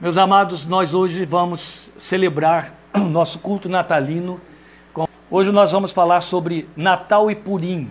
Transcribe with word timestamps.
Meus 0.00 0.16
amados, 0.16 0.64
nós 0.64 0.94
hoje 0.94 1.24
vamos 1.24 1.90
celebrar 1.98 2.72
o 2.94 3.00
nosso 3.00 3.40
culto 3.40 3.68
natalino. 3.68 4.40
Hoje 5.28 5.50
nós 5.50 5.72
vamos 5.72 5.90
falar 5.90 6.20
sobre 6.20 6.68
Natal 6.76 7.28
e 7.28 7.34
Purim. 7.34 7.90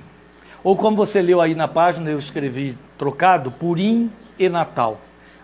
Ou 0.64 0.78
como 0.78 0.96
você 0.96 1.22
leu 1.22 1.42
aí 1.42 1.54
na 1.54 1.68
página, 1.68 2.10
eu 2.10 2.18
escrevi 2.18 2.78
trocado, 2.98 3.52
Purim 3.52 4.10
e 4.40 4.48
Natal. 4.48 5.02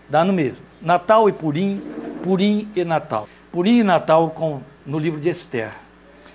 Dá 0.08 0.24
no 0.24 0.32
mesmo. 0.32 0.64
Natal 0.80 1.28
e 1.28 1.32
Purim, 1.32 1.82
Purim 2.22 2.66
e 2.74 2.82
Natal. 2.82 3.28
Purim 3.52 3.80
e 3.80 3.84
Natal 3.84 4.30
com, 4.30 4.62
no 4.86 4.98
livro 4.98 5.20
de 5.20 5.28
Esther. 5.28 5.70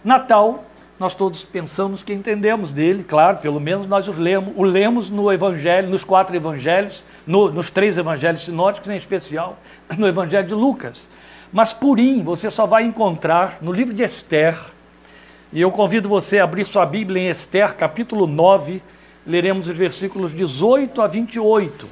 Natal, 0.04 0.64
nós 1.00 1.16
todos 1.16 1.46
pensamos 1.46 2.04
que 2.04 2.12
entendemos 2.12 2.74
dele, 2.74 3.06
claro, 3.06 3.38
pelo 3.38 3.60
menos 3.60 3.88
nós 3.88 4.08
o 4.10 4.12
lemos, 4.12 4.54
o 4.58 4.64
lemos 4.64 5.10
no 5.10 5.32
Evangelho, 5.32 5.90
nos 5.90 6.04
quatro 6.04 6.36
Evangelhos, 6.36 7.06
no, 7.26 7.50
nos 7.50 7.70
três 7.70 7.98
Evangelhos 7.98 8.44
sinóticos, 8.44 8.90
em 8.90 8.98
especial 8.98 9.58
no 9.98 10.06
Evangelho 10.06 10.46
de 10.46 10.54
Lucas. 10.54 11.10
Mas 11.54 11.72
Purim 11.72 12.22
você 12.22 12.52
só 12.52 12.66
vai 12.66 12.84
encontrar 12.84 13.60
no 13.62 13.72
livro 13.72 13.94
de 13.94 14.04
Esther, 14.04 14.60
e 15.54 15.62
eu 15.62 15.72
convido 15.72 16.10
você 16.10 16.40
a 16.40 16.44
abrir 16.44 16.66
sua 16.66 16.86
Bíblia 16.86 17.24
em 17.24 17.30
Esther, 17.30 17.76
capítulo 17.76 18.28
9, 18.28 18.84
leremos 19.26 19.70
os 19.70 19.76
versículos 19.76 20.34
18 20.34 21.02
a 21.02 21.08
28, 21.08 21.88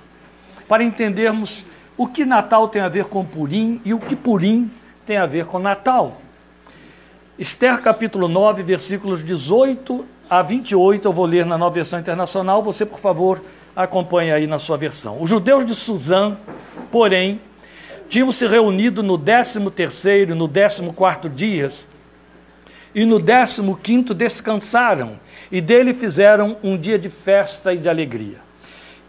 para 0.67 0.83
entendermos 0.83 1.63
o 1.95 2.07
que 2.07 2.25
Natal 2.25 2.67
tem 2.67 2.81
a 2.81 2.89
ver 2.89 3.05
com 3.05 3.23
Purim 3.23 3.81
e 3.85 3.93
o 3.93 3.99
que 3.99 4.17
Purim 4.17 4.69
tem 5.05 5.15
a 5.15 5.25
ver 5.25 5.45
com 5.45 5.59
Natal. 5.59 6.21
Esther 7.39 7.79
capítulo 7.83 8.27
9, 8.27 8.63
versículos 8.63 9.23
18 9.23 10.03
a 10.27 10.41
28, 10.41 11.07
eu 11.07 11.13
vou 11.13 11.27
ler 11.27 11.45
na 11.45 11.55
nova 11.55 11.75
versão 11.75 11.99
internacional, 11.99 12.63
você, 12.63 12.83
por 12.83 12.97
favor, 12.97 13.43
acompanhe 13.75 14.31
aí 14.31 14.47
na 14.47 14.57
sua 14.57 14.75
versão. 14.75 15.21
Os 15.21 15.29
judeus 15.29 15.63
de 15.63 15.75
Suzã, 15.75 16.35
porém, 16.91 17.39
tinham 18.09 18.31
se 18.31 18.47
reunido 18.47 19.03
no 19.03 19.19
13 19.19 19.69
terceiro 19.69 20.31
e 20.31 20.35
no 20.35 20.49
14 20.49 20.91
quarto 20.93 21.29
dias, 21.29 21.85
e 22.95 23.05
no 23.05 23.19
15 23.19 23.61
quinto 23.83 24.15
descansaram, 24.15 25.19
e 25.51 25.61
dele 25.61 25.93
fizeram 25.93 26.57
um 26.63 26.75
dia 26.75 26.97
de 26.97 27.11
festa 27.11 27.71
e 27.71 27.77
de 27.77 27.87
alegria. 27.87 28.39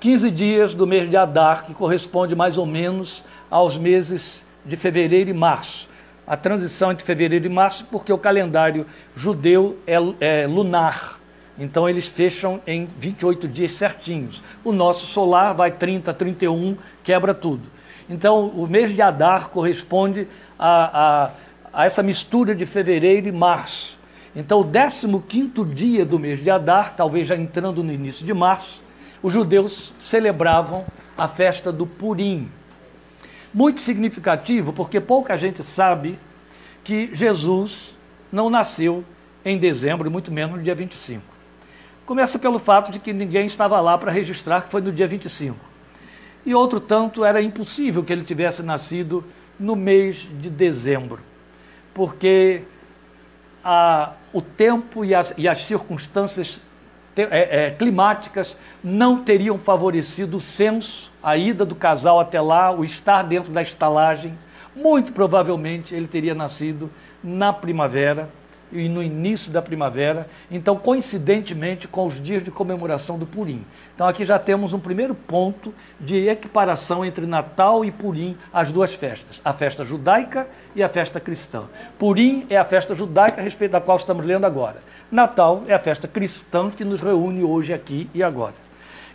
15 0.00 0.30
dias 0.30 0.74
do 0.74 0.86
mês 0.86 1.08
de 1.08 1.16
Adar, 1.16 1.64
que 1.64 1.72
corresponde 1.72 2.36
mais 2.36 2.58
ou 2.58 2.66
menos 2.66 3.24
aos 3.50 3.78
meses 3.78 4.44
de 4.66 4.76
fevereiro 4.76 5.30
e 5.30 5.32
março. 5.32 5.87
A 6.28 6.36
transição 6.36 6.92
entre 6.92 7.06
fevereiro 7.06 7.46
e 7.46 7.48
março, 7.48 7.86
porque 7.90 8.12
o 8.12 8.18
calendário 8.18 8.86
judeu 9.16 9.78
é, 9.86 9.94
é 10.20 10.46
lunar. 10.46 11.18
Então 11.58 11.88
eles 11.88 12.06
fecham 12.06 12.60
em 12.66 12.86
28 12.98 13.48
dias 13.48 13.72
certinhos. 13.72 14.42
O 14.62 14.70
nosso 14.70 15.06
solar 15.06 15.54
vai 15.54 15.70
30, 15.70 16.12
31, 16.12 16.76
quebra 17.02 17.32
tudo. 17.32 17.62
Então 18.10 18.48
o 18.48 18.66
mês 18.66 18.94
de 18.94 19.00
Adar 19.00 19.48
corresponde 19.48 20.28
a, 20.58 21.30
a, 21.72 21.80
a 21.82 21.86
essa 21.86 22.02
mistura 22.02 22.54
de 22.54 22.66
fevereiro 22.66 23.26
e 23.26 23.32
março. 23.32 23.98
Então 24.36 24.60
o 24.60 25.20
15 25.20 25.64
dia 25.74 26.04
do 26.04 26.18
mês 26.18 26.42
de 26.42 26.50
Adar, 26.50 26.94
talvez 26.94 27.26
já 27.26 27.36
entrando 27.36 27.82
no 27.82 27.92
início 27.92 28.24
de 28.24 28.34
março, 28.34 28.82
os 29.22 29.32
judeus 29.32 29.92
celebravam 29.98 30.84
a 31.16 31.26
festa 31.26 31.72
do 31.72 31.86
Purim. 31.86 32.48
Muito 33.52 33.80
significativo, 33.80 34.72
porque 34.72 35.00
pouca 35.00 35.38
gente 35.38 35.62
sabe 35.62 36.18
que 36.84 37.10
Jesus 37.12 37.96
não 38.30 38.50
nasceu 38.50 39.04
em 39.44 39.58
dezembro, 39.58 40.10
muito 40.10 40.30
menos 40.30 40.56
no 40.56 40.62
dia 40.62 40.74
25. 40.74 41.22
Começa 42.04 42.38
pelo 42.38 42.58
fato 42.58 42.90
de 42.90 42.98
que 42.98 43.12
ninguém 43.12 43.46
estava 43.46 43.80
lá 43.80 43.96
para 43.96 44.10
registrar 44.10 44.62
que 44.62 44.70
foi 44.70 44.80
no 44.80 44.92
dia 44.92 45.06
25. 45.06 45.56
E 46.44 46.54
outro 46.54 46.80
tanto, 46.80 47.24
era 47.24 47.42
impossível 47.42 48.02
que 48.02 48.12
ele 48.12 48.24
tivesse 48.24 48.62
nascido 48.62 49.24
no 49.58 49.74
mês 49.74 50.26
de 50.40 50.48
dezembro, 50.48 51.20
porque 51.92 52.62
a, 53.62 54.12
o 54.32 54.40
tempo 54.40 55.04
e 55.04 55.14
as, 55.14 55.34
e 55.36 55.48
as 55.48 55.64
circunstâncias 55.64 56.60
é, 57.22 57.66
é, 57.66 57.70
climáticas 57.70 58.56
não 58.82 59.22
teriam 59.22 59.58
favorecido 59.58 60.36
o 60.36 60.40
censo, 60.40 61.10
a 61.22 61.36
ida 61.36 61.64
do 61.64 61.74
casal 61.74 62.20
até 62.20 62.40
lá, 62.40 62.70
o 62.70 62.84
estar 62.84 63.22
dentro 63.22 63.52
da 63.52 63.62
estalagem. 63.62 64.38
Muito 64.74 65.12
provavelmente 65.12 65.94
ele 65.94 66.06
teria 66.06 66.34
nascido 66.34 66.90
na 67.22 67.52
primavera 67.52 68.28
e 68.72 68.88
no 68.88 69.02
início 69.02 69.50
da 69.50 69.62
primavera, 69.62 70.28
então 70.50 70.76
coincidentemente 70.76 71.88
com 71.88 72.04
os 72.04 72.20
dias 72.20 72.42
de 72.42 72.50
comemoração 72.50 73.18
do 73.18 73.26
Purim. 73.26 73.64
Então 73.94 74.06
aqui 74.06 74.24
já 74.24 74.38
temos 74.38 74.72
um 74.72 74.78
primeiro 74.78 75.14
ponto 75.14 75.74
de 75.98 76.28
equiparação 76.28 77.04
entre 77.04 77.26
Natal 77.26 77.84
e 77.84 77.90
Purim, 77.90 78.36
as 78.52 78.70
duas 78.70 78.94
festas, 78.94 79.40
a 79.44 79.52
festa 79.52 79.84
judaica 79.84 80.48
e 80.74 80.82
a 80.82 80.88
festa 80.88 81.18
cristã. 81.18 81.64
Purim 81.98 82.46
é 82.50 82.56
a 82.56 82.64
festa 82.64 82.94
judaica 82.94 83.40
a 83.40 83.44
respeito 83.44 83.72
da 83.72 83.80
qual 83.80 83.96
estamos 83.96 84.24
lendo 84.24 84.44
agora. 84.44 84.76
Natal 85.10 85.62
é 85.66 85.74
a 85.74 85.78
festa 85.78 86.06
cristã 86.06 86.70
que 86.70 86.84
nos 86.84 87.00
reúne 87.00 87.42
hoje 87.42 87.72
aqui 87.72 88.10
e 88.14 88.22
agora. 88.22 88.54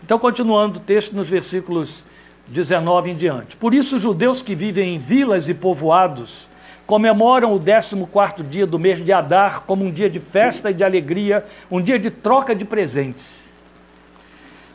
Então, 0.04 0.20
continuando 0.20 0.80
o 0.80 0.82
texto 0.82 1.16
nos 1.16 1.30
versículos 1.30 2.04
19 2.48 3.12
em 3.12 3.16
diante. 3.16 3.56
Por 3.56 3.74
isso, 3.74 3.96
os 3.96 4.02
judeus 4.02 4.42
que 4.42 4.54
vivem 4.54 4.96
em 4.96 5.00
vilas 5.00 5.48
e 5.48 5.54
povoados 5.54 6.50
comemoram 6.86 7.54
o 7.54 7.60
14 7.60 8.44
dia 8.44 8.66
do 8.66 8.78
mês 8.78 9.04
de 9.04 9.12
Adar 9.12 9.62
como 9.62 9.86
um 9.86 9.92
dia 9.92 10.10
de 10.10 10.20
festa 10.20 10.72
e 10.72 10.74
de 10.74 10.84
alegria, 10.84 11.46
um 11.72 11.82
dia 11.82 11.98
de 11.98 12.10
troca 12.10 12.54
de 12.54 12.66
presentes. 12.66 13.52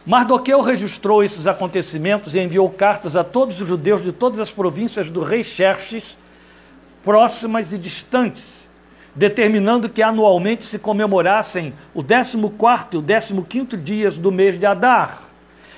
Mardoqueu 0.07 0.63
registrou 0.63 1.23
esses 1.23 1.47
acontecimentos 1.47 2.35
e 2.35 2.41
enviou 2.41 2.71
cartas 2.71 3.15
a 3.15 3.23
todos 3.23 3.61
os 3.61 3.69
judeus 3.69 4.03
de 4.03 4.11
todas 4.11 4.41
as 4.41 4.51
províncias 4.51 5.11
do 5.11 5.23
rei 5.23 5.45
Xerxes, 5.45 6.17
próximas 7.03 7.75
e 7.75 7.79
distantes, 7.79 8.67
determinando 9.15 9.89
que 9.89 10.03
anualmente 10.03 10.65
se 10.65 10.79
comemorassem 10.79 11.75
o 11.93 12.03
14 12.03 12.39
e 13.35 13.39
o 13.39 13.43
15 13.43 13.77
dias 13.77 14.17
do 14.17 14.33
mês 14.33 14.59
de 14.59 14.65
Adar. 14.65 15.25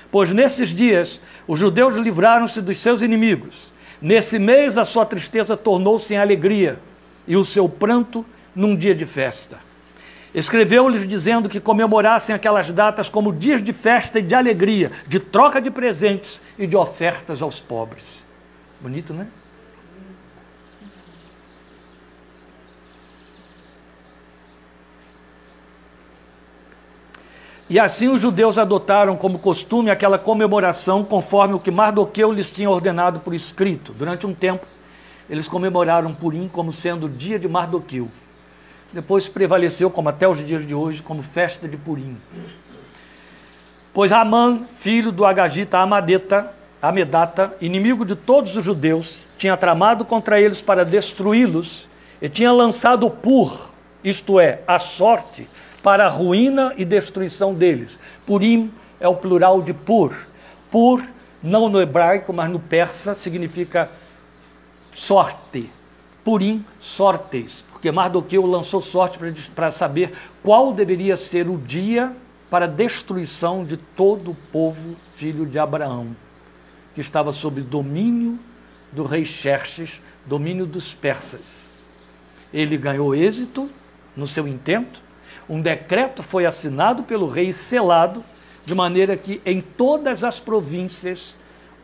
Pois 0.09 0.31
nesses 0.31 0.69
dias 0.69 1.19
os 1.45 1.59
judeus 1.59 1.95
livraram-se 1.97 2.61
dos 2.61 2.79
seus 2.79 3.01
inimigos. 3.01 3.70
Nesse 4.01 4.39
mês 4.39 4.77
a 4.77 4.85
sua 4.85 5.05
tristeza 5.05 5.55
tornou-se 5.55 6.13
em 6.13 6.17
alegria 6.17 6.79
e 7.27 7.37
o 7.37 7.45
seu 7.45 7.69
pranto 7.69 8.25
num 8.55 8.75
dia 8.75 8.95
de 8.95 9.05
festa. 9.05 9.59
Escreveu-lhes 10.33 11.07
dizendo 11.07 11.49
que 11.49 11.59
comemorassem 11.59 12.33
aquelas 12.33 12.71
datas 12.71 13.09
como 13.09 13.33
dias 13.33 13.61
de 13.61 13.73
festa 13.73 14.19
e 14.19 14.21
de 14.21 14.33
alegria, 14.33 14.91
de 15.05 15.19
troca 15.19 15.61
de 15.61 15.69
presentes 15.69 16.41
e 16.57 16.65
de 16.65 16.75
ofertas 16.75 17.41
aos 17.41 17.59
pobres. 17.59 18.25
Bonito, 18.79 19.13
né? 19.13 19.27
E 27.71 27.79
assim 27.79 28.09
os 28.09 28.19
judeus 28.19 28.57
adotaram 28.57 29.15
como 29.15 29.39
costume 29.39 29.89
aquela 29.89 30.19
comemoração 30.19 31.05
conforme 31.05 31.53
o 31.53 31.59
que 31.59 31.71
Mardoqueu 31.71 32.29
lhes 32.29 32.51
tinha 32.51 32.69
ordenado 32.69 33.21
por 33.21 33.33
escrito. 33.33 33.93
Durante 33.93 34.27
um 34.27 34.33
tempo, 34.33 34.67
eles 35.29 35.47
comemoraram 35.47 36.13
Purim 36.13 36.49
como 36.49 36.73
sendo 36.73 37.05
o 37.05 37.09
dia 37.09 37.39
de 37.39 37.47
Mardoqueu. 37.47 38.09
Depois 38.91 39.29
prevaleceu, 39.29 39.89
como 39.89 40.09
até 40.09 40.27
os 40.27 40.43
dias 40.43 40.67
de 40.67 40.75
hoje, 40.75 41.01
como 41.01 41.23
festa 41.23 41.65
de 41.65 41.77
Purim. 41.77 42.17
Pois 43.93 44.11
Amã, 44.11 44.67
filho 44.75 45.09
do 45.09 45.23
Agagita 45.23 45.77
Amadeta, 45.77 46.51
Amedata, 46.81 47.55
inimigo 47.61 48.03
de 48.03 48.17
todos 48.17 48.53
os 48.57 48.65
judeus, 48.65 49.17
tinha 49.37 49.55
tramado 49.55 50.03
contra 50.03 50.41
eles 50.41 50.61
para 50.61 50.83
destruí-los 50.83 51.87
e 52.21 52.27
tinha 52.27 52.51
lançado 52.51 53.07
o 53.07 53.09
pur, 53.09 53.69
isto 54.03 54.41
é, 54.41 54.59
a 54.67 54.77
sorte, 54.77 55.47
para 55.83 56.05
a 56.05 56.09
ruína 56.09 56.73
e 56.77 56.85
destruição 56.85 57.53
deles. 57.53 57.97
Purim 58.25 58.71
é 58.99 59.07
o 59.07 59.15
plural 59.15 59.61
de 59.61 59.73
pur. 59.73 60.15
Pur, 60.69 61.03
não 61.41 61.67
no 61.67 61.81
hebraico, 61.81 62.31
mas 62.31 62.49
no 62.49 62.59
persa, 62.59 63.13
significa 63.13 63.89
sorte. 64.93 65.69
Purim, 66.23 66.63
sortes, 66.79 67.65
porque 67.71 67.91
Mardoqueu 67.91 68.45
lançou 68.45 68.79
sorte 68.79 69.17
para 69.55 69.71
saber 69.71 70.13
qual 70.43 70.71
deveria 70.71 71.17
ser 71.17 71.49
o 71.49 71.57
dia 71.57 72.15
para 72.47 72.65
a 72.65 72.67
destruição 72.67 73.65
de 73.65 73.75
todo 73.75 74.31
o 74.31 74.35
povo 74.51 74.95
filho 75.15 75.47
de 75.47 75.57
Abraão, 75.57 76.15
que 76.93 77.01
estava 77.01 77.31
sob 77.31 77.61
domínio 77.61 78.37
do 78.91 79.03
rei 79.03 79.25
Xerxes, 79.25 79.99
domínio 80.25 80.65
dos 80.65 80.93
persas. 80.93 81.61
Ele 82.53 82.77
ganhou 82.77 83.15
êxito 83.15 83.69
no 84.15 84.27
seu 84.27 84.47
intento, 84.47 85.01
um 85.49 85.61
decreto 85.61 86.23
foi 86.23 86.45
assinado 86.45 87.03
pelo 87.03 87.27
rei 87.27 87.49
e 87.49 87.53
selado, 87.53 88.23
de 88.65 88.75
maneira 88.75 89.17
que 89.17 89.41
em 89.45 89.59
todas 89.59 90.23
as 90.23 90.39
províncias 90.39 91.35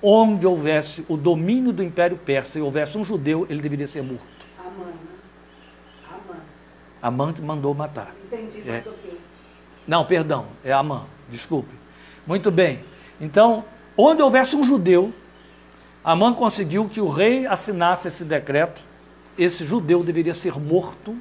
onde 0.01 0.45
houvesse 0.45 1.03
o 1.09 1.17
domínio 1.17 1.73
do 1.73 1.83
Império 1.83 2.17
Persa 2.17 2.59
e 2.59 2.61
houvesse 2.61 2.97
um 2.97 3.03
judeu, 3.03 3.45
ele 3.49 3.61
deveria 3.61 3.87
ser 3.87 4.03
morto. 4.03 4.25
Amã. 4.59 4.85
Amã. 6.09 6.39
Amã 7.01 7.33
que 7.33 7.41
mandou 7.41 7.73
matar. 7.73 8.13
Entendi, 8.25 8.69
é. 8.69 8.83
Não, 9.87 10.05
perdão, 10.05 10.47
é 10.63 10.71
Amã, 10.71 11.05
desculpe. 11.29 11.73
Muito 12.25 12.51
bem. 12.51 12.79
Então, 13.19 13.65
onde 13.97 14.21
houvesse 14.21 14.55
um 14.55 14.63
judeu, 14.63 15.13
Amã 16.03 16.33
conseguiu 16.33 16.87
que 16.87 17.01
o 17.01 17.09
rei 17.09 17.47
assinasse 17.47 18.07
esse 18.07 18.23
decreto. 18.23 18.83
Esse 19.37 19.65
judeu 19.65 20.03
deveria 20.03 20.33
ser 20.33 20.59
morto 20.59 21.15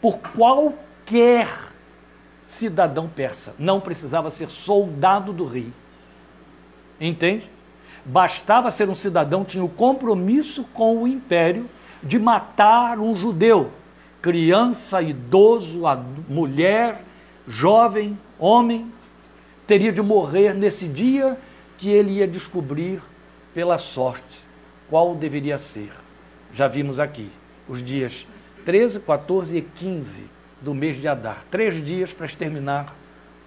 por 0.00 0.18
qualquer 0.18 1.67
cidadão 2.48 3.06
persa. 3.06 3.54
Não 3.58 3.78
precisava 3.78 4.30
ser 4.30 4.48
soldado 4.48 5.34
do 5.34 5.44
rei. 5.44 5.70
Entende? 6.98 7.44
Bastava 8.06 8.70
ser 8.70 8.88
um 8.88 8.94
cidadão, 8.94 9.44
tinha 9.44 9.62
o 9.62 9.68
compromisso 9.68 10.64
com 10.72 11.02
o 11.02 11.06
império 11.06 11.68
de 12.02 12.18
matar 12.18 12.98
um 12.98 13.14
judeu, 13.14 13.70
criança, 14.22 15.02
idoso, 15.02 15.82
mulher, 16.26 17.02
jovem, 17.46 18.18
homem, 18.38 18.90
teria 19.66 19.92
de 19.92 20.00
morrer 20.00 20.54
nesse 20.54 20.88
dia 20.88 21.38
que 21.76 21.90
ele 21.90 22.12
ia 22.12 22.26
descobrir 22.26 23.02
pela 23.52 23.76
sorte 23.76 24.42
qual 24.88 25.14
deveria 25.14 25.58
ser. 25.58 25.92
Já 26.54 26.66
vimos 26.66 26.98
aqui 26.98 27.30
os 27.68 27.84
dias 27.84 28.26
13, 28.64 29.00
14 29.00 29.58
e 29.58 29.60
15 29.60 30.37
do 30.60 30.74
mês 30.74 31.00
de 31.00 31.08
Adar. 31.08 31.44
Três 31.50 31.84
dias 31.84 32.12
para 32.12 32.26
exterminar 32.26 32.94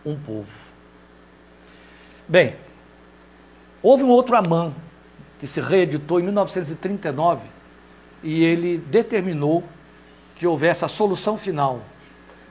um 0.06 0.18
povo. 0.18 0.72
Bem, 2.28 2.56
Houve 3.84 4.04
um 4.04 4.10
outro 4.10 4.36
Amã 4.36 4.74
que 5.40 5.48
se 5.48 5.60
reeditou 5.60 6.20
em 6.20 6.24
1939 6.24 7.42
e 8.22 8.44
ele 8.44 8.78
determinou 8.78 9.64
que 10.36 10.46
houvesse 10.46 10.86
a 10.86 10.88
solução 10.88 11.36
final. 11.36 11.82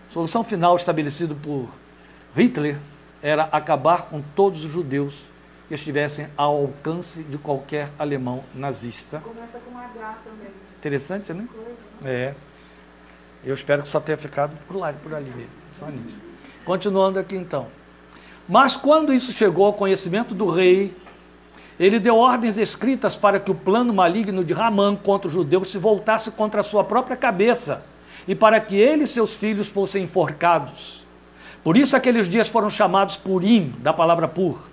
A 0.09 0.13
solução 0.13 0.43
final 0.43 0.75
estabelecida 0.75 1.33
por 1.37 1.69
Hitler 2.35 2.79
era 3.23 3.45
acabar 3.45 4.07
com 4.07 4.21
todos 4.35 4.65
os 4.65 4.71
judeus 4.73 5.23
que 5.69 5.75
estivessem 5.75 6.27
ao 6.37 6.57
alcance 6.57 7.23
de 7.23 7.39
qualquer 7.39 7.91
alemão 7.97 8.43
nazista. 8.53 9.21
Começa 9.21 9.61
com 9.61 9.79
H 9.79 10.19
também. 10.25 10.49
Interessante, 10.79 11.33
né? 11.33 11.47
Coisa, 11.49 11.71
né? 12.03 12.13
É. 12.13 12.35
Eu 13.45 13.55
espero 13.55 13.83
que 13.83 13.89
só 13.89 14.01
tenha 14.01 14.19
ficado 14.19 14.57
por 14.67 14.77
lá, 14.77 14.93
por 14.93 15.15
ali 15.15 15.31
mesmo. 15.31 15.51
Só 15.79 15.87
nisso. 15.87 16.19
Continuando 16.65 17.19
aqui 17.19 17.37
então. 17.37 17.67
Mas 18.49 18.77
quando 18.77 19.13
isso 19.13 19.33
chegou 19.33 19.67
ao 19.67 19.73
conhecimento 19.73 20.35
do 20.35 20.51
rei, 20.51 20.95
ele 21.79 21.99
deu 21.99 22.17
ordens 22.17 22.59
escritas 22.59 23.17
para 23.17 23.41
que 23.41 23.51
o 23.51 23.55
plano 23.55 23.93
maligno 23.93 24.45
de 24.45 24.53
Ramã 24.53 24.95
contra 24.95 25.29
os 25.29 25.35
judeus 25.35 25.73
se 25.73 25.79
voltasse 25.79 26.31
contra 26.31 26.61
a 26.61 26.65
sua 26.65 26.85
própria 26.85 27.17
cabeça 27.17 27.85
e 28.29 28.35
para 28.35 28.61
que 28.61 28.77
ele 28.77 29.05
e 29.05 29.09
seus 29.09 29.35
filhos 29.35 29.69
fossem 29.69 30.05
enforcados. 30.05 31.03
Por 31.65 31.77
isso 31.77 31.97
aqueles 31.97 32.29
dias 32.29 32.49
foram 32.49 32.71
chamados 32.71 33.17
Purim, 33.17 33.75
da 33.79 33.93
palavra 33.93 34.29
pur. 34.29 34.70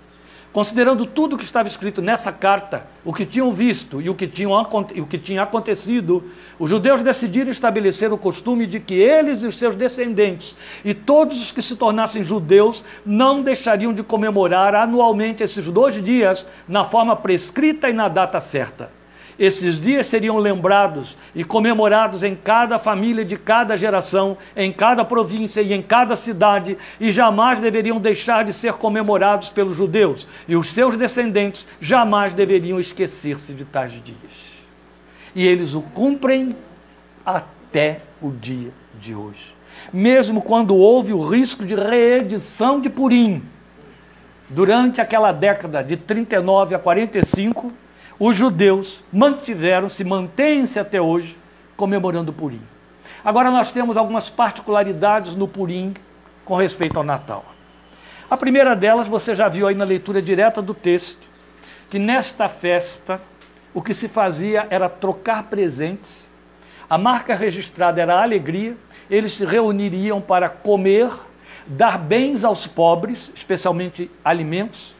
Considerando 0.58 1.06
tudo 1.06 1.36
o 1.36 1.38
que 1.38 1.44
estava 1.44 1.68
escrito 1.68 2.02
nessa 2.02 2.32
carta, 2.32 2.84
o 3.04 3.14
que 3.14 3.24
tinham 3.24 3.52
visto 3.52 4.02
e 4.02 4.10
o 4.10 4.14
que, 4.16 4.26
tinham, 4.26 4.60
o 4.60 5.06
que 5.06 5.16
tinha 5.16 5.44
acontecido, 5.44 6.32
os 6.58 6.68
judeus 6.68 7.00
decidiram 7.00 7.48
estabelecer 7.48 8.12
o 8.12 8.18
costume 8.18 8.66
de 8.66 8.80
que 8.80 8.94
eles 8.94 9.40
e 9.40 9.46
os 9.46 9.56
seus 9.56 9.76
descendentes 9.76 10.56
e 10.84 10.92
todos 10.94 11.40
os 11.40 11.52
que 11.52 11.62
se 11.62 11.76
tornassem 11.76 12.24
judeus 12.24 12.82
não 13.06 13.40
deixariam 13.40 13.92
de 13.92 14.02
comemorar 14.02 14.74
anualmente 14.74 15.44
esses 15.44 15.68
dois 15.68 16.02
dias 16.04 16.44
na 16.66 16.82
forma 16.82 17.14
prescrita 17.14 17.88
e 17.88 17.92
na 17.92 18.08
data 18.08 18.40
certa. 18.40 18.97
Esses 19.38 19.80
dias 19.80 20.06
seriam 20.06 20.36
lembrados 20.36 21.16
e 21.32 21.44
comemorados 21.44 22.24
em 22.24 22.34
cada 22.34 22.76
família 22.76 23.24
de 23.24 23.36
cada 23.36 23.76
geração, 23.76 24.36
em 24.56 24.72
cada 24.72 25.04
província 25.04 25.60
e 25.62 25.72
em 25.72 25.80
cada 25.80 26.16
cidade, 26.16 26.76
e 26.98 27.12
jamais 27.12 27.60
deveriam 27.60 28.00
deixar 28.00 28.44
de 28.44 28.52
ser 28.52 28.72
comemorados 28.72 29.48
pelos 29.48 29.76
judeus, 29.76 30.26
e 30.48 30.56
os 30.56 30.68
seus 30.72 30.96
descendentes 30.96 31.68
jamais 31.80 32.34
deveriam 32.34 32.80
esquecer-se 32.80 33.52
de 33.52 33.64
tais 33.64 33.92
dias. 34.02 34.58
E 35.36 35.46
eles 35.46 35.72
o 35.72 35.82
cumprem 35.82 36.56
até 37.24 38.00
o 38.20 38.30
dia 38.32 38.72
de 39.00 39.14
hoje. 39.14 39.54
Mesmo 39.92 40.42
quando 40.42 40.74
houve 40.74 41.12
o 41.12 41.24
risco 41.24 41.64
de 41.64 41.76
reedição 41.76 42.80
de 42.80 42.90
Purim, 42.90 43.40
durante 44.50 45.00
aquela 45.00 45.30
década 45.30 45.84
de 45.84 45.96
39 45.96 46.74
a 46.74 46.78
45, 46.78 47.72
os 48.18 48.36
judeus 48.36 49.02
mantiveram-se, 49.12 50.02
mantêm-se 50.02 50.78
até 50.78 51.00
hoje, 51.00 51.36
comemorando 51.76 52.32
o 52.32 52.34
Purim. 52.34 52.60
Agora 53.24 53.50
nós 53.50 53.70
temos 53.70 53.96
algumas 53.96 54.28
particularidades 54.28 55.34
no 55.34 55.46
Purim 55.46 55.94
com 56.44 56.56
respeito 56.56 56.96
ao 56.96 57.04
Natal. 57.04 57.44
A 58.28 58.36
primeira 58.36 58.74
delas, 58.74 59.06
você 59.06 59.34
já 59.34 59.48
viu 59.48 59.66
aí 59.66 59.74
na 59.74 59.84
leitura 59.84 60.20
direta 60.20 60.60
do 60.60 60.74
texto, 60.74 61.28
que 61.88 61.98
nesta 61.98 62.48
festa 62.48 63.20
o 63.72 63.80
que 63.80 63.94
se 63.94 64.08
fazia 64.08 64.66
era 64.68 64.88
trocar 64.88 65.44
presentes, 65.44 66.28
a 66.90 66.98
marca 66.98 67.34
registrada 67.34 68.00
era 68.00 68.16
a 68.16 68.22
alegria, 68.22 68.76
eles 69.10 69.32
se 69.32 69.44
reuniriam 69.44 70.20
para 70.20 70.48
comer, 70.48 71.10
dar 71.66 71.98
bens 71.98 72.44
aos 72.44 72.66
pobres, 72.66 73.30
especialmente 73.34 74.10
alimentos, 74.24 74.94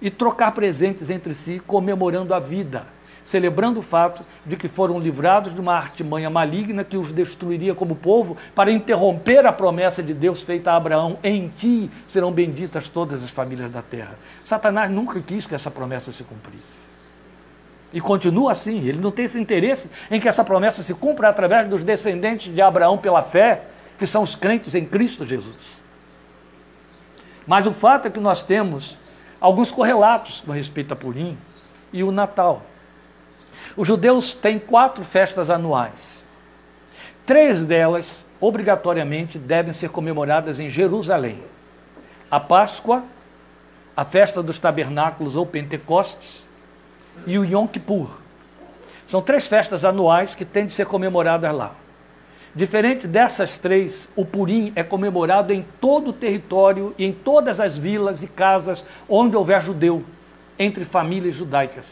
e 0.00 0.10
trocar 0.10 0.52
presentes 0.52 1.10
entre 1.10 1.34
si, 1.34 1.60
comemorando 1.66 2.32
a 2.34 2.38
vida, 2.38 2.86
celebrando 3.24 3.80
o 3.80 3.82
fato 3.82 4.24
de 4.46 4.56
que 4.56 4.68
foram 4.68 4.98
livrados 4.98 5.54
de 5.54 5.60
uma 5.60 5.74
artimanha 5.74 6.30
maligna 6.30 6.84
que 6.84 6.96
os 6.96 7.12
destruiria 7.12 7.74
como 7.74 7.94
povo 7.94 8.36
para 8.54 8.70
interromper 8.70 9.44
a 9.44 9.52
promessa 9.52 10.02
de 10.02 10.14
Deus 10.14 10.42
feita 10.42 10.72
a 10.72 10.76
Abraão: 10.76 11.18
em 11.22 11.48
ti 11.48 11.90
serão 12.06 12.32
benditas 12.32 12.88
todas 12.88 13.22
as 13.22 13.30
famílias 13.30 13.70
da 13.70 13.82
terra. 13.82 14.18
Satanás 14.44 14.90
nunca 14.90 15.20
quis 15.20 15.46
que 15.46 15.54
essa 15.54 15.70
promessa 15.70 16.10
se 16.12 16.24
cumprisse. 16.24 16.88
E 17.92 18.00
continua 18.00 18.52
assim, 18.52 18.86
ele 18.86 18.98
não 18.98 19.10
tem 19.10 19.24
esse 19.24 19.40
interesse 19.40 19.90
em 20.10 20.20
que 20.20 20.28
essa 20.28 20.44
promessa 20.44 20.82
se 20.82 20.94
cumpra 20.94 21.28
através 21.28 21.68
dos 21.68 21.82
descendentes 21.82 22.54
de 22.54 22.60
Abraão 22.60 22.98
pela 22.98 23.22
fé, 23.22 23.62
que 23.98 24.06
são 24.06 24.22
os 24.22 24.36
crentes 24.36 24.74
em 24.74 24.84
Cristo 24.84 25.26
Jesus. 25.26 25.78
Mas 27.46 27.66
o 27.66 27.72
fato 27.72 28.06
é 28.06 28.10
que 28.10 28.20
nós 28.20 28.42
temos 28.44 28.96
alguns 29.40 29.70
correlatos 29.70 30.42
com 30.44 30.52
respeito 30.52 30.92
a 30.92 30.96
Purim 30.96 31.38
e 31.92 32.02
o 32.02 32.10
Natal. 32.10 32.62
Os 33.76 33.86
judeus 33.86 34.34
têm 34.34 34.58
quatro 34.58 35.04
festas 35.04 35.50
anuais. 35.50 36.26
Três 37.24 37.64
delas, 37.64 38.24
obrigatoriamente, 38.40 39.38
devem 39.38 39.72
ser 39.72 39.90
comemoradas 39.90 40.58
em 40.58 40.68
Jerusalém: 40.68 41.42
a 42.30 42.40
Páscoa, 42.40 43.04
a 43.96 44.04
festa 44.04 44.42
dos 44.42 44.58
tabernáculos 44.58 45.36
ou 45.36 45.46
Pentecostes 45.46 46.46
e 47.26 47.38
o 47.38 47.44
Yom 47.44 47.66
Kippur. 47.66 48.20
São 49.06 49.22
três 49.22 49.46
festas 49.46 49.84
anuais 49.84 50.34
que 50.34 50.44
têm 50.44 50.66
de 50.66 50.72
ser 50.72 50.86
comemoradas 50.86 51.54
lá. 51.54 51.74
Diferente 52.54 53.06
dessas 53.06 53.58
três, 53.58 54.08
o 54.16 54.24
Purim 54.24 54.72
é 54.74 54.82
comemorado 54.82 55.52
em 55.52 55.64
todo 55.80 56.08
o 56.08 56.12
território 56.12 56.94
e 56.98 57.04
em 57.04 57.12
todas 57.12 57.60
as 57.60 57.76
vilas 57.76 58.22
e 58.22 58.26
casas 58.26 58.84
onde 59.08 59.36
houver 59.36 59.60
judeu, 59.60 60.02
entre 60.58 60.84
famílias 60.84 61.34
judaicas. 61.34 61.88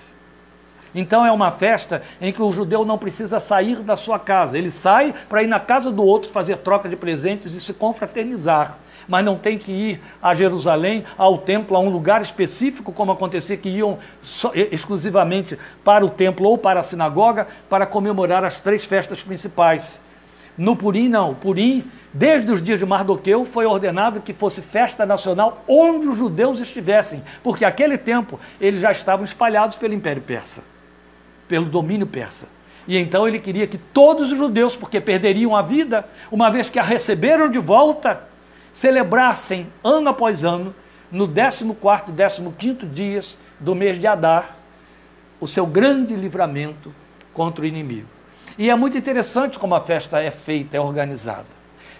Então 0.94 1.26
é 1.26 1.30
uma 1.30 1.50
festa 1.50 2.02
em 2.20 2.32
que 2.32 2.40
o 2.40 2.50
judeu 2.50 2.84
não 2.84 2.96
precisa 2.96 3.38
sair 3.38 3.80
da 3.80 3.96
sua 3.96 4.18
casa, 4.18 4.56
ele 4.56 4.70
sai 4.70 5.14
para 5.28 5.42
ir 5.42 5.46
na 5.46 5.60
casa 5.60 5.90
do 5.90 6.02
outro 6.02 6.30
fazer 6.30 6.56
troca 6.58 6.88
de 6.88 6.96
presentes 6.96 7.54
e 7.54 7.60
se 7.60 7.74
confraternizar. 7.74 8.78
Mas 9.06 9.24
não 9.24 9.36
tem 9.36 9.56
que 9.56 9.70
ir 9.70 10.00
a 10.20 10.34
Jerusalém, 10.34 11.04
ao 11.16 11.38
templo, 11.38 11.76
a 11.76 11.80
um 11.80 11.90
lugar 11.90 12.22
específico, 12.22 12.92
como 12.92 13.12
acontecia 13.12 13.56
que 13.56 13.68
iam 13.68 13.98
só, 14.20 14.50
exclusivamente 14.54 15.56
para 15.84 16.04
o 16.04 16.10
templo 16.10 16.48
ou 16.48 16.58
para 16.58 16.80
a 16.80 16.82
sinagoga 16.82 17.46
para 17.68 17.86
comemorar 17.86 18.42
as 18.42 18.60
três 18.60 18.84
festas 18.84 19.22
principais. 19.22 20.00
No 20.56 20.74
Purim, 20.74 21.08
não. 21.08 21.34
Purim, 21.34 21.84
desde 22.12 22.50
os 22.50 22.62
dias 22.62 22.78
de 22.78 22.86
Mardoqueu, 22.86 23.44
foi 23.44 23.66
ordenado 23.66 24.20
que 24.20 24.32
fosse 24.32 24.62
festa 24.62 25.04
nacional 25.04 25.62
onde 25.68 26.08
os 26.08 26.16
judeus 26.16 26.60
estivessem, 26.60 27.22
porque 27.42 27.64
aquele 27.64 27.98
tempo 27.98 28.40
eles 28.60 28.80
já 28.80 28.90
estavam 28.90 29.24
espalhados 29.24 29.76
pelo 29.76 29.92
Império 29.92 30.22
Persa, 30.22 30.62
pelo 31.46 31.66
domínio 31.66 32.06
persa. 32.06 32.48
E 32.88 32.96
então 32.96 33.26
ele 33.26 33.38
queria 33.38 33.66
que 33.66 33.76
todos 33.76 34.32
os 34.32 34.38
judeus, 34.38 34.76
porque 34.76 35.00
perderiam 35.00 35.54
a 35.56 35.60
vida, 35.60 36.08
uma 36.30 36.50
vez 36.50 36.70
que 36.70 36.78
a 36.78 36.82
receberam 36.82 37.50
de 37.50 37.58
volta, 37.58 38.22
celebrassem 38.72 39.66
ano 39.82 40.08
após 40.08 40.44
ano, 40.44 40.74
no 41.10 41.26
14 41.28 41.64
e 41.64 42.52
15 42.52 42.86
dias 42.86 43.38
do 43.58 43.74
mês 43.74 43.98
de 43.98 44.06
Adar, 44.06 44.56
o 45.40 45.46
seu 45.46 45.66
grande 45.66 46.14
livramento 46.14 46.94
contra 47.32 47.64
o 47.64 47.66
inimigo. 47.66 48.15
E 48.58 48.70
é 48.70 48.74
muito 48.74 48.96
interessante 48.96 49.58
como 49.58 49.74
a 49.74 49.80
festa 49.80 50.20
é 50.20 50.30
feita, 50.30 50.76
é 50.76 50.80
organizada. 50.80 51.46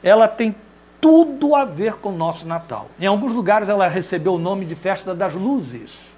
Ela 0.03 0.27
tem 0.27 0.55
tudo 1.01 1.55
a 1.55 1.65
ver 1.65 1.95
com 1.95 2.11
o 2.11 2.17
nosso 2.17 2.47
Natal. 2.47 2.89
Em 2.99 3.07
alguns 3.07 3.33
lugares 3.33 3.69
ela 3.69 3.87
recebeu 3.89 4.35
o 4.35 4.39
nome 4.39 4.65
de 4.65 4.75
Festa 4.75 5.15
das 5.15 5.35
Luzes. 5.35 6.17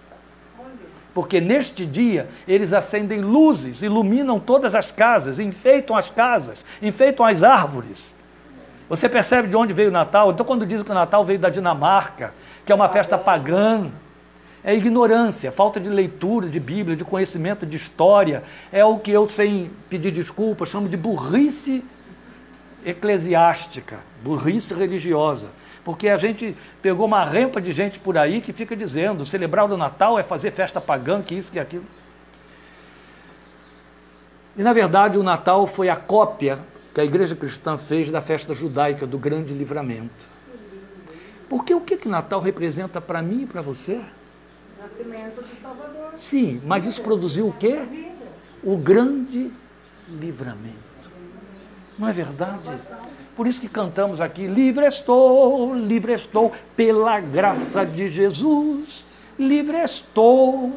Porque 1.12 1.40
neste 1.40 1.85
dia 1.85 2.28
eles 2.47 2.73
acendem 2.73 3.21
luzes, 3.21 3.83
iluminam 3.83 4.38
todas 4.38 4.75
as 4.75 4.92
casas, 4.92 5.40
enfeitam 5.40 5.97
as 5.97 6.09
casas, 6.09 6.59
enfeitam 6.80 7.26
as 7.26 7.42
árvores. 7.42 8.14
Você 8.88 9.09
percebe 9.09 9.49
de 9.49 9.57
onde 9.57 9.73
veio 9.73 9.88
o 9.88 9.92
Natal? 9.92 10.30
Então, 10.30 10.47
quando 10.47 10.64
dizem 10.64 10.85
que 10.85 10.90
o 10.90 10.95
Natal 10.95 11.25
veio 11.25 11.38
da 11.38 11.50
Dinamarca, 11.50 12.33
que 12.64 12.73
é 12.73 12.75
uma 12.75 12.88
festa 12.88 13.18
pagã, 13.18 13.90
É 14.69 14.75
ignorância, 14.75 15.51
falta 15.51 15.81
de 15.81 15.89
leitura 15.89 16.47
de 16.47 16.61
Bíblia, 16.61 16.95
de 16.95 17.03
conhecimento 17.03 17.65
de 17.65 17.75
história. 17.75 18.45
É 18.71 18.85
o 18.85 18.99
que 18.99 19.11
eu, 19.11 19.27
sem 19.27 19.71
pedir 19.89 20.11
desculpa, 20.11 20.67
chamo 20.67 20.91
de 20.91 20.95
burrice 20.95 21.83
eclesiástica, 22.85 24.01
burrice 24.23 24.75
religiosa. 24.75 25.49
Porque 25.83 26.11
a 26.11 26.19
gente 26.19 26.55
pegou 26.83 27.07
uma 27.07 27.25
rempa 27.25 27.63
de 27.63 27.73
gente 27.73 27.99
por 27.99 28.19
aí 28.19 28.43
que 28.43 28.53
fica 28.53 28.77
dizendo 28.77 29.25
celebrar 29.25 29.73
o 29.73 29.75
Natal 29.79 30.19
é 30.19 30.23
fazer 30.23 30.51
festa 30.51 30.83
pagã, 30.83 31.23
que 31.23 31.35
isso, 31.35 31.51
que 31.51 31.59
aquilo. 31.59 31.87
E 34.55 34.63
na 34.63 34.75
verdade 34.75 35.17
o 35.17 35.23
Natal 35.23 35.67
foi 35.67 35.89
a 35.89 35.97
cópia 35.97 36.59
que 36.93 37.01
a 37.01 37.05
igreja 37.05 37.35
cristã 37.35 37.79
fez 37.79 38.11
da 38.11 38.21
festa 38.21 38.53
judaica 38.53 39.07
do 39.07 39.17
grande 39.17 39.55
livramento. 39.55 40.27
Porque 41.49 41.73
o 41.73 41.81
que 41.81 41.97
que 41.97 42.07
Natal 42.07 42.43
representa 42.43 43.01
para 43.01 43.23
mim 43.23 43.45
e 43.45 43.47
para 43.47 43.63
você? 43.63 44.03
Nascimento 44.88 45.42
de 45.42 45.61
Salvador. 45.61 46.12
Sim, 46.16 46.61
mas 46.64 46.87
isso 46.87 47.02
produziu 47.02 47.49
o 47.49 47.52
quê? 47.52 47.80
O 48.62 48.76
grande 48.76 49.50
livramento. 50.09 50.76
Não 51.99 52.09
é 52.09 52.12
verdade? 52.12 52.62
Por 53.37 53.47
isso 53.47 53.61
que 53.61 53.68
cantamos 53.68 54.21
aqui: 54.21 54.47
Livre 54.47 54.87
estou, 54.87 55.75
livre 55.75 56.12
estou, 56.12 56.52
pela 56.76 57.21
graça 57.21 57.85
de 57.85 58.09
Jesus, 58.09 59.04
livre 59.38 59.78
estou. 59.78 60.73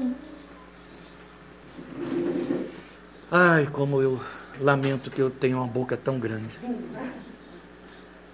Ai, 3.32 3.68
como 3.72 4.02
eu 4.02 4.20
lamento 4.60 5.10
que 5.10 5.22
eu 5.22 5.30
tenho 5.30 5.58
uma 5.58 5.68
boca 5.68 5.96
tão 5.96 6.20
grande. 6.20 6.60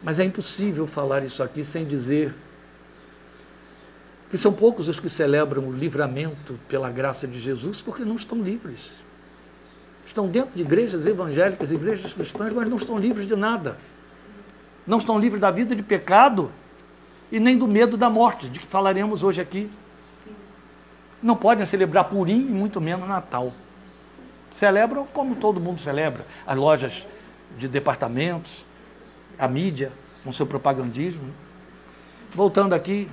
Mas 0.02 0.20
é 0.20 0.24
impossível 0.24 0.88
falar 0.88 1.24
isso 1.24 1.44
aqui 1.44 1.64
sem 1.64 1.86
dizer 1.86 2.34
que 4.30 4.38
são 4.38 4.52
poucos 4.52 4.90
os 4.90 5.00
que 5.00 5.10
celebram 5.10 5.68
o 5.68 5.72
livramento 5.72 6.60
pela 6.68 6.90
graça 6.90 7.28
de 7.28 7.40
Jesus 7.40 7.82
porque 7.82 8.04
não 8.04 8.16
estão 8.16 8.42
livres. 8.42 8.92
Estão 10.06 10.28
dentro 10.28 10.52
de 10.56 10.62
igrejas 10.62 11.06
evangélicas, 11.06 11.72
igrejas 11.72 12.14
cristãs, 12.14 12.52
mas 12.52 12.70
não 12.70 12.78
estão 12.78 12.98
livres 12.98 13.28
de 13.28 13.36
nada. 13.36 13.78
Não 14.86 14.98
estão 14.98 15.20
livres 15.20 15.40
da 15.40 15.52
vida 15.52 15.76
de 15.76 15.84
pecado 15.84 16.52
e 17.32 17.40
nem 17.40 17.58
do 17.58 17.68
medo 17.68 17.98
da 17.98 18.10
morte, 18.10 18.50
de 18.50 18.60
que 18.60 18.66
falaremos 18.66 19.24
hoje 19.24 19.42
aqui. 19.42 19.70
Não 21.22 21.36
podem 21.36 21.66
celebrar 21.66 22.06
Purim 22.06 22.40
e 22.40 22.52
muito 22.52 22.80
menos 22.82 23.08
Natal. 23.08 23.54
Celebram 24.52 25.06
como 25.06 25.36
todo 25.36 25.60
mundo 25.60 25.80
celebra. 25.80 26.26
As 26.46 26.56
lojas 26.56 27.06
de 27.58 27.68
departamentos, 27.68 28.66
a 29.38 29.48
mídia, 29.48 29.92
com 30.24 30.32
seu 30.32 30.46
propagandismo. 30.46 31.34
Voltando 32.34 32.74
aqui, 32.74 33.10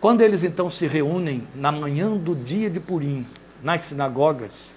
quando 0.00 0.20
eles 0.20 0.44
então 0.44 0.70
se 0.70 0.86
reúnem 0.86 1.46
na 1.54 1.72
manhã 1.72 2.16
do 2.16 2.34
dia 2.34 2.70
de 2.70 2.78
Purim, 2.78 3.26
nas 3.62 3.80
sinagogas, 3.80 4.70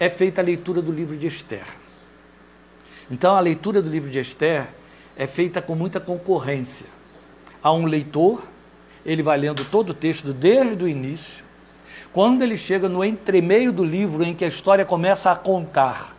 é 0.00 0.10
feita 0.10 0.40
a 0.40 0.44
leitura 0.44 0.82
do 0.82 0.90
livro 0.90 1.16
de 1.16 1.28
Esther. 1.28 1.64
Então 3.08 3.36
a 3.36 3.40
leitura 3.40 3.80
do 3.80 3.88
livro 3.88 4.10
de 4.10 4.18
Esther 4.18 4.66
é 5.16 5.26
feita 5.26 5.62
com 5.62 5.76
muita 5.76 6.00
concorrência. 6.00 6.86
Há 7.62 7.72
um 7.72 7.86
leitor, 7.86 8.42
ele 9.06 9.22
vai 9.22 9.38
lendo 9.38 9.64
todo 9.64 9.90
o 9.90 9.94
texto 9.94 10.32
desde 10.32 10.82
o 10.82 10.88
início. 10.88 11.44
Quando 12.12 12.42
ele 12.42 12.56
chega 12.56 12.88
no 12.88 13.04
entremeio 13.04 13.72
do 13.72 13.84
livro 13.84 14.24
em 14.24 14.34
que 14.34 14.44
a 14.44 14.48
história 14.48 14.84
começa 14.84 15.30
a 15.30 15.36
contar 15.36 16.16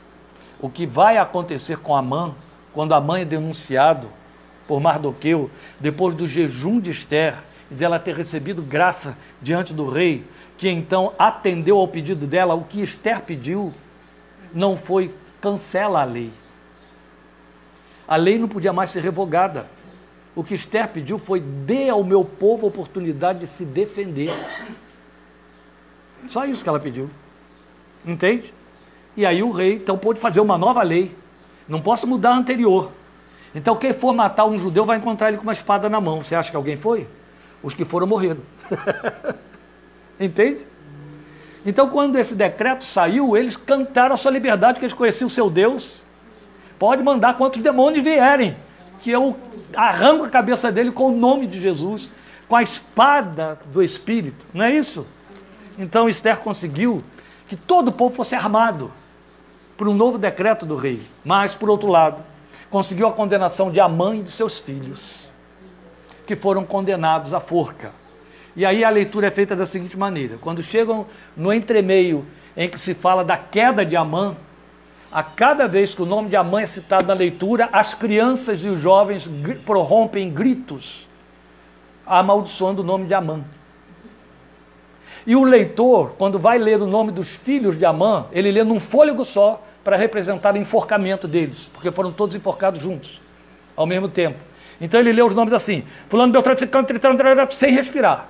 o 0.62 0.70
que 0.70 0.86
vai 0.86 1.18
acontecer 1.18 1.80
com 1.80 1.96
Amã, 1.96 2.34
quando 2.74 2.94
Amã 2.94 3.20
é 3.20 3.26
denunciado 3.26 4.08
por 4.68 4.80
Mardoqueu, 4.80 5.50
depois 5.80 6.16
do 6.16 6.26
jejum 6.26 6.80
de 6.80 6.92
Esther, 6.92 7.36
dela 7.70 8.00
ter 8.00 8.16
recebido 8.16 8.62
graça 8.62 9.18
diante 9.42 9.74
do 9.74 9.90
rei, 9.90 10.24
que 10.58 10.70
então 10.70 11.14
atendeu 11.18 11.78
ao 11.78 11.88
pedido 11.88 12.26
dela, 12.26 12.54
o 12.54 12.64
que 12.64 12.82
Esther 12.82 13.22
pediu 13.22 13.74
não 14.54 14.78
foi 14.78 15.14
cancela 15.42 16.02
a 16.02 16.06
lei. 16.06 16.32
A 18.08 18.16
lei 18.16 18.38
não 18.38 18.48
podia 18.48 18.72
mais 18.72 18.92
ser 18.92 19.02
revogada. 19.02 19.68
O 20.36 20.44
que 20.44 20.54
Esther 20.54 20.88
pediu 20.90 21.18
foi 21.18 21.40
dê 21.40 21.90
ao 21.90 22.04
meu 22.04 22.24
povo 22.24 22.66
a 22.66 22.70
oportunidade 22.70 23.40
de 23.40 23.48
se 23.48 23.66
defender. 23.66 24.32
Só 26.28 26.46
isso 26.46 26.64
que 26.64 26.70
ela 26.70 26.80
pediu. 26.80 27.10
Entende? 28.06 28.54
E 29.18 29.26
aí 29.26 29.42
o 29.42 29.52
rei 29.52 29.76
então 29.76 29.98
pôde 29.98 30.20
fazer 30.20 30.40
uma 30.40 30.58
nova 30.58 30.84
lei. 30.84 31.16
Não 31.68 31.82
posso 31.82 32.06
mudar 32.06 32.32
a 32.32 32.38
anterior. 32.38 32.92
Então 33.54 33.76
quem 33.76 33.94
for 33.94 34.14
matar 34.14 34.46
um 34.46 34.60
judeu 34.60 34.86
vai 34.86 34.98
encontrar 34.98 35.30
ele 35.30 35.38
com 35.38 35.44
uma 35.44 35.54
espada 35.54 35.90
na 35.90 36.00
mão. 36.00 36.22
Você 36.22 36.36
acha 36.36 36.52
que 36.52 36.58
alguém 36.58 36.78
foi? 36.78 37.08
Os 37.66 37.74
que 37.74 37.84
foram 37.84 38.06
morreram. 38.06 38.42
Entende? 40.20 40.60
Então, 41.66 41.90
quando 41.90 42.16
esse 42.16 42.36
decreto 42.36 42.84
saiu, 42.84 43.36
eles 43.36 43.58
cantaram 43.58 44.14
a 44.14 44.18
sua 44.18 44.30
liberdade, 44.30 44.78
que 44.78 44.86
eles 44.86 44.94
conheciam 44.94 45.26
o 45.26 45.32
seu 45.32 45.50
Deus. 45.50 46.04
Pode 46.78 47.02
mandar 47.02 47.36
quantos 47.38 47.60
demônios 47.64 48.04
vierem, 48.04 48.56
que 49.02 49.10
eu 49.10 49.36
arranco 49.76 50.26
a 50.26 50.30
cabeça 50.30 50.72
dele 50.72 50.92
com 50.92 51.08
o 51.08 51.18
nome 51.18 51.48
de 51.48 51.60
Jesus, 51.60 52.08
com 52.48 52.56
a 52.56 52.62
espada 52.62 53.58
do 53.74 53.82
Espírito. 53.82 54.46
Não 54.54 54.64
é 54.64 54.72
isso? 54.72 55.08
Então, 55.80 56.08
Esther 56.08 56.38
conseguiu 56.38 57.04
que 57.48 57.56
todo 57.56 57.88
o 57.88 57.92
povo 57.92 58.16
fosse 58.16 58.36
armado 58.36 58.92
por 59.76 59.88
um 59.88 59.96
novo 59.96 60.20
decreto 60.20 60.68
do 60.68 60.76
rei. 60.76 61.02
Mas, 61.24 61.56
por 61.56 61.68
outro 61.72 61.90
lado, 61.90 62.24
conseguiu 62.70 63.08
a 63.08 63.12
condenação 63.12 63.72
de 63.72 63.80
Amã 63.80 64.16
e 64.16 64.22
de 64.22 64.30
seus 64.30 64.60
filhos, 64.60 65.25
que 66.26 66.36
foram 66.36 66.66
condenados 66.66 67.34
à 67.34 67.40
forca. 67.40 67.92
E 68.56 68.66
aí 68.66 68.84
a 68.84 68.90
leitura 68.90 69.28
é 69.28 69.32
feita 69.32 69.56
da 69.56 69.66
seguinte 69.66 69.98
maneira: 69.98 70.38
quando 70.40 70.64
chegam 70.64 71.06
no 71.36 71.54
entremeio 71.54 72.26
em 72.56 72.70
que 72.70 72.80
se 72.80 72.94
fala 72.94 73.24
da 73.24 73.38
queda 73.38 73.86
de 73.86 73.96
Amã, 73.96 74.36
a 75.12 75.22
cada 75.24 75.68
vez 75.68 75.94
que 75.94 76.02
o 76.02 76.06
nome 76.06 76.30
de 76.30 76.36
Amã 76.36 76.62
é 76.62 76.66
citado 76.66 77.08
na 77.08 77.14
leitura, 77.14 77.70
as 77.72 77.94
crianças 77.94 78.64
e 78.64 78.68
os 78.68 78.80
jovens 78.80 79.30
prorrompem 79.66 80.30
gritos, 80.30 81.08
amaldiçoando 82.06 82.82
o 82.82 82.86
nome 82.86 83.06
de 83.06 83.14
Amã. 83.14 83.44
E 85.28 85.36
o 85.36 85.44
leitor, 85.44 86.14
quando 86.18 86.38
vai 86.38 86.58
ler 86.58 86.82
o 86.82 86.86
nome 86.86 87.12
dos 87.12 87.30
filhos 87.30 87.78
de 87.78 87.86
Amã, 87.86 88.28
ele 88.32 88.52
lê 88.52 88.64
num 88.64 88.80
fôlego 88.80 89.26
só 89.26 89.62
para 89.84 89.98
representar 89.98 90.54
o 90.54 90.58
enforcamento 90.58 91.28
deles, 91.28 91.70
porque 91.74 91.92
foram 91.92 92.12
todos 92.12 92.36
enforcados 92.36 92.82
juntos, 92.82 93.20
ao 93.76 93.86
mesmo 93.86 94.08
tempo. 94.08 94.38
Então 94.80 95.00
ele 95.00 95.14
lê 95.14 95.22
os 95.22 95.34
nomes 95.34 95.54
assim, 95.54 95.84
fulano 96.10 96.34
Beltrano, 96.34 97.52
sem 97.52 97.72
respirar. 97.72 98.30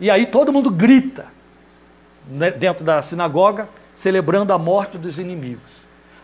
E 0.00 0.10
aí 0.10 0.26
todo 0.26 0.52
mundo 0.52 0.70
grita 0.70 1.26
né, 2.28 2.50
dentro 2.50 2.84
da 2.84 3.02
sinagoga, 3.02 3.68
celebrando 3.94 4.52
a 4.52 4.58
morte 4.58 4.96
dos 4.96 5.18
inimigos. 5.18 5.70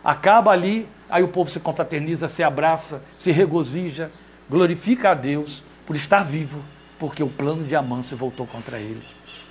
Acaba 0.05 0.51
ali, 0.53 0.89
aí 1.09 1.23
o 1.23 1.29
povo 1.29 1.51
se 1.51 1.59
confraterniza, 1.61 2.29
se 2.29 2.43
abraça, 2.43 3.03
se 3.19 3.33
regozija, 3.33 4.11
glorifica 4.49 5.11
a 5.11 5.15
Deus 5.15 5.63
por 5.85 5.97
estar 5.97 6.23
vivo, 6.23 6.63
porque 6.99 7.23
o 7.23 7.29
plano 7.29 7.65
de 7.65 7.75
Amã 7.75 8.03
se 8.03 8.15
voltou 8.15 8.47
contra 8.47 8.79
ele 8.79 9.03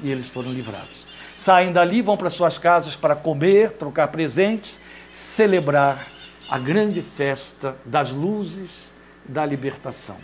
e 0.02 0.12
eles 0.12 0.30
foram 0.30 0.52
livrados. 0.52 1.06
Saem 1.38 1.72
dali, 1.72 2.02
vão 2.02 2.18
para 2.18 2.30
suas 2.30 2.58
casas 2.58 2.96
para 2.96 3.16
comer, 3.16 3.72
trocar 3.72 4.08
presentes, 4.08 4.80
celebrar 5.12 6.08
a 6.50 6.58
grande 6.58 7.02
festa 7.02 7.76
das 7.86 8.12
luzes 8.12 8.85
da 9.28 9.46
libertação. 9.46 10.18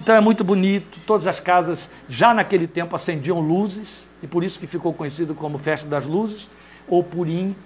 Então 0.00 0.14
é 0.14 0.20
muito 0.20 0.44
bonito, 0.44 0.98
todas 1.06 1.26
as 1.26 1.40
casas 1.40 1.88
já 2.08 2.34
naquele 2.34 2.66
tempo 2.66 2.94
acendiam 2.94 3.40
luzes, 3.40 4.06
e 4.22 4.26
por 4.26 4.44
isso 4.44 4.60
que 4.60 4.66
ficou 4.66 4.92
conhecido 4.92 5.34
como 5.34 5.58
Festa 5.58 5.88
das 5.88 6.06
Luzes, 6.06 6.48
ou 6.88 7.02
Purim, 7.02 7.56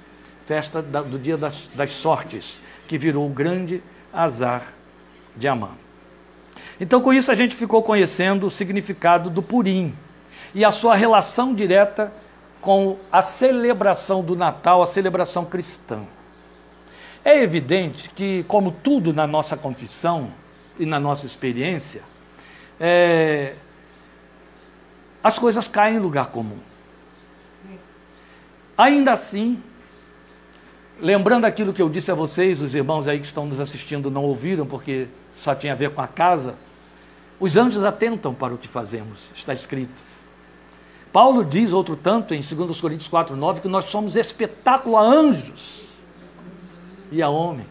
festa 0.46 0.82
do 0.82 1.18
dia 1.18 1.36
das, 1.36 1.68
das 1.74 1.90
sortes, 1.90 2.60
que 2.88 2.98
virou 2.98 3.26
o 3.26 3.30
grande 3.30 3.82
azar 4.12 4.72
de 5.36 5.46
Amã. 5.46 5.70
Então 6.80 7.00
com 7.00 7.12
isso 7.12 7.30
a 7.30 7.34
gente 7.34 7.54
ficou 7.54 7.82
conhecendo 7.82 8.46
o 8.46 8.50
significado 8.50 9.30
do 9.30 9.42
Purim 9.42 9.94
e 10.54 10.64
a 10.64 10.72
sua 10.72 10.94
relação 10.94 11.54
direta 11.54 12.12
com 12.60 12.96
a 13.12 13.22
celebração 13.22 14.22
do 14.22 14.34
Natal, 14.34 14.82
a 14.82 14.86
celebração 14.86 15.44
cristã. 15.44 16.00
É 17.24 17.42
evidente 17.42 18.10
que, 18.10 18.44
como 18.48 18.72
tudo 18.72 19.12
na 19.12 19.26
nossa 19.26 19.56
confissão 19.56 20.30
e 20.80 20.86
na 20.86 20.98
nossa 20.98 21.26
experiência, 21.26 22.02
é, 22.80 23.54
as 25.22 25.38
coisas 25.38 25.68
caem 25.68 25.96
em 25.96 26.00
lugar 26.00 26.28
comum. 26.28 26.58
Ainda 28.76 29.12
assim, 29.12 29.62
lembrando 30.98 31.44
aquilo 31.44 31.74
que 31.74 31.82
eu 31.82 31.90
disse 31.90 32.10
a 32.10 32.14
vocês, 32.14 32.62
os 32.62 32.74
irmãos 32.74 33.06
aí 33.06 33.20
que 33.20 33.26
estão 33.26 33.44
nos 33.44 33.60
assistindo 33.60 34.10
não 34.10 34.24
ouviram, 34.24 34.64
porque 34.64 35.06
só 35.36 35.54
tinha 35.54 35.74
a 35.74 35.76
ver 35.76 35.90
com 35.90 36.00
a 36.00 36.08
casa, 36.08 36.54
os 37.38 37.58
anjos 37.58 37.84
atentam 37.84 38.32
para 38.32 38.54
o 38.54 38.58
que 38.58 38.66
fazemos, 38.66 39.30
está 39.34 39.52
escrito. 39.52 40.02
Paulo 41.12 41.44
diz, 41.44 41.74
outro 41.74 41.94
tanto, 41.94 42.32
em 42.32 42.40
2 42.40 42.80
Coríntios 42.80 43.08
4, 43.08 43.36
9, 43.36 43.60
que 43.60 43.68
nós 43.68 43.84
somos 43.86 44.16
espetáculo 44.16 44.96
a 44.96 45.02
anjos 45.02 45.82
e 47.12 47.20
a 47.20 47.28
homens. 47.28 47.68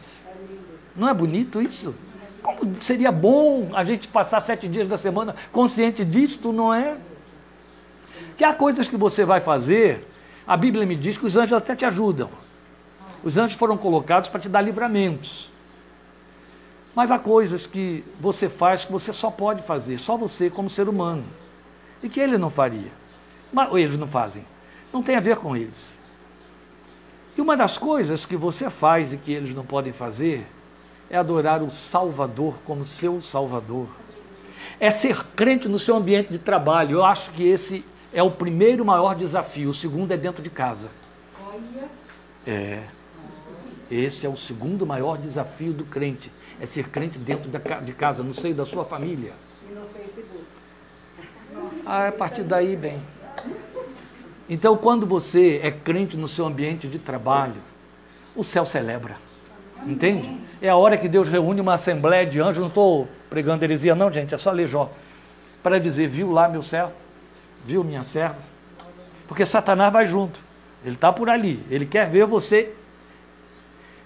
Não 0.96 1.10
é 1.10 1.13
bonito 1.13 1.60
isso? 1.60 1.96
Como 2.41 2.81
seria 2.81 3.12
bom 3.12 3.69
a 3.74 3.84
gente 3.84 4.08
passar 4.08 4.39
sete 4.39 4.67
dias 4.67 4.88
da 4.88 4.98
semana 4.98 5.36
consciente 5.51 6.03
disto, 6.05 6.51
não 6.51 6.74
é? 6.74 6.98
Que 8.38 8.43
há 8.43 8.53
coisas 8.53 8.88
que 8.88 8.98
você 8.98 9.25
vai 9.25 9.41
fazer, 9.41 10.08
a 10.48 10.55
Bíblia 10.55 10.86
me 10.86 10.96
diz 10.96 11.17
que 11.17 11.25
os 11.25 11.36
anjos 11.36 11.53
até 11.53 11.75
te 11.75 11.86
ajudam. 11.86 12.29
Os 13.24 13.38
anjos 13.38 13.58
foram 13.58 13.77
colocados 13.77 14.29
para 14.29 14.39
te 14.39 14.48
dar 14.48 14.62
livramentos. 14.62 15.50
Mas 16.96 17.12
há 17.12 17.19
coisas 17.19 17.67
que 17.67 18.03
você 18.19 18.50
faz 18.50 18.86
que 18.86 18.91
você 18.91 19.13
só 19.13 19.29
pode 19.29 19.63
fazer, 19.63 20.00
só 20.00 20.17
você 20.17 20.50
como 20.50 20.69
ser 20.69 20.89
humano. 20.89 21.24
E 22.01 22.10
que 22.10 22.19
ele 22.19 22.38
não 22.38 22.50
faria. 22.50 22.91
Mas, 23.51 23.69
ou 23.69 23.77
eles 23.77 23.98
não 23.98 24.08
fazem. 24.08 24.46
Não 24.91 25.03
tem 25.03 25.15
a 25.15 25.19
ver 25.19 25.38
com 25.38 25.55
eles. 25.55 25.98
E 27.38 27.41
uma 27.41 27.55
das 27.55 27.77
coisas 27.77 28.25
que 28.25 28.36
você 28.36 28.69
faz 28.69 29.13
e 29.13 29.17
que 29.17 29.31
eles 29.31 29.53
não 29.53 29.65
podem 29.65 29.93
fazer 29.93 30.46
é 31.10 31.18
adorar 31.18 31.62
o 31.63 31.72
Salvador 31.72 32.60
como 32.63 32.86
seu 32.86 33.22
Salvador. 33.22 33.88
É 34.80 34.92
ser 34.92 35.24
crente 35.36 35.68
no 35.68 35.80
seu 35.80 35.96
ambiente 35.96 36.32
de 36.32 36.39
trabalho. 36.39 36.98
Eu 36.98 37.06
acho 37.06 37.32
que 37.32 37.44
esse 37.44 37.84
é 38.13 38.22
o 38.22 38.32
primeiro 38.32 38.86
maior 38.86 39.16
desafio. 39.16 39.70
O 39.70 39.74
segundo 39.74 40.12
é 40.12 40.18
dentro 40.18 40.42
de 40.42 40.50
casa. 40.50 40.89
É. 42.46 42.84
Esse 43.89 44.25
é 44.25 44.30
o 44.30 44.38
segundo 44.38 44.86
maior 44.86 45.18
desafio 45.18 45.74
do 45.74 45.84
crente. 45.84 46.32
É 46.62 46.66
ser 46.66 46.89
crente 46.89 47.18
dentro 47.18 47.50
de 47.50 47.94
casa, 47.94 48.22
no 48.22 48.34
seio 48.34 48.54
da 48.54 48.66
sua 48.66 48.86
família. 48.86 49.34
E 49.68 49.74
no 49.74 49.82
Facebook. 49.88 50.46
Ah, 51.86 52.08
a 52.10 52.12
partir 52.12 52.44
daí, 52.44 52.75
bem. 52.75 53.01
Então, 54.48 54.78
quando 54.78 55.06
você 55.06 55.60
é 55.63 55.72
crente 55.72 56.16
no 56.18 56.28
seu 56.28 56.46
ambiente 56.46 56.88
de 56.88 57.00
trabalho, 57.00 57.62
o 58.36 58.44
céu 58.44 58.66
celebra. 58.66 59.29
Entende? 59.86 60.38
É 60.62 60.70
a 60.70 60.76
hora 60.76 60.98
que 60.98 61.08
Deus 61.08 61.28
reúne 61.28 61.62
uma 61.62 61.74
assembleia 61.74 62.26
de 62.26 62.40
anjos. 62.40 62.60
Não 62.60 62.68
estou 62.68 63.08
pregando 63.30 63.64
heresia, 63.64 63.96
não, 63.96 64.12
gente, 64.12 64.34
é 64.34 64.38
só 64.38 64.52
ler 64.52 64.68
Jó. 64.68 64.92
Para 65.64 65.80
dizer, 65.80 66.08
viu 66.08 66.32
lá 66.32 66.48
meu 66.48 66.64
servo? 66.64 66.94
Viu 67.66 67.84
minha 67.84 68.04
serva? 68.04 68.38
Porque 69.28 69.46
Satanás 69.46 69.92
vai 69.92 70.06
junto. 70.06 70.44
Ele 70.84 70.96
está 70.96 71.12
por 71.12 71.30
ali. 71.30 71.64
Ele 71.70 71.86
quer 71.86 72.10
ver 72.10 72.26
você 72.26 72.74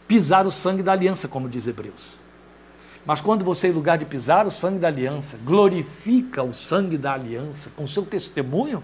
pisar 0.07 0.45
o 0.45 0.51
sangue 0.51 0.83
da 0.83 0.91
aliança, 0.91 1.27
como 1.27 1.47
diz 1.47 1.67
Hebreus. 1.67 2.17
Mas 3.05 3.19
quando 3.19 3.43
você, 3.43 3.67
em 3.67 3.71
lugar 3.71 3.97
de 3.97 4.05
pisar 4.05 4.45
o 4.45 4.51
sangue 4.51 4.79
da 4.79 4.87
aliança, 4.87 5.37
glorifica 5.43 6.41
o 6.41 6.53
sangue 6.53 6.97
da 6.97 7.13
aliança 7.13 7.69
com 7.75 7.85
seu 7.85 8.05
testemunho, 8.05 8.83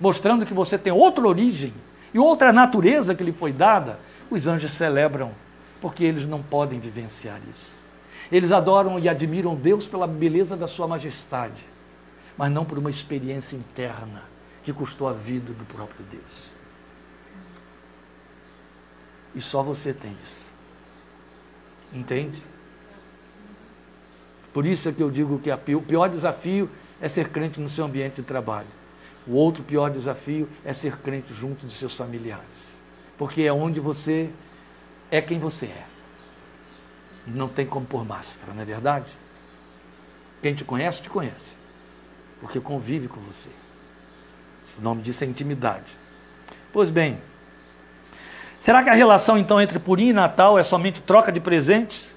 mostrando 0.00 0.44
que 0.44 0.54
você 0.54 0.76
tem 0.76 0.92
outra 0.92 1.26
origem 1.26 1.72
e 2.12 2.18
outra 2.18 2.52
natureza 2.52 3.14
que 3.14 3.22
lhe 3.22 3.32
foi 3.32 3.52
dada, 3.52 3.98
os 4.30 4.46
anjos 4.46 4.72
celebram, 4.72 5.32
porque 5.80 6.04
eles 6.04 6.26
não 6.26 6.42
podem 6.42 6.80
vivenciar 6.80 7.40
isso. 7.52 7.76
Eles 8.30 8.52
adoram 8.52 8.98
e 8.98 9.08
admiram 9.08 9.54
Deus 9.54 9.86
pela 9.86 10.06
beleza 10.06 10.56
da 10.56 10.66
sua 10.66 10.86
majestade, 10.86 11.64
mas 12.36 12.50
não 12.50 12.64
por 12.64 12.78
uma 12.78 12.90
experiência 12.90 13.56
interna 13.56 14.22
que 14.62 14.72
custou 14.72 15.08
a 15.08 15.12
vida 15.12 15.52
do 15.52 15.64
próprio 15.64 16.04
Deus. 16.10 16.52
E 19.34 19.40
só 19.40 19.62
você 19.62 19.92
tem 19.92 20.16
isso. 20.24 20.52
Entende? 21.92 22.42
Por 24.52 24.66
isso 24.66 24.88
é 24.88 24.92
que 24.92 25.02
eu 25.02 25.10
digo 25.10 25.38
que 25.38 25.74
o 25.74 25.82
pior 25.82 26.08
desafio 26.08 26.68
é 27.00 27.08
ser 27.08 27.28
crente 27.28 27.60
no 27.60 27.68
seu 27.68 27.84
ambiente 27.84 28.16
de 28.16 28.22
trabalho. 28.22 28.66
O 29.26 29.34
outro 29.34 29.62
pior 29.62 29.90
desafio 29.90 30.48
é 30.64 30.72
ser 30.72 30.96
crente 30.98 31.32
junto 31.32 31.66
de 31.66 31.72
seus 31.72 31.94
familiares. 31.94 32.44
Porque 33.16 33.42
é 33.42 33.52
onde 33.52 33.78
você 33.78 34.30
é 35.10 35.20
quem 35.20 35.38
você 35.38 35.66
é. 35.66 35.84
Não 37.26 37.48
tem 37.48 37.66
como 37.66 37.86
pôr 37.86 38.04
máscara, 38.04 38.52
não 38.52 38.62
é 38.62 38.64
verdade? 38.64 39.06
Quem 40.40 40.54
te 40.54 40.64
conhece, 40.64 41.02
te 41.02 41.10
conhece. 41.10 41.52
Porque 42.40 42.60
convive 42.60 43.08
com 43.08 43.20
você. 43.20 43.48
O 44.78 44.82
nome 44.82 45.02
disso 45.02 45.24
é 45.24 45.26
intimidade. 45.26 45.96
Pois 46.72 46.90
bem, 46.90 47.18
será 48.60 48.82
que 48.82 48.90
a 48.90 48.94
relação 48.94 49.36
então 49.36 49.60
entre 49.60 49.78
Purim 49.78 50.08
e 50.08 50.12
Natal 50.12 50.58
é 50.58 50.62
somente 50.62 51.02
troca 51.02 51.32
de 51.32 51.40
presentes, 51.40 52.14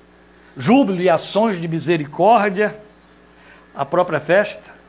júbilo 0.55 1.01
e 1.01 1.09
ações 1.09 1.59
de 1.59 1.67
misericórdia, 1.67 2.79
a 3.73 3.83
própria 3.85 4.19
festa? 4.19 4.81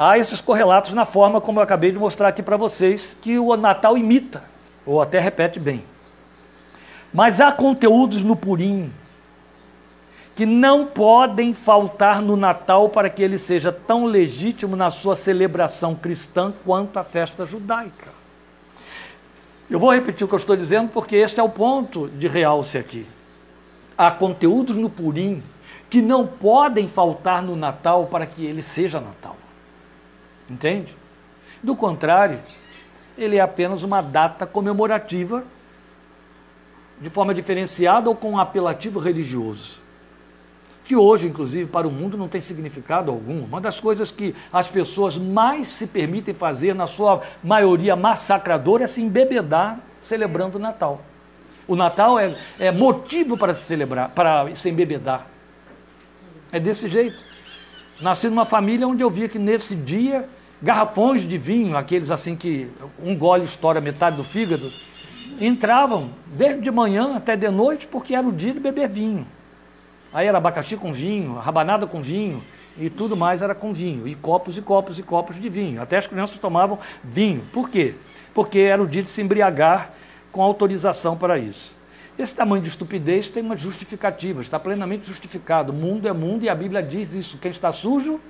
há 0.00 0.16
esses 0.16 0.40
correlatos 0.40 0.94
na 0.94 1.04
forma 1.04 1.42
como 1.42 1.58
eu 1.58 1.62
acabei 1.62 1.92
de 1.92 1.98
mostrar 1.98 2.28
aqui 2.28 2.42
para 2.42 2.56
vocês, 2.56 3.14
que 3.20 3.38
o 3.38 3.54
Natal 3.54 3.98
imita, 3.98 4.42
ou 4.86 5.02
até 5.02 5.20
repete 5.20 5.60
bem. 5.60 5.84
Mas 7.12 7.40
há 7.40 7.50
conteúdos 7.50 8.22
no 8.22 8.36
Purim 8.36 8.92
que 10.34 10.46
não 10.46 10.86
podem 10.86 11.52
faltar 11.52 12.22
no 12.22 12.36
Natal 12.36 12.88
para 12.88 13.10
que 13.10 13.22
ele 13.22 13.36
seja 13.36 13.70
tão 13.70 14.06
legítimo 14.06 14.74
na 14.74 14.88
sua 14.88 15.14
celebração 15.14 15.94
cristã 15.94 16.52
quanto 16.64 16.98
a 16.98 17.04
festa 17.04 17.44
judaica. 17.44 18.08
Eu 19.68 19.78
vou 19.78 19.92
repetir 19.92 20.24
o 20.24 20.28
que 20.28 20.34
eu 20.34 20.38
estou 20.38 20.56
dizendo 20.56 20.90
porque 20.90 21.16
esse 21.16 21.38
é 21.38 21.42
o 21.42 21.48
ponto 21.48 22.08
de 22.08 22.26
realce 22.26 22.78
aqui. 22.78 23.06
Há 23.98 24.10
conteúdos 24.10 24.76
no 24.76 24.88
Purim 24.88 25.42
que 25.90 26.00
não 26.00 26.26
podem 26.26 26.88
faltar 26.88 27.42
no 27.42 27.54
Natal 27.54 28.06
para 28.06 28.24
que 28.24 28.44
ele 28.44 28.62
seja 28.62 29.00
Natal. 29.00 29.36
Entende? 30.48 30.94
Do 31.62 31.76
contrário, 31.76 32.40
ele 33.18 33.36
é 33.36 33.40
apenas 33.40 33.82
uma 33.82 34.00
data 34.00 34.46
comemorativa 34.46 35.44
de 37.00 37.08
forma 37.10 37.34
diferenciada 37.34 38.08
ou 38.08 38.14
com 38.14 38.32
um 38.32 38.38
apelativo 38.38 38.98
religioso. 39.00 39.78
Que 40.84 40.96
hoje, 40.96 41.28
inclusive, 41.28 41.70
para 41.70 41.86
o 41.86 41.90
mundo 41.90 42.18
não 42.18 42.28
tem 42.28 42.40
significado 42.40 43.10
algum. 43.10 43.44
Uma 43.44 43.60
das 43.60 43.78
coisas 43.78 44.10
que 44.10 44.34
as 44.52 44.68
pessoas 44.68 45.16
mais 45.16 45.68
se 45.68 45.86
permitem 45.86 46.34
fazer, 46.34 46.74
na 46.74 46.86
sua 46.86 47.22
maioria 47.42 47.94
massacradora, 47.94 48.84
é 48.84 48.86
se 48.86 49.00
embebedar 49.00 49.78
celebrando 50.00 50.56
o 50.56 50.60
Natal. 50.60 51.02
O 51.68 51.76
Natal 51.76 52.18
é, 52.18 52.34
é 52.58 52.72
motivo 52.72 53.36
para 53.36 53.54
se 53.54 53.62
celebrar, 53.62 54.10
para 54.10 54.54
se 54.56 54.68
embebedar. 54.68 55.26
É 56.50 56.58
desse 56.58 56.88
jeito. 56.88 57.22
Nasci 58.00 58.28
numa 58.28 58.44
família 58.44 58.88
onde 58.88 59.02
eu 59.02 59.10
via 59.10 59.28
que 59.28 59.38
nesse 59.38 59.76
dia 59.76 60.28
garrafões 60.60 61.22
de 61.22 61.38
vinho, 61.38 61.76
aqueles 61.76 62.10
assim 62.10 62.34
que 62.34 62.68
um 63.02 63.16
gole 63.16 63.44
estoura 63.44 63.80
metade 63.80 64.16
do 64.16 64.24
fígado, 64.24 64.70
entravam 65.40 66.10
desde 66.26 66.60
de 66.60 66.70
manhã 66.70 67.16
até 67.16 67.36
de 67.36 67.48
noite 67.50 67.86
porque 67.86 68.14
era 68.14 68.26
o 68.26 68.32
dia 68.32 68.52
de 68.52 68.60
beber 68.60 68.88
vinho. 68.88 69.26
Aí 70.12 70.26
era 70.26 70.38
abacaxi 70.38 70.76
com 70.76 70.92
vinho, 70.92 71.34
rabanada 71.34 71.86
com 71.86 72.02
vinho 72.02 72.42
e 72.78 72.88
tudo 72.88 73.16
mais 73.16 73.42
era 73.42 73.54
com 73.54 73.72
vinho, 73.72 74.06
e 74.06 74.14
copos 74.14 74.56
e 74.56 74.62
copos 74.62 74.98
e 74.98 75.02
copos 75.02 75.40
de 75.40 75.48
vinho. 75.48 75.82
Até 75.82 75.98
as 75.98 76.06
crianças 76.06 76.38
tomavam 76.38 76.78
vinho. 77.02 77.42
Por 77.52 77.68
quê? 77.68 77.94
Porque 78.32 78.58
era 78.58 78.82
o 78.82 78.86
dia 78.86 79.02
de 79.02 79.10
se 79.10 79.20
embriagar 79.20 79.92
com 80.32 80.42
autorização 80.42 81.16
para 81.16 81.38
isso. 81.38 81.76
Esse 82.18 82.34
tamanho 82.34 82.62
de 82.62 82.68
estupidez 82.68 83.30
tem 83.30 83.42
uma 83.42 83.56
justificativa, 83.56 84.40
está 84.40 84.58
plenamente 84.58 85.06
justificado. 85.06 85.72
O 85.72 85.74
mundo 85.74 86.06
é 86.06 86.12
mundo 86.12 86.44
e 86.44 86.48
a 86.48 86.54
Bíblia 86.54 86.82
diz 86.82 87.14
isso. 87.14 87.38
Quem 87.38 87.50
está 87.50 87.72
sujo, 87.72 88.20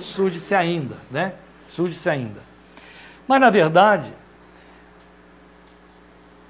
surge-se 0.00 0.54
ainda, 0.54 0.96
né? 1.10 1.32
Surge-se 1.68 2.08
ainda. 2.08 2.40
Mas, 3.26 3.40
na 3.40 3.50
verdade, 3.50 4.12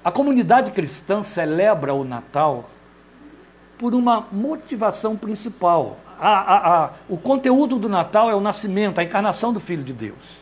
a 0.09 0.11
comunidade 0.11 0.71
cristã 0.71 1.21
celebra 1.21 1.93
o 1.93 2.03
Natal 2.03 2.67
por 3.77 3.93
uma 3.93 4.25
motivação 4.31 5.15
principal. 5.15 5.99
A, 6.19 6.29
a, 6.29 6.85
a, 6.85 6.89
o 7.07 7.15
conteúdo 7.15 7.77
do 7.77 7.87
Natal 7.87 8.27
é 8.27 8.33
o 8.33 8.41
nascimento, 8.41 8.97
a 8.97 9.03
encarnação 9.03 9.53
do 9.53 9.59
Filho 9.59 9.83
de 9.83 9.93
Deus. 9.93 10.41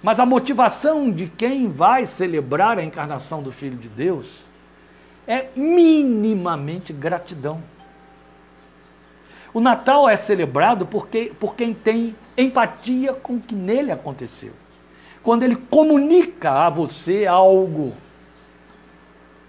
Mas 0.00 0.20
a 0.20 0.24
motivação 0.24 1.10
de 1.10 1.26
quem 1.26 1.68
vai 1.68 2.06
celebrar 2.06 2.78
a 2.78 2.84
encarnação 2.84 3.42
do 3.42 3.50
Filho 3.50 3.76
de 3.76 3.88
Deus 3.88 4.32
é 5.26 5.48
minimamente 5.56 6.92
gratidão. 6.92 7.60
O 9.52 9.58
Natal 9.58 10.08
é 10.08 10.16
celebrado 10.16 10.86
porque, 10.86 11.32
por 11.40 11.56
quem 11.56 11.74
tem 11.74 12.14
empatia 12.36 13.14
com 13.14 13.34
o 13.34 13.40
que 13.40 13.56
nele 13.56 13.90
aconteceu. 13.90 14.52
Quando 15.24 15.42
ele 15.42 15.56
comunica 15.56 16.52
a 16.52 16.70
você 16.70 17.26
algo 17.26 17.94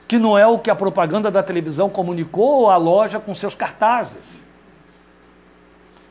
que 0.09 0.17
não 0.17 0.35
é 0.35 0.47
o 0.47 0.57
que 0.57 0.71
a 0.71 0.75
propaganda 0.75 1.29
da 1.29 1.43
televisão 1.43 1.87
comunicou 1.87 2.61
ou 2.61 2.71
a 2.71 2.77
loja 2.77 3.19
com 3.19 3.35
seus 3.35 3.53
cartazes. 3.53 4.41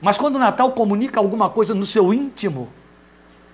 Mas 0.01 0.17
quando 0.17 0.37
o 0.37 0.39
Natal 0.39 0.71
comunica 0.71 1.19
alguma 1.19 1.51
coisa 1.51 1.75
no 1.75 1.85
seu 1.85 2.15
íntimo, 2.15 2.69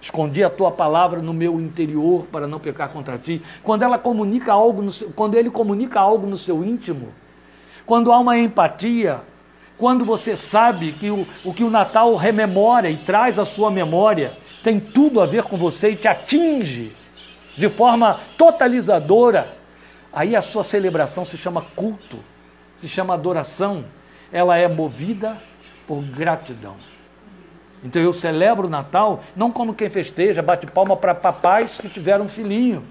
escondi 0.03 0.45
a 0.45 0.51
tua 0.51 0.71
palavra 0.71 1.23
no 1.23 1.33
meu 1.33 1.59
interior 1.59 2.27
para 2.31 2.47
não 2.47 2.61
pecar 2.61 2.91
contra 2.91 3.17
ti. 3.17 3.41
Quando 3.63 3.85
ela 3.85 3.97
comunica 3.97 4.53
algo, 4.53 4.91
seu, 4.91 5.09
quando 5.13 5.35
ele 5.35 5.49
comunica 5.49 5.99
algo 5.99 6.27
no 6.27 6.37
seu 6.37 6.63
íntimo, 6.63 7.09
quando 7.87 8.13
há 8.13 8.19
uma 8.19 8.37
empatia, 8.37 9.23
quando 9.79 10.05
você 10.05 10.37
sabe 10.37 10.93
que 10.93 11.09
o, 11.11 11.27
o 11.43 11.55
que 11.55 11.65
o 11.65 11.71
Natal 11.71 12.15
rememora 12.17 12.91
e 12.91 12.99
traz 12.99 13.39
à 13.39 13.47
sua 13.47 13.71
memória 13.71 14.31
tem 14.63 14.79
tudo 14.79 15.23
a 15.23 15.27
ver 15.27 15.45
com 15.45 15.57
você 15.57 15.93
e 15.93 15.97
te 15.97 16.07
atinge 16.07 16.93
de 17.57 17.71
forma 17.71 18.21
totalizadora, 18.37 19.64
aí 20.15 20.37
a 20.37 20.41
sua 20.41 20.63
celebração 20.63 21.25
se 21.25 21.37
chama 21.37 21.63
culto, 21.75 22.19
se 22.77 22.89
chama 22.89 23.15
adoração, 23.15 23.85
ela 24.33 24.57
é 24.57 24.69
movida 24.69 25.37
por 25.87 26.03
gratidão. 26.03 26.77
Então 27.83 28.01
eu 28.01 28.13
celebro 28.13 28.67
o 28.67 28.71
Natal 28.71 29.21
não 29.37 29.51
como 29.51 29.75
quem 29.75 29.91
festeja, 29.91 30.41
bate 30.41 30.67
palma 30.67 30.97
para 30.97 31.15
papais 31.15 31.79
que 31.79 31.89
tiveram 31.89 32.25
um 32.25 32.29
filhinho, 32.29 32.83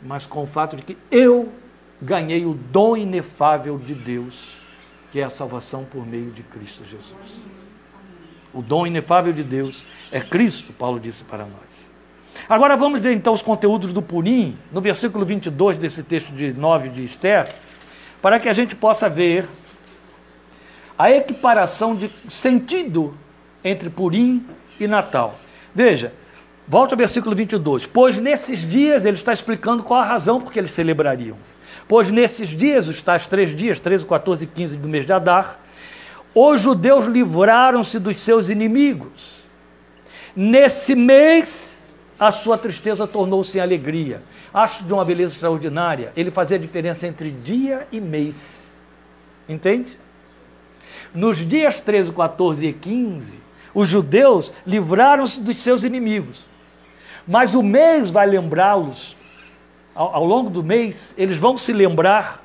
mas 0.00 0.24
com 0.24 0.42
o 0.42 0.46
fato 0.46 0.76
de 0.76 0.82
que 0.82 0.96
eu 1.10 1.52
ganhei 2.00 2.46
o 2.46 2.54
dom 2.54 2.96
inefável 2.96 3.78
de 3.78 3.94
Deus, 3.94 4.58
que 5.12 5.20
é 5.20 5.24
a 5.24 5.30
salvação 5.30 5.84
por 5.84 6.06
meio 6.06 6.30
de 6.30 6.42
Cristo 6.42 6.84
Jesus. 6.84 7.42
O 8.54 8.62
dom 8.62 8.86
inefável 8.86 9.32
de 9.32 9.42
Deus 9.42 9.86
é 10.10 10.20
Cristo, 10.20 10.72
Paulo 10.72 10.98
disse 10.98 11.24
para 11.24 11.44
nós. 11.44 11.81
Agora 12.48 12.76
vamos 12.76 13.00
ver 13.00 13.12
então 13.12 13.32
os 13.32 13.42
conteúdos 13.42 13.92
do 13.92 14.02
Purim, 14.02 14.56
no 14.70 14.80
versículo 14.80 15.24
22 15.24 15.78
desse 15.78 16.02
texto 16.02 16.32
de 16.32 16.52
9 16.52 16.88
de 16.88 17.04
Esther, 17.04 17.48
para 18.20 18.38
que 18.38 18.48
a 18.48 18.52
gente 18.52 18.74
possa 18.76 19.08
ver 19.08 19.48
a 20.98 21.10
equiparação 21.10 21.94
de 21.94 22.10
sentido 22.28 23.14
entre 23.64 23.90
Purim 23.90 24.44
e 24.78 24.86
Natal. 24.86 25.38
Veja, 25.74 26.12
volte 26.66 26.92
ao 26.92 26.98
versículo 26.98 27.34
22. 27.34 27.86
Pois 27.86 28.20
nesses 28.20 28.60
dias, 28.60 29.04
ele 29.04 29.16
está 29.16 29.32
explicando 29.32 29.82
qual 29.82 30.00
a 30.00 30.04
razão 30.04 30.40
por 30.40 30.52
que 30.52 30.58
eles 30.58 30.72
celebrariam. 30.72 31.36
Pois 31.88 32.10
nesses 32.10 32.50
dias, 32.50 32.88
os 32.88 33.02
tais 33.02 33.26
três 33.26 33.54
dias, 33.54 33.80
13, 33.80 34.06
14 34.06 34.44
e 34.44 34.48
15 34.48 34.76
do 34.76 34.88
mês 34.88 35.06
de 35.06 35.12
Adar, 35.12 35.58
os 36.34 36.60
judeus 36.60 37.04
livraram-se 37.06 37.98
dos 37.98 38.18
seus 38.18 38.48
inimigos. 38.48 39.42
Nesse 40.34 40.94
mês, 40.94 41.71
a 42.22 42.30
sua 42.30 42.56
tristeza 42.56 43.04
tornou-se 43.04 43.58
em 43.58 43.60
alegria. 43.60 44.22
Acho 44.54 44.84
de 44.84 44.92
uma 44.92 45.04
beleza 45.04 45.34
extraordinária. 45.34 46.12
Ele 46.16 46.30
fazia 46.30 46.56
a 46.56 46.60
diferença 46.60 47.04
entre 47.04 47.32
dia 47.32 47.88
e 47.90 48.00
mês. 48.00 48.64
Entende? 49.48 49.98
Nos 51.12 51.38
dias 51.44 51.80
13, 51.80 52.12
14 52.12 52.64
e 52.64 52.72
15, 52.72 53.40
os 53.74 53.88
judeus 53.88 54.52
livraram-se 54.64 55.40
dos 55.40 55.56
seus 55.56 55.82
inimigos. 55.82 56.44
Mas 57.26 57.56
o 57.56 57.62
mês 57.62 58.08
vai 58.08 58.28
lembrá-los, 58.28 59.16
ao, 59.92 60.14
ao, 60.14 60.24
longo 60.24 60.48
do 60.48 60.62
mês, 60.62 61.12
eles 61.18 61.38
vão 61.38 61.56
se 61.56 61.72
lembrar 61.72 62.40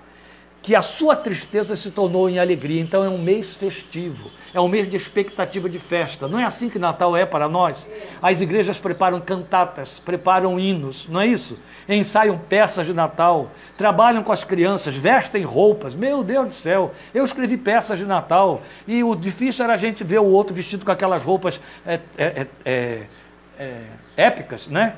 que 0.67 0.75
a 0.75 0.81
sua 0.81 1.15
tristeza 1.15 1.77
se 1.77 1.89
tornou 1.89 2.29
em 2.29 2.39
alegria. 2.39 2.81
Então 2.81 3.01
é 3.01 3.07
um 3.07 3.17
mês 3.17 3.55
festivo, 3.55 4.29
é 4.53 4.59
um 4.59 4.67
mês 4.67 4.89
de 4.89 4.97
expectativa 4.97 5.69
de 5.69 5.79
festa. 5.79 6.27
Não 6.27 6.37
é 6.37 6.43
assim 6.43 6.69
que 6.69 6.77
Natal 6.77 7.15
é 7.15 7.25
para 7.25 7.47
nós? 7.47 7.89
As 8.21 8.41
igrejas 8.41 8.77
preparam 8.77 9.21
cantatas, 9.21 9.97
preparam 9.99 10.59
hinos, 10.59 11.07
não 11.07 11.21
é 11.21 11.27
isso? 11.27 11.57
Ensaiam 11.87 12.37
peças 12.37 12.85
de 12.85 12.93
Natal, 12.93 13.49
trabalham 13.77 14.21
com 14.23 14.33
as 14.33 14.43
crianças, 14.43 14.93
vestem 14.93 15.41
roupas. 15.43 15.95
Meu 15.95 16.21
Deus 16.21 16.47
do 16.47 16.53
céu, 16.53 16.93
eu 17.13 17.23
escrevi 17.23 17.55
peças 17.55 17.97
de 17.97 18.05
Natal 18.05 18.61
e 18.85 19.01
o 19.05 19.15
difícil 19.15 19.63
era 19.63 19.75
a 19.75 19.77
gente 19.77 20.03
ver 20.03 20.19
o 20.19 20.25
outro 20.25 20.53
vestido 20.53 20.83
com 20.83 20.91
aquelas 20.91 21.23
roupas 21.23 21.61
é, 21.85 22.01
é, 22.17 22.47
é, 22.65 23.03
é 23.57 23.83
épicas, 24.17 24.67
né? 24.67 24.95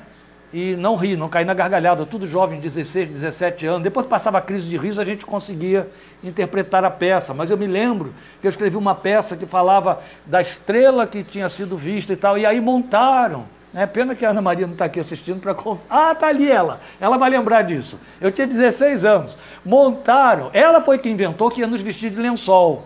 E 0.52 0.74
não 0.74 0.96
rir, 0.96 1.16
não 1.16 1.28
cair 1.28 1.44
na 1.44 1.54
gargalhada, 1.54 2.04
tudo 2.04 2.26
jovem, 2.26 2.58
16, 2.58 3.08
17 3.08 3.66
anos. 3.66 3.82
Depois 3.82 4.04
que 4.04 4.10
passava 4.10 4.38
a 4.38 4.40
crise 4.40 4.66
de 4.66 4.76
riso, 4.76 5.00
a 5.00 5.04
gente 5.04 5.24
conseguia 5.24 5.88
interpretar 6.22 6.84
a 6.84 6.90
peça. 6.90 7.32
Mas 7.32 7.50
eu 7.50 7.56
me 7.56 7.66
lembro 7.66 8.12
que 8.40 8.46
eu 8.46 8.50
escrevi 8.50 8.76
uma 8.76 8.94
peça 8.94 9.36
que 9.36 9.46
falava 9.46 10.00
da 10.26 10.40
estrela 10.40 11.06
que 11.06 11.22
tinha 11.22 11.48
sido 11.48 11.76
vista 11.76 12.12
e 12.12 12.16
tal, 12.16 12.36
e 12.36 12.44
aí 12.44 12.60
montaram. 12.60 13.44
Né? 13.72 13.86
Pena 13.86 14.14
que 14.16 14.26
a 14.26 14.30
Ana 14.30 14.42
Maria 14.42 14.66
não 14.66 14.72
está 14.72 14.86
aqui 14.86 14.98
assistindo 14.98 15.40
para. 15.40 15.54
Ah, 15.88 16.12
está 16.12 16.26
ali 16.26 16.50
ela. 16.50 16.80
Ela 17.00 17.16
vai 17.16 17.30
lembrar 17.30 17.62
disso. 17.62 18.00
Eu 18.20 18.32
tinha 18.32 18.46
16 18.46 19.04
anos. 19.04 19.36
Montaram. 19.64 20.50
Ela 20.52 20.80
foi 20.80 20.98
que 20.98 21.08
inventou 21.08 21.50
que 21.50 21.60
ia 21.60 21.66
nos 21.66 21.80
vestir 21.80 22.10
de 22.10 22.18
lençol. 22.18 22.84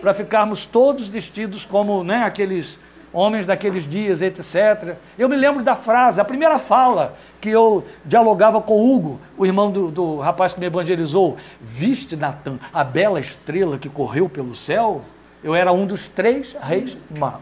Para 0.00 0.14
ficarmos 0.14 0.64
todos 0.64 1.08
vestidos 1.08 1.64
como 1.64 2.04
né, 2.04 2.22
aqueles 2.22 2.78
homens 3.12 3.44
daqueles 3.46 3.86
dias, 3.86 4.22
etc. 4.22 4.96
Eu 5.18 5.28
me 5.28 5.36
lembro 5.36 5.62
da 5.62 5.74
frase, 5.74 6.20
a 6.20 6.24
primeira 6.24 6.58
fala 6.58 7.14
que 7.40 7.48
eu 7.48 7.84
dialogava 8.04 8.60
com 8.60 8.94
Hugo, 8.94 9.20
o 9.36 9.44
irmão 9.44 9.70
do, 9.70 9.90
do 9.90 10.18
rapaz 10.18 10.52
que 10.52 10.60
me 10.60 10.66
evangelizou. 10.66 11.36
Viste, 11.60 12.16
Natan, 12.16 12.58
a 12.72 12.84
bela 12.84 13.20
estrela 13.20 13.78
que 13.78 13.88
correu 13.88 14.28
pelo 14.28 14.54
céu? 14.54 15.02
Eu 15.42 15.54
era 15.54 15.72
um 15.72 15.86
dos 15.86 16.06
três 16.06 16.54
reis 16.60 16.96
magos. 17.10 17.40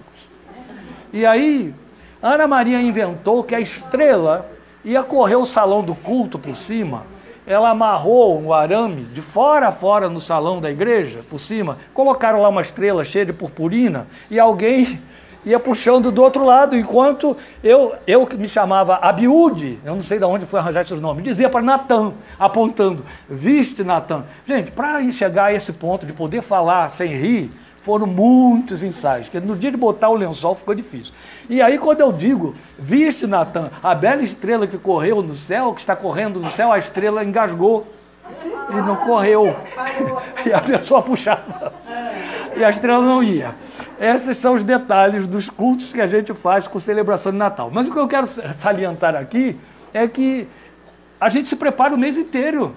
E 1.12 1.26
aí, 1.26 1.74
Ana 2.22 2.46
Maria 2.46 2.80
inventou 2.80 3.42
que 3.42 3.54
a 3.54 3.60
estrela 3.60 4.50
ia 4.84 5.02
correr 5.02 5.36
o 5.36 5.46
salão 5.46 5.82
do 5.82 5.94
culto 5.94 6.38
por 6.38 6.56
cima. 6.56 7.06
Ela 7.46 7.70
amarrou 7.70 8.38
um 8.38 8.52
arame 8.52 9.04
de 9.04 9.22
fora 9.22 9.68
a 9.68 9.72
fora 9.72 10.08
no 10.08 10.20
salão 10.20 10.60
da 10.60 10.70
igreja, 10.70 11.24
por 11.30 11.40
cima. 11.40 11.78
Colocaram 11.94 12.42
lá 12.42 12.48
uma 12.48 12.60
estrela 12.60 13.02
cheia 13.04 13.24
de 13.24 13.32
purpurina 13.32 14.06
e 14.30 14.38
alguém 14.38 15.00
ia 15.44 15.58
puxando 15.58 16.10
do 16.10 16.22
outro 16.22 16.44
lado, 16.44 16.76
enquanto 16.76 17.36
eu, 17.62 17.94
eu 18.06 18.26
que 18.26 18.36
me 18.36 18.48
chamava 18.48 18.96
Abiúde, 18.96 19.78
eu 19.84 19.94
não 19.94 20.02
sei 20.02 20.18
de 20.18 20.24
onde 20.24 20.46
foi 20.46 20.60
arranjar 20.60 20.82
esses 20.82 21.00
nomes, 21.00 21.24
dizia 21.24 21.48
para 21.48 21.62
Natan, 21.62 22.12
apontando, 22.38 23.04
viste 23.28 23.84
Natan. 23.84 24.24
Gente, 24.46 24.70
para 24.70 25.10
chegar 25.12 25.46
a 25.46 25.52
esse 25.52 25.72
ponto 25.72 26.04
de 26.04 26.12
poder 26.12 26.42
falar 26.42 26.90
sem 26.90 27.14
rir, 27.14 27.50
foram 27.82 28.06
muitos 28.06 28.82
ensaios, 28.82 29.28
porque 29.28 29.40
no 29.40 29.56
dia 29.56 29.70
de 29.70 29.76
botar 29.76 30.10
o 30.10 30.14
lençol 30.14 30.54
ficou 30.54 30.74
difícil. 30.74 31.14
E 31.48 31.62
aí 31.62 31.78
quando 31.78 32.00
eu 32.00 32.12
digo, 32.12 32.54
viste 32.78 33.26
Natan, 33.26 33.70
a 33.82 33.94
bela 33.94 34.22
estrela 34.22 34.66
que 34.66 34.76
correu 34.76 35.22
no 35.22 35.34
céu, 35.34 35.72
que 35.72 35.80
está 35.80 35.96
correndo 35.96 36.38
no 36.38 36.50
céu, 36.50 36.70
a 36.70 36.78
estrela 36.78 37.24
engasgou 37.24 37.86
e 38.70 38.74
não 38.74 38.96
correu. 38.96 39.56
E 40.46 40.52
a 40.52 40.60
pessoa 40.60 41.02
puxava 41.02 41.72
e 42.58 42.64
a 42.64 42.70
estrela 42.70 43.04
não 43.04 43.22
ia. 43.22 43.54
Esses 44.00 44.36
são 44.36 44.54
os 44.54 44.64
detalhes 44.64 45.26
dos 45.26 45.48
cultos 45.48 45.92
que 45.92 46.00
a 46.00 46.06
gente 46.06 46.34
faz 46.34 46.66
com 46.66 46.78
celebração 46.78 47.30
de 47.30 47.38
Natal. 47.38 47.70
Mas 47.72 47.86
o 47.86 47.92
que 47.92 47.98
eu 47.98 48.08
quero 48.08 48.26
salientar 48.58 49.14
aqui 49.14 49.56
é 49.94 50.06
que 50.08 50.48
a 51.20 51.28
gente 51.28 51.48
se 51.48 51.56
prepara 51.56 51.94
o 51.94 51.98
mês 51.98 52.16
inteiro. 52.16 52.74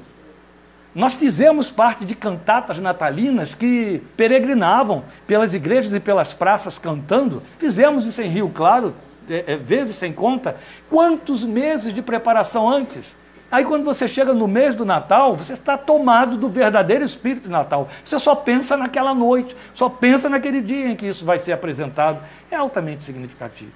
Nós 0.93 1.13
fizemos 1.13 1.71
parte 1.71 2.03
de 2.03 2.15
cantatas 2.15 2.79
natalinas 2.79 3.55
que 3.55 4.01
peregrinavam 4.17 5.03
pelas 5.25 5.53
igrejas 5.53 5.93
e 5.93 5.99
pelas 5.99 6.33
praças 6.33 6.77
cantando. 6.77 7.41
Fizemos 7.57 8.05
isso 8.05 8.21
em 8.21 8.27
Rio 8.27 8.49
Claro, 8.49 8.93
é, 9.29 9.53
é, 9.53 9.57
vezes 9.57 9.95
sem 9.95 10.11
conta. 10.11 10.57
Quantos 10.89 11.43
meses 11.43 11.93
de 11.93 12.01
preparação 12.01 12.69
antes? 12.69 13.15
Aí 13.51 13.65
quando 13.65 13.83
você 13.83 14.07
chega 14.07 14.33
no 14.33 14.47
mês 14.47 14.73
do 14.73 14.85
Natal, 14.85 15.35
você 15.35 15.51
está 15.51 15.77
tomado 15.77 16.37
do 16.37 16.47
verdadeiro 16.47 17.03
espírito 17.03 17.43
de 17.43 17.49
Natal. 17.49 17.89
Você 18.05 18.17
só 18.17 18.33
pensa 18.33 18.77
naquela 18.77 19.13
noite, 19.13 19.57
só 19.73 19.89
pensa 19.89 20.29
naquele 20.29 20.61
dia 20.61 20.87
em 20.87 20.95
que 20.95 21.05
isso 21.05 21.25
vai 21.25 21.37
ser 21.37 21.51
apresentado. 21.51 22.23
É 22.49 22.55
altamente 22.55 23.03
significativo. 23.03 23.73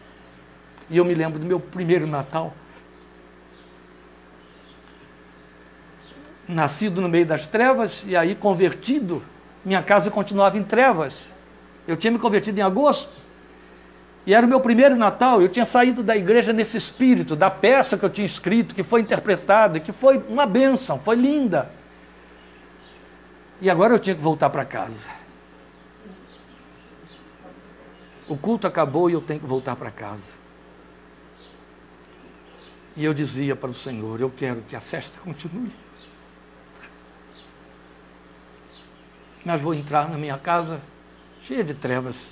E 0.90 0.96
eu 0.96 1.04
me 1.04 1.14
lembro 1.14 1.38
do 1.40 1.46
meu 1.46 1.60
primeiro 1.60 2.08
Natal. 2.08 2.54
Nascido 6.48 7.02
no 7.02 7.10
meio 7.10 7.26
das 7.26 7.46
trevas 7.46 8.02
e 8.08 8.16
aí 8.16 8.34
convertido, 8.34 9.22
minha 9.66 9.84
casa 9.84 10.10
continuava 10.10 10.58
em 10.58 10.64
trevas. 10.64 11.28
Eu 11.86 11.98
tinha 11.98 12.12
me 12.12 12.20
convertido 12.20 12.58
em 12.58 12.64
agosto. 12.64 13.25
E 14.26 14.34
era 14.34 14.46
o 14.46 14.50
meu 14.50 14.60
primeiro 14.60 14.96
Natal, 14.96 15.42
eu 15.42 15.48
tinha 15.48 15.66
saído 15.66 16.02
da 16.02 16.18
igreja 16.18 16.52
nesse 16.52 16.78
espírito, 16.78 17.36
da 17.36 17.50
peça 17.52 17.96
que 17.96 18.04
eu 18.04 18.10
tinha 18.10 18.26
escrito, 18.26 18.74
que 18.74 18.82
foi 18.82 19.02
interpretada, 19.02 19.80
que 19.80 19.92
foi 19.92 20.18
uma 20.28 20.48
bênção, 20.48 20.98
foi 20.98 21.16
linda. 21.16 21.72
E 23.62 23.70
agora 23.70 23.94
eu 23.94 24.00
tinha 24.00 24.16
que 24.16 24.22
voltar 24.22 24.50
para 24.50 24.66
casa. 24.66 25.10
O 28.28 28.36
culto 28.36 28.66
acabou 28.66 29.10
e 29.10 29.14
eu 29.14 29.22
tenho 29.22 29.40
que 29.40 29.46
voltar 29.46 29.76
para 29.76 29.92
casa. 29.92 30.46
E 32.96 33.06
eu 33.06 33.14
dizia 33.14 33.56
para 33.56 33.70
o 33.70 33.74
Senhor: 33.74 34.20
Eu 34.20 34.32
quero 34.32 34.62
que 34.64 34.76
a 34.76 34.82
festa 34.82 35.20
continue. 35.24 35.72
Mas 39.46 39.62
vou 39.62 39.76
entrar 39.76 40.10
na 40.10 40.18
minha 40.18 40.40
casa 40.40 40.82
cheia 41.44 41.64
de 41.64 41.76
trevas 41.76 42.32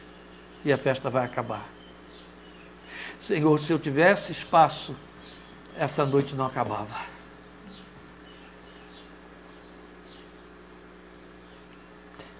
e 0.65 0.73
a 0.73 0.77
festa 0.77 1.11
vai 1.11 1.23
acabar. 1.23 1.69
Senhor, 3.23 3.57
se 3.57 3.71
eu 3.71 3.79
tivesse 3.79 4.33
espaço, 4.33 4.93
essa 5.77 6.05
noite 6.05 6.35
não 6.35 6.45
acabava. 6.45 6.97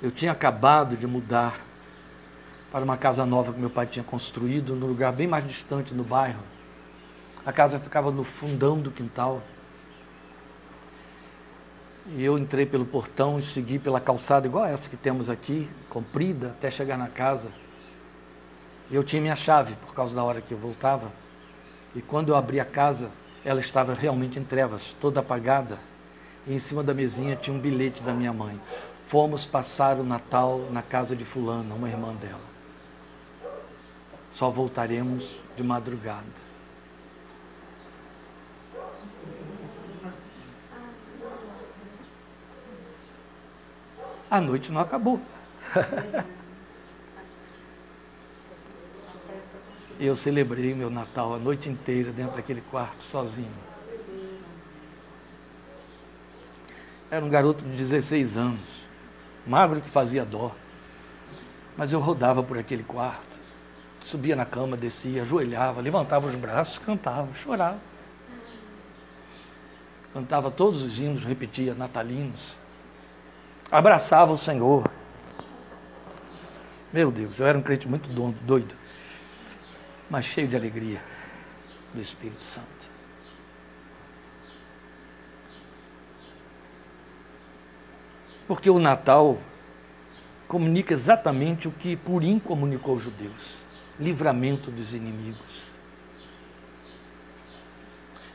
Eu 0.02 0.12
tinha 0.12 0.34
acabado 0.34 0.98
de 0.98 1.08
mudar 1.08 1.58
para 2.70 2.84
uma 2.84 2.98
casa 2.98 3.26
nova 3.26 3.54
que 3.54 3.60
meu 3.62 3.70
pai 3.70 3.86
tinha 3.86 4.04
construído, 4.04 4.76
num 4.76 4.86
lugar 4.86 5.14
bem 5.14 5.26
mais 5.26 5.48
distante 5.48 5.94
no 5.94 6.04
bairro. 6.04 6.44
A 7.46 7.54
casa 7.54 7.80
ficava 7.80 8.12
no 8.12 8.26
fundão 8.26 8.78
do 8.78 8.92
quintal. 8.92 9.42
E 12.08 12.22
eu 12.22 12.38
entrei 12.38 12.66
pelo 12.66 12.86
portão 12.86 13.40
e 13.40 13.42
segui 13.42 13.80
pela 13.80 14.02
calçada 14.02 14.48
igual 14.48 14.66
essa 14.66 14.90
que 14.90 14.98
temos 14.98 15.30
aqui, 15.30 15.70
comprida, 15.90 16.48
até 16.48 16.70
chegar 16.70 16.98
na 16.98 17.08
casa. 17.08 17.63
Eu 18.94 19.04
tinha 19.04 19.20
minha 19.20 19.36
chave 19.36 19.74
por 19.74 19.96
causa 19.96 20.14
da 20.14 20.24
hora 20.24 20.40
que 20.40 20.52
eu 20.52 20.58
voltava. 20.58 21.12
E 21.96 22.02
quando 22.02 22.30
eu 22.30 22.36
abri 22.36 22.60
a 22.60 22.66
casa, 22.66 23.10
ela 23.44 23.60
estava 23.60 23.92
realmente 23.96 24.38
em 24.38 24.44
trevas, 24.44 24.96
toda 25.02 25.20
apagada. 25.20 25.80
E 26.46 26.54
em 26.54 26.60
cima 26.60 26.84
da 26.84 26.94
mesinha 26.94 27.36
tinha 27.36 27.56
um 27.56 27.60
bilhete 27.60 28.04
da 28.04 28.14
minha 28.14 28.32
mãe. 28.32 28.62
Fomos 29.08 29.48
passar 29.48 29.98
o 29.98 30.04
Natal 30.04 30.68
na 30.70 30.84
casa 30.84 31.16
de 31.16 31.26
fulana, 31.26 31.74
uma 31.74 31.90
irmã 31.90 32.14
dela. 32.14 32.54
só 34.32 34.52
voltaremos 34.52 35.40
de 35.58 35.64
madrugada. 35.64 36.24
A 44.30 44.40
noite 44.40 44.72
não 44.72 44.82
acabou. 44.82 45.20
Eu 50.00 50.16
celebrei 50.16 50.74
meu 50.74 50.90
Natal 50.90 51.36
a 51.36 51.38
noite 51.38 51.70
inteira 51.70 52.12
dentro 52.12 52.36
daquele 52.36 52.62
quarto 52.62 53.04
sozinho. 53.04 53.54
Era 57.12 57.24
um 57.24 57.30
garoto 57.30 57.64
de 57.64 57.76
16 57.76 58.36
anos, 58.36 58.60
magro 59.46 59.80
que 59.80 59.90
fazia 59.90 60.26
dó. 60.26 60.52
Mas 61.78 61.92
eu 61.92 62.00
rodava 62.00 62.42
por 62.42 62.58
aquele 62.58 62.84
quarto, 62.84 63.38
subia 64.06 64.36
na 64.36 64.46
cama, 64.46 64.76
descia, 64.76 65.22
ajoelhava, 65.22 65.80
levantava 65.80 66.28
os 66.28 66.36
braços, 66.36 66.80
cantava, 66.80 67.32
chorava. 67.36 67.80
Cantava 70.12 70.50
todos 70.50 70.82
os 70.82 71.00
hinos, 71.00 71.24
repetia 71.24 71.74
natalinos. 71.76 72.56
Abraçava 73.72 74.32
o 74.32 74.38
Senhor. 74.38 74.84
Meu 76.92 77.12
Deus, 77.12 77.40
eu 77.40 77.46
era 77.46 77.58
um 77.58 77.62
crente 77.62 77.88
muito 77.88 78.10
doido 78.10 78.83
mas 80.10 80.26
cheio 80.26 80.48
de 80.48 80.56
alegria 80.56 81.02
do 81.94 82.02
Espírito 82.02 82.44
Santo. 82.44 82.68
Porque 88.48 88.70
o 88.70 88.80
Natal 88.80 89.38
comunica 90.48 90.94
exatamente 90.94 91.68
o 91.68 91.72
que 91.72 91.96
Purim 91.96 92.40
comunicou 92.40 92.96
aos 92.96 93.04
judeus: 93.04 93.56
livramento 94.00 94.70
dos 94.70 94.94
inimigos. 94.94 95.64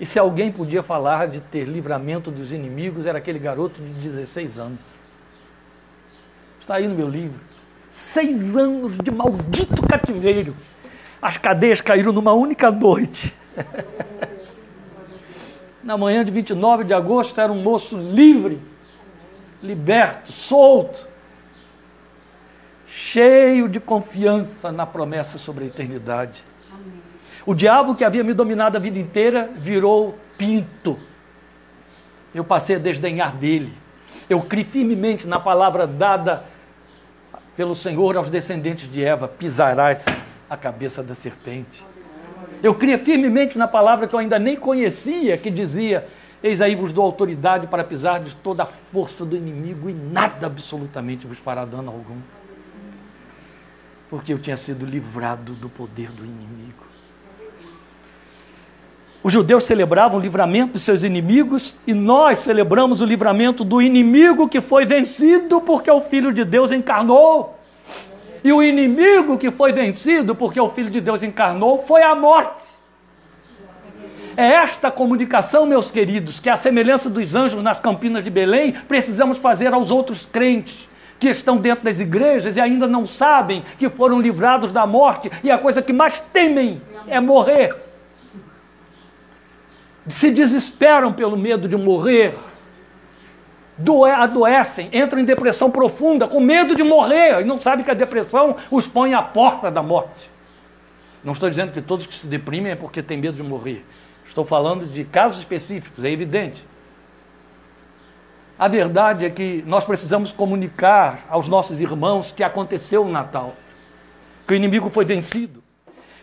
E 0.01 0.07
se 0.07 0.19
alguém 0.19 0.51
podia 0.53 0.83
falar 0.83 1.27
de 1.27 1.41
ter 1.41 1.65
livramento 1.65 2.31
dos 2.31 2.53
inimigos, 2.53 3.05
era 3.05 3.19
aquele 3.19 3.39
garoto 3.39 3.81
de 3.83 3.93
16 3.95 4.59
anos. 4.59 4.81
Está 6.61 6.77
aí 6.77 6.87
no 6.87 6.95
meu 6.95 7.09
livro. 7.09 7.41
Seis 7.91 8.57
anos 8.57 8.97
de 8.99 9.11
maldito 9.11 9.83
cativeiro 9.89 10.55
as 11.21 11.37
cadeias 11.37 11.81
caíram 11.81 12.13
numa 12.13 12.33
única 12.33 12.71
noite. 12.71 13.35
Na 15.83 15.97
manhã 15.97 16.25
de 16.25 16.31
29 16.31 16.85
de 16.85 16.95
agosto 16.95 17.41
era 17.41 17.53
um 17.53 17.63
moço 17.63 17.97
livre, 17.97 18.61
liberto, 19.63 20.33
solto, 20.33 21.09
cheio 22.87 23.69
de 23.69 23.81
confiança 23.81 24.71
na 24.71 24.85
promessa 24.85 25.39
sobre 25.39 25.65
a 25.65 25.69
eternidade. 25.69 26.45
O 27.47 27.55
diabo 27.55 27.95
que 27.95 28.05
havia 28.05 28.23
me 28.23 28.35
dominado 28.35 28.77
a 28.77 28.81
vida 28.81 28.99
inteira 28.99 29.51
virou 29.57 30.19
pinto. 30.37 30.99
Eu 32.35 32.45
passei 32.45 32.77
a 32.77 32.79
desdenhar 32.79 33.35
dele. 33.35 33.73
Eu 34.29 34.43
criei 34.43 34.67
firmemente 34.67 35.27
na 35.27 35.41
palavra 35.41 35.87
dada 35.87 36.45
pelo 37.57 37.75
Senhor 37.75 38.15
aos 38.17 38.29
descendentes 38.29 38.93
de 38.93 39.03
Eva: 39.03 39.27
pisarás 39.27 40.05
a 40.49 40.57
cabeça 40.57 41.03
da 41.03 41.15
serpente. 41.15 41.85
Eu 42.63 42.75
cria 42.75 42.99
firmemente 42.99 43.59
na 43.59 43.69
palavra 43.69 44.07
que 44.07 44.15
eu 44.15 44.19
ainda 44.19 44.39
nem 44.39 44.57
conhecia, 44.57 45.37
que 45.37 45.51
dizia: 45.51 46.07
Eis 46.43 46.61
aí 46.61 46.75
vos 46.75 46.93
dou 46.93 47.05
autoridade 47.05 47.67
para 47.67 47.85
pisar 47.85 48.21
de 48.21 48.35
toda 48.37 48.63
a 48.63 48.67
força 48.67 49.25
do 49.25 49.37
inimigo 49.37 49.91
e 49.91 49.95
nada 49.95 50.47
absolutamente 50.47 51.27
vos 51.27 51.39
fará 51.39 51.65
dano 51.65 51.91
algum. 51.91 52.19
Porque 54.09 54.33
eu 54.33 54.39
tinha 54.39 54.57
sido 54.57 54.87
livrado 54.87 55.53
do 55.55 55.69
poder 55.69 56.11
do 56.11 56.25
inimigo. 56.25 56.89
Os 59.23 59.33
judeus 59.33 59.65
celebravam 59.65 60.19
o 60.19 60.23
livramento 60.23 60.75
de 60.75 60.81
seus 60.81 61.03
inimigos 61.03 61.75
e 61.87 61.93
nós 61.93 62.39
celebramos 62.39 63.01
o 63.01 63.05
livramento 63.05 63.65
do 63.65 63.83
inimigo 63.83 64.49
que 64.49 64.61
foi 64.61 64.87
vencido 64.87 65.61
porque 65.61 65.91
o 65.91 66.01
Filho 66.01 66.33
de 66.33 66.45
Deus 66.45 66.71
encarnou. 66.71 67.58
E 68.43 68.53
o 68.53 68.63
inimigo 68.63 69.37
que 69.39 69.51
foi 69.51 69.73
vencido, 69.73 70.35
porque 70.35 70.61
o 70.61 70.71
Filho 70.71 70.91
de 70.91 71.01
Deus 71.01 71.23
encarnou, 71.23 71.85
foi 71.87 72.03
a 72.03 72.15
morte. 72.15 72.65
É 74.37 74.53
esta 74.53 74.91
comunicação, 74.91 75.67
meus 75.67 75.91
queridos, 75.91 76.39
que 76.39 76.49
a 76.49 76.57
semelhança 76.57 77.11
dos 77.11 77.35
anjos 77.35 77.61
nas 77.61 77.81
campinas 77.81 78.23
de 78.23 78.31
Belém, 78.31 78.73
precisamos 78.87 79.39
fazer 79.39 79.73
aos 79.73 79.91
outros 79.91 80.25
crentes 80.25 80.89
que 81.19 81.29
estão 81.29 81.57
dentro 81.57 81.85
das 81.85 81.99
igrejas 81.99 82.57
e 82.57 82.61
ainda 82.61 82.87
não 82.87 83.07
sabem 83.07 83.65
que 83.79 83.89
foram 83.89 84.21
livrados 84.21 84.71
da 84.71 84.87
morte 84.87 85.31
e 85.43 85.51
a 85.51 85.59
coisa 85.59 85.83
que 85.83 85.93
mais 85.93 86.21
temem 86.21 86.81
é 87.09 87.21
morrer. 87.21 87.75
Se 90.07 90.31
desesperam 90.31 91.13
pelo 91.13 91.37
medo 91.37 91.69
de 91.69 91.77
morrer, 91.77 92.35
adoecem, 94.17 94.91
entram 94.93 95.21
em 95.21 95.25
depressão 95.25 95.71
profunda, 95.71 96.27
com 96.27 96.41
medo 96.41 96.75
de 96.75 96.83
morrer, 96.83 97.41
e 97.41 97.45
não 97.45 97.61
sabem 97.61 97.85
que 97.85 97.91
a 97.91 97.95
depressão 97.95 98.57
os 98.71 98.87
põe 98.87 99.15
à 99.15 99.23
porta 99.23 99.71
da 99.71 99.83
morte. 99.83 100.31
Não 101.23 101.33
estou 101.33 101.49
dizendo 101.49 101.73
que 101.73 101.81
todos 101.83 102.07
que 102.07 102.15
se 102.15 102.27
deprimem 102.27 102.73
é 102.73 102.77
porque 102.77 103.03
têm 103.03 103.19
medo 103.19 103.37
de 103.37 103.43
morrer. 103.43 103.85
Estou 104.25 104.45
falando 104.45 104.87
de 104.87 105.05
casos 105.05 105.39
específicos, 105.39 106.05
é 106.05 106.11
evidente. 106.11 106.65
A 108.59 108.67
verdade 108.67 109.25
é 109.25 109.31
que 109.31 109.63
nós 109.67 109.85
precisamos 109.85 110.33
comunicar 110.33 111.25
aos 111.29 111.47
nossos 111.47 111.81
irmãos 111.81 112.33
que 112.33 112.43
aconteceu 112.43 113.05
o 113.05 113.09
Natal, 113.09 113.55
que 114.47 114.53
o 114.53 114.57
inimigo 114.57 114.91
foi 114.91 115.05
vencido, 115.05 115.63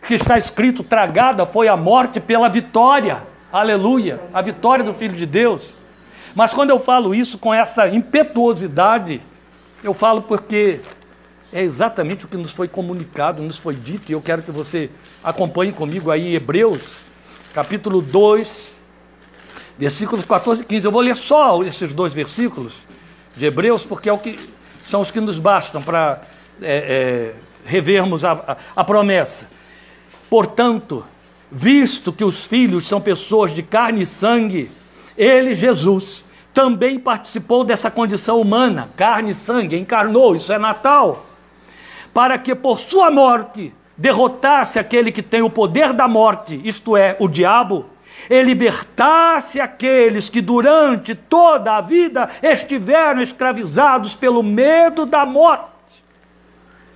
que 0.05 0.15
está 0.15 0.37
escrito: 0.37 0.83
tragada 0.83 1.45
foi 1.45 1.67
a 1.67 1.77
morte 1.77 2.19
pela 2.19 2.49
vitória. 2.49 3.23
Aleluia! 3.51 4.19
A 4.33 4.41
vitória 4.41 4.83
do 4.83 4.93
Filho 4.93 5.15
de 5.15 5.25
Deus. 5.25 5.73
Mas 6.35 6.51
quando 6.51 6.69
eu 6.69 6.79
falo 6.79 7.15
isso 7.15 7.37
com 7.37 7.53
essa 7.53 7.87
impetuosidade, 7.87 9.21
eu 9.81 9.93
falo 9.93 10.21
porque 10.21 10.81
é 11.51 11.61
exatamente 11.61 12.25
o 12.25 12.27
que 12.27 12.35
nos 12.35 12.51
foi 12.51 12.67
comunicado, 12.67 13.41
nos 13.41 13.57
foi 13.57 13.73
dito, 13.73 14.11
e 14.11 14.13
eu 14.13 14.21
quero 14.21 14.43
que 14.43 14.51
você 14.51 14.89
acompanhe 15.23 15.71
comigo 15.71 16.11
aí 16.11 16.35
Hebreus, 16.35 16.97
capítulo 17.53 18.01
2, 18.01 18.73
versículos 19.79 20.25
14 20.25 20.63
e 20.63 20.65
15. 20.65 20.85
Eu 20.85 20.91
vou 20.91 21.01
ler 21.01 21.15
só 21.15 21.63
esses 21.63 21.93
dois 21.93 22.13
versículos 22.13 22.85
de 23.37 23.45
Hebreus, 23.45 23.85
porque 23.85 24.09
é 24.09 24.13
o 24.13 24.17
que, 24.17 24.37
são 24.89 24.99
os 24.99 25.11
que 25.11 25.21
nos 25.21 25.39
bastam 25.39 25.81
para 25.81 26.21
é, 26.61 27.33
é, 27.33 27.35
revermos 27.65 28.25
a, 28.25 28.33
a, 28.33 28.57
a 28.75 28.83
promessa. 28.83 29.47
Portanto, 30.29 31.05
visto 31.49 32.11
que 32.11 32.25
os 32.25 32.43
filhos 32.43 32.85
são 32.85 32.99
pessoas 32.99 33.51
de 33.55 33.63
carne 33.63 34.01
e 34.01 34.05
sangue, 34.05 34.69
ele, 35.17 35.55
Jesus, 35.55 36.25
também 36.53 36.99
participou 36.99 37.63
dessa 37.63 37.91
condição 37.91 38.39
humana, 38.39 38.89
carne 38.95 39.31
e 39.31 39.35
sangue, 39.35 39.77
encarnou, 39.77 40.35
isso 40.35 40.51
é 40.53 40.57
Natal, 40.57 41.25
para 42.13 42.37
que 42.37 42.55
por 42.55 42.79
sua 42.79 43.11
morte 43.11 43.73
derrotasse 43.97 44.79
aquele 44.79 45.11
que 45.11 45.21
tem 45.21 45.41
o 45.41 45.49
poder 45.49 45.93
da 45.93 46.07
morte, 46.07 46.59
isto 46.63 46.95
é, 46.95 47.15
o 47.19 47.27
diabo, 47.27 47.85
e 48.29 48.41
libertasse 48.41 49.59
aqueles 49.59 50.29
que 50.29 50.41
durante 50.41 51.13
toda 51.13 51.75
a 51.75 51.81
vida 51.81 52.29
estiveram 52.41 53.21
escravizados 53.21 54.15
pelo 54.15 54.41
medo 54.41 55.05
da 55.05 55.25
morte. 55.25 55.65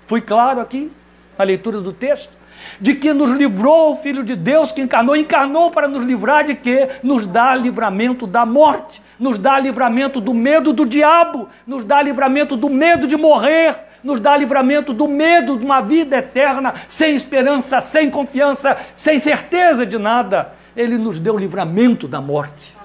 Fui 0.07 0.21
claro 0.21 0.59
aqui 0.59 0.91
na 1.37 1.43
leitura 1.43 1.81
do 1.81 1.93
texto? 1.93 2.38
De 2.79 2.95
que 2.95 3.13
nos 3.13 3.31
livrou 3.31 3.93
o 3.93 3.95
Filho 3.97 4.23
de 4.23 4.35
Deus 4.35 4.71
que 4.71 4.81
encarnou, 4.81 5.15
encarnou 5.15 5.71
para 5.71 5.87
nos 5.87 6.03
livrar 6.03 6.45
de 6.45 6.55
quê? 6.55 6.89
Nos 7.03 7.25
dá 7.25 7.55
livramento 7.55 8.25
da 8.25 8.45
morte 8.45 9.01
nos 9.19 9.37
dá 9.37 9.59
livramento 9.59 10.21
do 10.21 10.33
medo 10.33 10.71
do 10.71 10.85
diabo, 10.85 11.49
nos 11.67 11.83
dá 11.83 12.01
livramento 12.01 12.55
do 12.55 12.69
medo 12.69 13.05
de 13.05 13.17
morrer, 13.17 13.75
nos 14.01 14.19
dá 14.19 14.35
livramento 14.37 14.93
do 14.93 15.07
medo 15.07 15.57
de 15.57 15.65
uma 15.65 15.81
vida 15.81 16.17
eterna, 16.17 16.73
sem 16.87 17.15
esperança, 17.15 17.81
sem 17.81 18.09
confiança, 18.09 18.77
sem 18.95 19.19
certeza 19.19 19.85
de 19.85 19.97
nada. 19.97 20.53
Ele 20.75 20.97
nos 20.97 21.19
deu 21.19 21.37
livramento 21.37 22.07
da 22.07 22.21
morte. 22.21 22.77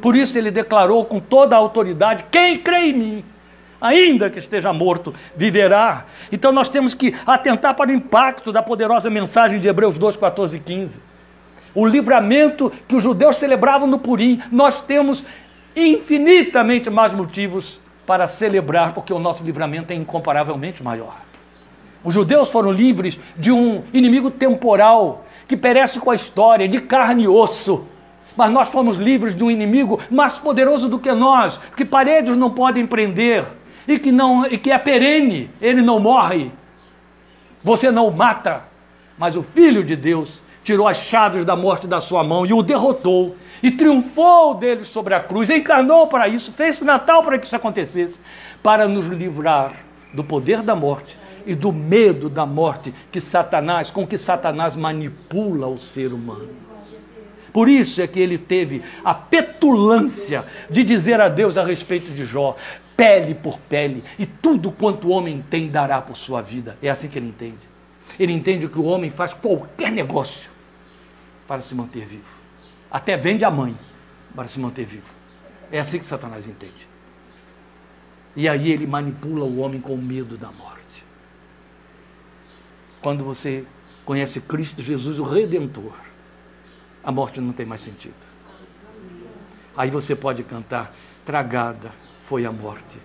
Por 0.00 0.16
isso 0.16 0.36
ele 0.38 0.50
declarou 0.50 1.04
com 1.04 1.20
toda 1.20 1.54
a 1.54 1.58
autoridade: 1.58 2.24
quem 2.30 2.58
crê 2.58 2.86
em 2.86 2.92
mim, 2.94 3.24
ainda 3.82 4.30
que 4.30 4.38
esteja 4.38 4.72
morto, 4.72 5.12
viverá. 5.36 6.06
Então 6.30 6.52
nós 6.52 6.68
temos 6.68 6.94
que 6.94 7.14
atentar 7.26 7.74
para 7.74 7.90
o 7.90 7.94
impacto 7.94 8.52
da 8.52 8.62
poderosa 8.62 9.10
mensagem 9.10 9.58
de 9.58 9.66
Hebreus 9.66 9.98
2, 9.98 10.16
14 10.16 10.56
e 10.56 10.60
15. 10.60 11.02
O 11.74 11.84
livramento 11.84 12.72
que 12.86 12.94
os 12.94 13.02
judeus 13.02 13.36
celebravam 13.36 13.88
no 13.88 13.98
Purim, 13.98 14.40
nós 14.52 14.80
temos 14.80 15.24
infinitamente 15.74 16.88
mais 16.88 17.12
motivos 17.12 17.80
para 18.06 18.28
celebrar, 18.28 18.94
porque 18.94 19.12
o 19.12 19.18
nosso 19.18 19.42
livramento 19.42 19.92
é 19.92 19.96
incomparavelmente 19.96 20.82
maior. 20.82 21.16
Os 22.04 22.14
judeus 22.14 22.50
foram 22.50 22.70
livres 22.70 23.18
de 23.36 23.50
um 23.50 23.82
inimigo 23.92 24.30
temporal 24.30 25.24
que 25.48 25.56
perece 25.56 25.98
com 25.98 26.10
a 26.10 26.14
história, 26.14 26.68
de 26.68 26.80
carne 26.80 27.24
e 27.24 27.28
osso. 27.28 27.86
Mas 28.36 28.50
nós 28.50 28.68
fomos 28.68 28.96
livres 28.96 29.34
de 29.34 29.42
um 29.42 29.50
inimigo 29.50 30.00
mais 30.10 30.34
poderoso 30.34 30.88
do 30.88 30.98
que 30.98 31.12
nós, 31.12 31.60
que 31.76 31.84
paredes 31.84 32.36
não 32.36 32.50
podem 32.50 32.86
prender 32.86 33.44
e 33.86 33.98
que, 33.98 34.12
não, 34.12 34.46
e 34.46 34.58
que 34.58 34.70
é 34.70 34.78
perene, 34.78 35.50
ele 35.60 35.82
não 35.82 35.98
morre. 35.98 36.50
Você 37.62 37.90
não 37.90 38.08
o 38.08 38.16
mata, 38.16 38.64
Mas 39.18 39.36
o 39.36 39.42
Filho 39.42 39.84
de 39.84 39.94
Deus 39.94 40.42
tirou 40.64 40.88
as 40.88 40.96
chaves 40.96 41.44
da 41.44 41.54
morte 41.54 41.86
da 41.86 42.00
sua 42.00 42.24
mão 42.24 42.46
e 42.46 42.52
o 42.52 42.62
derrotou 42.62 43.36
e 43.62 43.70
triunfou 43.70 44.54
deles 44.54 44.88
sobre 44.88 45.14
a 45.14 45.20
cruz, 45.20 45.50
encarnou 45.50 46.06
para 46.06 46.28
isso, 46.28 46.52
fez 46.52 46.80
o 46.80 46.84
Natal 46.84 47.22
para 47.22 47.38
que 47.38 47.46
isso 47.46 47.54
acontecesse, 47.54 48.20
para 48.62 48.88
nos 48.88 49.06
livrar 49.06 49.74
do 50.12 50.24
poder 50.24 50.62
da 50.62 50.74
morte 50.74 51.16
e 51.46 51.54
do 51.54 51.72
medo 51.72 52.28
da 52.28 52.46
morte 52.46 52.94
que 53.10 53.20
Satanás, 53.20 53.90
com 53.90 54.06
que 54.06 54.18
Satanás 54.18 54.76
manipula 54.76 55.66
o 55.66 55.78
ser 55.78 56.12
humano. 56.12 56.48
Por 57.52 57.68
isso 57.68 58.00
é 58.00 58.06
que 58.06 58.18
ele 58.18 58.38
teve 58.38 58.82
a 59.04 59.14
petulância 59.14 60.44
de 60.70 60.82
dizer 60.82 61.20
a 61.20 61.28
Deus 61.28 61.58
a 61.58 61.64
respeito 61.64 62.10
de 62.10 62.24
Jó: 62.24 62.56
pele 63.02 63.34
por 63.34 63.58
pele, 63.58 64.04
e 64.16 64.24
tudo 64.24 64.70
quanto 64.70 65.08
o 65.08 65.10
homem 65.10 65.44
tem 65.50 65.68
dará 65.68 66.00
por 66.00 66.16
sua 66.16 66.40
vida. 66.40 66.78
É 66.80 66.88
assim 66.88 67.08
que 67.08 67.18
ele 67.18 67.26
entende. 67.26 67.58
Ele 68.16 68.32
entende 68.32 68.68
que 68.68 68.78
o 68.78 68.84
homem 68.84 69.10
faz 69.10 69.34
qualquer 69.34 69.90
negócio 69.90 70.48
para 71.48 71.60
se 71.62 71.74
manter 71.74 72.06
vivo. 72.06 72.40
Até 72.88 73.16
vende 73.16 73.44
a 73.44 73.50
mãe 73.50 73.76
para 74.36 74.46
se 74.46 74.56
manter 74.60 74.86
vivo. 74.86 75.08
É 75.72 75.80
assim 75.80 75.98
que 75.98 76.04
Satanás 76.04 76.46
entende. 76.46 76.86
E 78.36 78.48
aí 78.48 78.70
ele 78.70 78.86
manipula 78.86 79.44
o 79.44 79.58
homem 79.58 79.80
com 79.80 79.96
medo 79.96 80.36
da 80.38 80.52
morte. 80.52 81.04
Quando 83.00 83.24
você 83.24 83.64
conhece 84.04 84.40
Cristo 84.40 84.80
Jesus, 84.80 85.18
o 85.18 85.24
Redentor, 85.24 85.94
a 87.02 87.10
morte 87.10 87.40
não 87.40 87.52
tem 87.52 87.66
mais 87.66 87.80
sentido. 87.80 88.14
Aí 89.76 89.90
você 89.90 90.14
pode 90.14 90.44
cantar: 90.44 90.94
tragada 91.24 91.90
foi 92.32 92.46
a 92.46 92.50
morte 92.50 92.96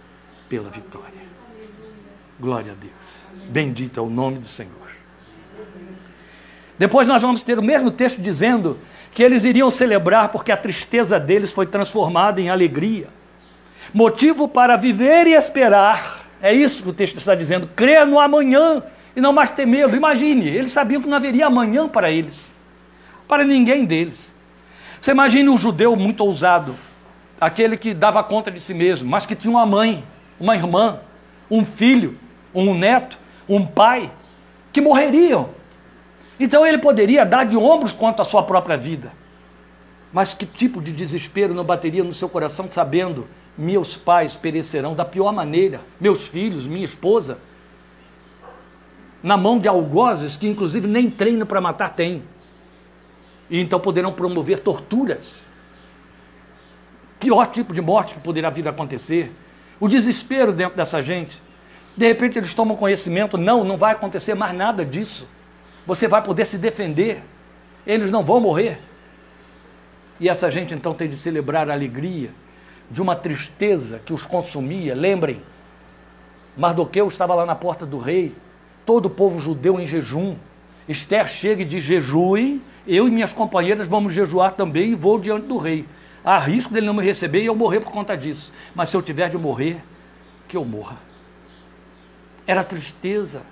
pela 0.48 0.70
vitória. 0.70 1.28
Glória 2.40 2.72
a 2.72 2.76
Deus. 2.76 3.50
Bendito 3.50 4.00
é 4.00 4.02
o 4.02 4.10
nome 4.10 4.40
do 4.40 4.48
Senhor. 4.48 4.72
Depois 6.80 7.06
nós 7.10 7.22
vamos 7.22 7.44
ter 7.44 7.60
o 7.60 7.62
mesmo 7.62 7.92
texto 7.92 8.22
dizendo 8.22 8.80
que 9.13 9.22
eles 9.22 9.44
iriam 9.44 9.70
celebrar 9.70 10.30
porque 10.30 10.50
a 10.50 10.56
tristeza 10.56 11.20
deles 11.20 11.52
foi 11.52 11.66
transformada 11.66 12.40
em 12.40 12.50
alegria. 12.50 13.10
Motivo 13.94 14.48
para 14.48 14.78
viver 14.78 15.28
e 15.28 15.34
esperar. 15.34 16.24
É 16.42 16.54
isso 16.54 16.82
que 16.82 16.90
o 16.90 16.94
texto 16.94 17.18
está 17.18 17.36
dizendo. 17.36 17.68
Crer 17.76 18.08
no 18.08 18.22
amanhã 18.22 18.82
e 19.13 19.20
não 19.20 19.34
mais 19.34 19.52
ter 19.52 19.66
medo. 19.66 19.94
Imagine, 19.94 20.48
eles 20.48 20.72
sabiam 20.72 21.02
que 21.02 21.10
não 21.10 21.18
haveria 21.18 21.48
amanhã 21.48 21.86
para 21.86 22.10
eles, 22.10 22.50
para 23.28 23.44
ninguém 23.44 23.84
deles. 23.84 24.18
Você 25.02 25.12
imagine 25.12 25.50
um 25.50 25.58
judeu 25.58 25.98
muito 25.98 26.24
ousado, 26.24 26.78
aquele 27.39 27.78
que 27.78 27.93
dava 27.93 28.23
conta 28.23 28.52
de 28.52 28.60
si 28.60 28.73
mesmo, 28.73 29.10
mas 29.10 29.26
que 29.26 29.36
tinha 29.36 29.52
uma 29.52 29.65
mãe, 29.65 30.04
uma 30.39 30.56
irmã, 30.56 31.00
um 31.50 31.63
filho, 31.63 32.17
um 32.54 32.73
neto, 32.73 33.17
um 33.47 33.65
pai, 33.65 34.12
que 34.73 34.82
morreriam. 34.82 35.50
Então 36.39 36.65
ele 36.65 36.78
poderia 36.78 37.26
dar 37.26 37.45
de 37.45 37.58
ombros 37.58 37.91
quanto 37.91 38.21
à 38.21 38.26
sua 38.26 38.43
própria 38.43 38.78
vida. 38.78 39.12
Mas 40.12 40.34
que 40.34 40.45
tipo 40.45 40.82
de 40.82 40.91
desespero 40.91 41.54
não 41.54 41.63
bateria 41.63 42.04
no 42.04 42.13
seu 42.13 42.30
coração 42.30 42.67
sabendo 42.69 43.28
meus 43.58 43.97
pais 43.97 44.36
perecerão 44.36 44.93
da 44.93 45.04
pior 45.04 45.34
maneira, 45.34 45.82
meus 46.00 46.28
filhos, 46.28 46.65
minha 46.65 46.86
esposa, 46.86 47.39
na 49.23 49.36
mão 49.36 49.58
de 49.58 49.67
algozes 49.67 50.38
que, 50.38 50.47
inclusive, 50.47 50.88
nem 50.88 51.10
treino 51.10 51.45
para 51.45 51.60
matar 51.60 51.95
tem. 51.95 52.23
E 53.50 53.60
então 53.60 53.80
poderão 53.80 54.12
promover 54.12 54.60
torturas. 54.60 55.47
Pior 57.20 57.48
tipo 57.48 57.74
de 57.74 57.82
morte 57.82 58.14
que 58.14 58.20
poderá 58.20 58.50
vir 58.50 58.68
a 58.68 58.72
acontecer. 58.72 59.32
O 59.80 59.88
desespero 59.88 60.52
dentro 60.52 60.78
dessa 60.78 61.02
gente. 61.02 61.42
De 61.96 62.08
repente 62.08 62.38
eles 62.38 62.54
tomam 62.54 62.78
conhecimento, 62.78 63.38
não, 63.38 63.64
não 63.64 63.78
vai 63.78 63.94
acontecer 63.94 64.36
mais 64.36 64.56
nada 64.56 64.86
disso. 64.86 65.28
Você 65.86 66.08
vai 66.08 66.22
poder 66.22 66.46
se 66.46 66.58
defender. 66.58 67.24
Eles 67.86 68.12
não 68.12 68.24
vão 68.24 68.40
morrer. 68.40 68.80
E 70.20 70.30
essa 70.30 70.50
gente 70.52 70.74
então 70.74 70.94
tem 70.94 71.08
de 71.08 71.18
celebrar 71.18 71.70
a 71.70 71.74
alegria 71.74 72.30
de 72.90 73.02
uma 73.02 73.16
tristeza 73.16 74.00
que 74.06 74.14
os 74.14 74.26
consumia. 74.26 74.96
Lembrem, 74.96 75.42
Mardoqueu 76.56 77.08
estava 77.08 77.36
lá 77.36 77.46
na 77.46 77.56
porta 77.56 77.86
do 77.86 78.00
rei, 78.00 78.36
todo 78.86 79.06
o 79.06 79.10
povo 79.10 79.42
judeu 79.42 79.80
em 79.80 79.86
jejum. 79.86 80.36
Esther 80.88 81.28
chega 81.28 81.62
e 81.62 81.66
diz: 81.66 81.84
jejue, 81.84 82.62
eu 82.88 83.08
e 83.08 83.12
minhas 83.12 83.34
companheiras 83.34 83.88
vamos 83.88 84.14
jejuar 84.14 84.54
também 84.54 84.92
e 84.92 84.96
vou 84.96 85.20
diante 85.20 85.46
do 85.46 85.58
rei. 85.58 85.86
Há 86.28 86.38
risco 86.40 86.74
dele 86.74 86.86
não 86.86 86.94
me 86.94 87.02
receber 87.02 87.42
e 87.42 87.46
eu 87.46 87.56
morrer 87.56 87.80
por 87.80 87.90
conta 87.90 88.18
disso. 88.18 88.52
Mas 88.76 88.90
se 88.90 88.98
eu 88.98 89.02
tiver 89.02 89.30
de 89.30 89.38
morrer, 89.38 89.82
que 90.46 90.58
eu 90.58 90.66
morra. 90.66 90.98
Era 92.46 92.66
tristeza. 92.66 93.44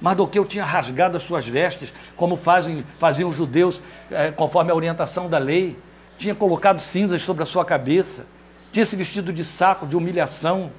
Mardoqueu 0.00 0.44
tinha 0.44 0.64
rasgado 0.64 1.16
as 1.16 1.22
suas 1.22 1.46
vestes, 1.46 1.94
como 2.16 2.34
fazem, 2.34 2.84
faziam 2.98 3.30
os 3.30 3.36
judeus, 3.36 3.80
é, 4.10 4.32
conforme 4.32 4.72
a 4.72 4.74
orientação 4.74 5.30
da 5.30 5.38
lei. 5.38 5.78
Tinha 6.18 6.34
colocado 6.34 6.80
cinzas 6.80 7.22
sobre 7.22 7.44
a 7.44 7.46
sua 7.46 7.64
cabeça. 7.64 8.26
Tinha 8.72 8.84
se 8.84 8.96
vestido 8.96 9.32
de 9.32 9.44
saco, 9.44 9.86
de 9.86 9.96
humilhação, 9.96 10.72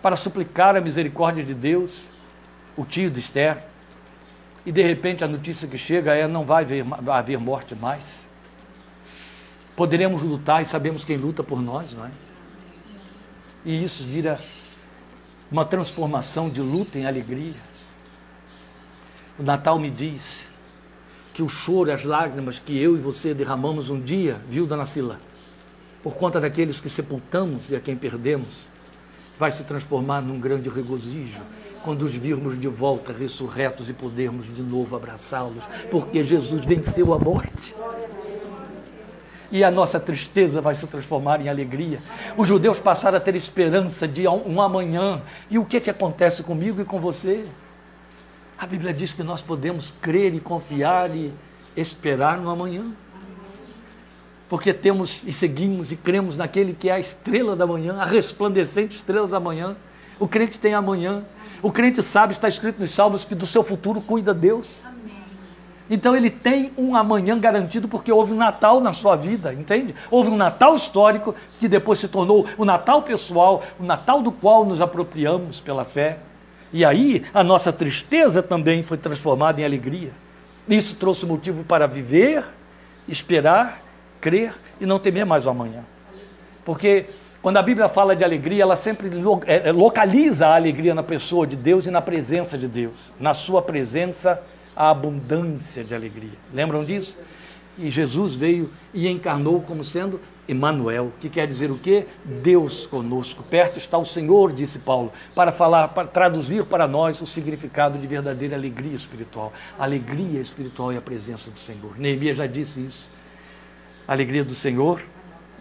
para 0.00 0.14
suplicar 0.14 0.76
a 0.76 0.80
misericórdia 0.80 1.42
de 1.42 1.52
Deus 1.52 2.00
o 2.76 2.84
tio 2.84 3.10
de 3.10 3.18
Esther, 3.18 3.58
e 4.64 4.70
de 4.70 4.82
repente 4.82 5.24
a 5.24 5.26
notícia 5.26 5.66
que 5.66 5.78
chega 5.78 6.14
é: 6.14 6.28
não 6.28 6.44
vai 6.44 6.62
haver, 6.62 6.84
haver 7.10 7.38
morte 7.38 7.74
mais. 7.74 8.25
Poderemos 9.76 10.22
lutar 10.22 10.62
e 10.62 10.64
sabemos 10.64 11.04
quem 11.04 11.18
luta 11.18 11.42
por 11.42 11.60
nós, 11.60 11.92
não 11.92 12.06
é? 12.06 12.10
E 13.64 13.84
isso 13.84 14.02
vira 14.04 14.38
uma 15.50 15.64
transformação 15.64 16.48
de 16.48 16.62
luta 16.62 16.98
em 16.98 17.06
alegria. 17.06 17.54
O 19.38 19.42
Natal 19.42 19.78
me 19.78 19.90
diz 19.90 20.40
que 21.34 21.42
o 21.42 21.48
choro 21.48 21.90
e 21.90 21.92
as 21.92 22.04
lágrimas 22.04 22.58
que 22.58 22.76
eu 22.78 22.96
e 22.96 23.00
você 23.00 23.34
derramamos 23.34 23.90
um 23.90 24.00
dia, 24.00 24.40
viu, 24.48 24.66
dona 24.66 24.86
Sila? 24.86 25.20
Por 26.02 26.16
conta 26.16 26.40
daqueles 26.40 26.80
que 26.80 26.88
sepultamos 26.88 27.68
e 27.68 27.76
a 27.76 27.80
quem 27.80 27.94
perdemos, 27.94 28.66
vai 29.38 29.52
se 29.52 29.64
transformar 29.64 30.22
num 30.22 30.40
grande 30.40 30.70
regozijo 30.70 31.42
quando 31.84 32.02
os 32.02 32.14
virmos 32.14 32.58
de 32.58 32.68
volta 32.68 33.12
ressurretos 33.12 33.90
e 33.90 33.92
podermos 33.92 34.46
de 34.46 34.62
novo 34.62 34.96
abraçá-los, 34.96 35.62
porque 35.90 36.24
Jesus 36.24 36.64
venceu 36.64 37.12
a 37.12 37.18
morte. 37.18 37.74
E 39.50 39.62
a 39.62 39.70
nossa 39.70 40.00
tristeza 40.00 40.60
vai 40.60 40.74
se 40.74 40.86
transformar 40.86 41.40
em 41.40 41.48
alegria. 41.48 42.00
Os 42.36 42.48
judeus 42.48 42.80
passaram 42.80 43.16
a 43.16 43.20
ter 43.20 43.34
esperança 43.36 44.06
de 44.08 44.26
um 44.26 44.60
amanhã. 44.60 45.22
E 45.48 45.58
o 45.58 45.64
que, 45.64 45.80
que 45.80 45.90
acontece 45.90 46.42
comigo 46.42 46.80
e 46.80 46.84
com 46.84 47.00
você? 47.00 47.46
A 48.58 48.66
Bíblia 48.66 48.92
diz 48.92 49.12
que 49.12 49.22
nós 49.22 49.42
podemos 49.42 49.92
crer 50.00 50.34
e 50.34 50.40
confiar 50.40 51.14
e 51.14 51.32
esperar 51.76 52.38
no 52.38 52.50
amanhã. 52.50 52.84
Porque 54.48 54.72
temos 54.72 55.22
e 55.24 55.32
seguimos 55.32 55.92
e 55.92 55.96
cremos 55.96 56.36
naquele 56.36 56.72
que 56.72 56.88
é 56.88 56.92
a 56.92 57.00
estrela 57.00 57.54
da 57.54 57.66
manhã, 57.66 57.96
a 57.98 58.04
resplandecente 58.04 58.96
estrela 58.96 59.28
da 59.28 59.38
manhã. 59.38 59.76
O 60.18 60.26
crente 60.26 60.58
tem 60.58 60.72
amanhã. 60.72 61.24
O 61.62 61.70
crente 61.70 62.02
sabe, 62.02 62.32
está 62.32 62.48
escrito 62.48 62.80
nos 62.80 62.90
Salmos, 62.90 63.24
que 63.24 63.34
do 63.34 63.46
seu 63.46 63.62
futuro 63.62 64.00
cuida 64.00 64.32
Deus. 64.32 64.68
Então 65.88 66.16
ele 66.16 66.30
tem 66.30 66.72
um 66.76 66.96
amanhã 66.96 67.38
garantido 67.38 67.86
porque 67.86 68.10
houve 68.10 68.32
um 68.32 68.36
Natal 68.36 68.80
na 68.80 68.92
sua 68.92 69.16
vida, 69.16 69.52
entende? 69.52 69.94
Houve 70.10 70.30
um 70.30 70.36
Natal 70.36 70.74
histórico 70.74 71.34
que 71.60 71.68
depois 71.68 71.98
se 71.98 72.08
tornou 72.08 72.46
o 72.58 72.64
Natal 72.64 73.02
pessoal, 73.02 73.62
o 73.78 73.84
Natal 73.84 74.20
do 74.20 74.32
qual 74.32 74.64
nos 74.64 74.80
apropriamos 74.80 75.60
pela 75.60 75.84
fé. 75.84 76.18
E 76.72 76.84
aí 76.84 77.24
a 77.32 77.44
nossa 77.44 77.72
tristeza 77.72 78.42
também 78.42 78.82
foi 78.82 78.98
transformada 78.98 79.60
em 79.60 79.64
alegria. 79.64 80.10
Isso 80.68 80.96
trouxe 80.96 81.24
motivo 81.24 81.62
para 81.62 81.86
viver, 81.86 82.44
esperar, 83.06 83.80
crer 84.20 84.54
e 84.80 84.86
não 84.86 84.98
temer 84.98 85.24
mais 85.24 85.46
o 85.46 85.50
amanhã. 85.50 85.84
Porque 86.64 87.06
quando 87.40 87.58
a 87.58 87.62
Bíblia 87.62 87.88
fala 87.88 88.16
de 88.16 88.24
alegria, 88.24 88.64
ela 88.64 88.74
sempre 88.74 89.08
é, 89.46 89.68
é, 89.68 89.72
localiza 89.72 90.48
a 90.48 90.56
alegria 90.56 90.92
na 90.92 91.04
pessoa 91.04 91.46
de 91.46 91.54
Deus 91.54 91.86
e 91.86 91.92
na 91.92 92.02
presença 92.02 92.58
de 92.58 92.66
Deus. 92.66 93.12
Na 93.20 93.34
sua 93.34 93.62
presença, 93.62 94.42
a 94.76 94.90
abundância 94.90 95.82
de 95.82 95.94
alegria. 95.94 96.38
Lembram 96.52 96.84
disso? 96.84 97.18
E 97.78 97.90
Jesus 97.90 98.34
veio 98.34 98.70
e 98.92 99.08
encarnou 99.08 99.60
como 99.62 99.82
sendo 99.82 100.20
Emmanuel, 100.48 101.12
que 101.20 101.28
quer 101.28 101.46
dizer 101.46 101.70
o 101.70 101.78
quê? 101.78 102.06
Deus 102.24 102.86
conosco. 102.86 103.42
Perto 103.42 103.78
está 103.78 103.98
o 103.98 104.06
Senhor, 104.06 104.52
disse 104.52 104.78
Paulo, 104.78 105.12
para 105.34 105.50
falar, 105.50 105.88
para 105.88 106.06
traduzir 106.06 106.64
para 106.64 106.86
nós 106.86 107.20
o 107.20 107.26
significado 107.26 107.98
de 107.98 108.06
verdadeira 108.06 108.54
alegria 108.54 108.94
espiritual. 108.94 109.52
Alegria 109.78 110.40
espiritual 110.40 110.92
é 110.92 110.98
a 110.98 111.00
presença 111.00 111.50
do 111.50 111.58
Senhor. 111.58 111.98
Neemias 111.98 112.36
já 112.36 112.46
disse 112.46 112.80
isso. 112.80 113.10
A 114.06 114.12
alegria 114.12 114.44
do 114.44 114.54
Senhor 114.54 115.02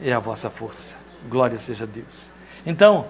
é 0.01 0.13
a 0.13 0.19
vossa 0.19 0.49
força. 0.49 0.95
Glória 1.27 1.57
seja 1.57 1.85
a 1.85 1.87
Deus. 1.87 2.29
Então, 2.65 3.07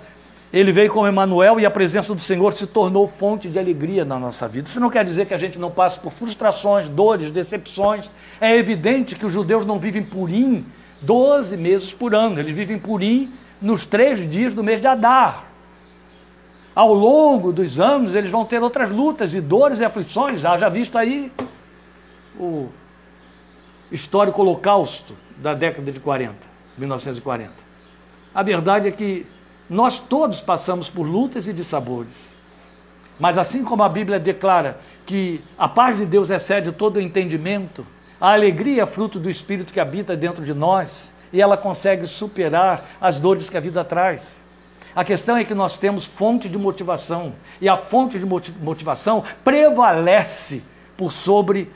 ele 0.53 0.71
veio 0.71 0.91
como 0.91 1.07
Emmanuel 1.07 1.59
e 1.59 1.65
a 1.65 1.71
presença 1.71 2.13
do 2.13 2.21
Senhor 2.21 2.53
se 2.53 2.65
tornou 2.65 3.07
fonte 3.07 3.49
de 3.49 3.59
alegria 3.59 4.05
na 4.05 4.17
nossa 4.17 4.47
vida. 4.47 4.67
Isso 4.67 4.79
não 4.79 4.89
quer 4.89 5.03
dizer 5.03 5.25
que 5.25 5.33
a 5.33 5.37
gente 5.37 5.59
não 5.59 5.69
passe 5.69 5.99
por 5.99 6.11
frustrações, 6.11 6.87
dores, 6.87 7.31
decepções. 7.31 8.09
É 8.39 8.55
evidente 8.55 9.15
que 9.15 9.25
os 9.25 9.33
judeus 9.33 9.65
não 9.65 9.79
vivem 9.79 10.03
purim 10.03 10.65
12 11.01 11.57
meses 11.57 11.93
por 11.93 12.15
ano, 12.15 12.39
eles 12.39 12.55
vivem 12.55 12.79
purim 12.79 13.31
nos 13.61 13.85
três 13.85 14.29
dias 14.29 14.53
do 14.53 14.63
mês 14.63 14.79
de 14.81 14.87
Adar. 14.87 15.45
Ao 16.73 16.93
longo 16.93 17.53
dos 17.53 17.79
anos, 17.79 18.13
eles 18.13 18.29
vão 18.29 18.43
ter 18.43 18.61
outras 18.61 18.89
lutas 18.89 19.33
e 19.33 19.39
dores 19.39 19.79
e 19.79 19.85
aflições, 19.85 20.41
já 20.41 20.67
visto 20.67 20.97
aí 20.97 21.31
o 22.37 22.69
histórico 23.91 24.41
holocausto 24.41 25.15
da 25.37 25.53
década 25.53 25.91
de 25.91 25.99
40, 25.99 26.35
1940. 26.77 27.53
A 28.33 28.43
verdade 28.43 28.89
é 28.89 28.91
que 28.91 29.25
nós 29.69 29.99
todos 29.99 30.41
passamos 30.41 30.89
por 30.89 31.03
lutas 31.03 31.47
e 31.47 31.53
dissabores. 31.53 32.29
Mas 33.19 33.37
assim 33.37 33.63
como 33.63 33.83
a 33.83 33.89
Bíblia 33.89 34.19
declara 34.19 34.79
que 35.05 35.41
a 35.57 35.67
paz 35.67 35.97
de 35.97 36.05
Deus 36.05 36.29
excede 36.29 36.71
todo 36.71 36.97
o 36.97 37.01
entendimento, 37.01 37.85
a 38.19 38.33
alegria 38.33 38.83
é 38.83 38.85
fruto 38.85 39.19
do 39.19 39.29
Espírito 39.29 39.73
que 39.73 39.79
habita 39.79 40.15
dentro 40.15 40.43
de 40.43 40.53
nós 40.53 41.11
e 41.31 41.41
ela 41.41 41.57
consegue 41.57 42.07
superar 42.07 42.97
as 42.99 43.19
dores 43.19 43.49
que 43.49 43.57
a 43.57 43.61
vida 43.61 43.83
traz. 43.83 44.35
A 44.95 45.03
questão 45.03 45.35
é 45.35 45.43
que 45.43 45.53
nós 45.53 45.77
temos 45.77 46.05
fonte 46.05 46.47
de 46.47 46.57
motivação 46.57 47.33
e 47.59 47.67
a 47.67 47.75
fonte 47.75 48.17
de 48.17 48.25
motivação 48.25 49.23
prevalece 49.43 50.63
por 50.95 51.11
sobre 51.11 51.69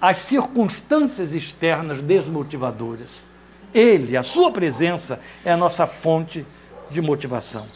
as 0.00 0.16
circunstâncias 0.18 1.34
externas 1.34 2.00
desmotivadoras. 2.00 3.22
Ele, 3.72 4.16
a 4.16 4.22
sua 4.22 4.50
presença, 4.50 5.20
é 5.44 5.52
a 5.52 5.56
nossa 5.56 5.86
fonte 5.86 6.40
de 6.40 6.46
motivação. 7.00 7.66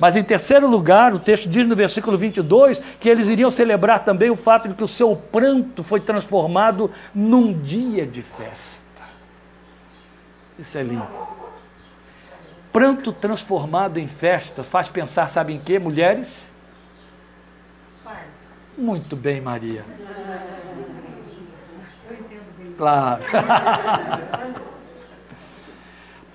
Mas 0.00 0.16
em 0.16 0.22
terceiro 0.22 0.66
lugar, 0.68 1.12
o 1.12 1.18
texto 1.18 1.48
diz 1.48 1.66
no 1.66 1.74
versículo 1.74 2.16
22 2.16 2.80
que 3.00 3.08
eles 3.08 3.26
iriam 3.28 3.50
celebrar 3.50 4.04
também 4.04 4.30
o 4.30 4.36
fato 4.36 4.68
de 4.68 4.74
que 4.74 4.84
o 4.84 4.88
seu 4.88 5.16
pranto 5.16 5.82
foi 5.82 6.00
transformado 6.00 6.90
num 7.14 7.52
dia 7.52 8.06
de 8.06 8.22
festa. 8.22 8.84
Isso 10.58 10.78
é 10.78 10.82
lindo. 10.82 11.06
Pranto 12.72 13.12
transformado 13.12 13.98
em 13.98 14.06
festa 14.06 14.62
faz 14.62 14.88
pensar, 14.88 15.28
sabe 15.28 15.54
em 15.54 15.58
quê, 15.58 15.78
mulheres? 15.78 16.46
Muito 18.76 19.16
bem, 19.16 19.40
Maria. 19.40 19.84
Claro. 22.76 23.22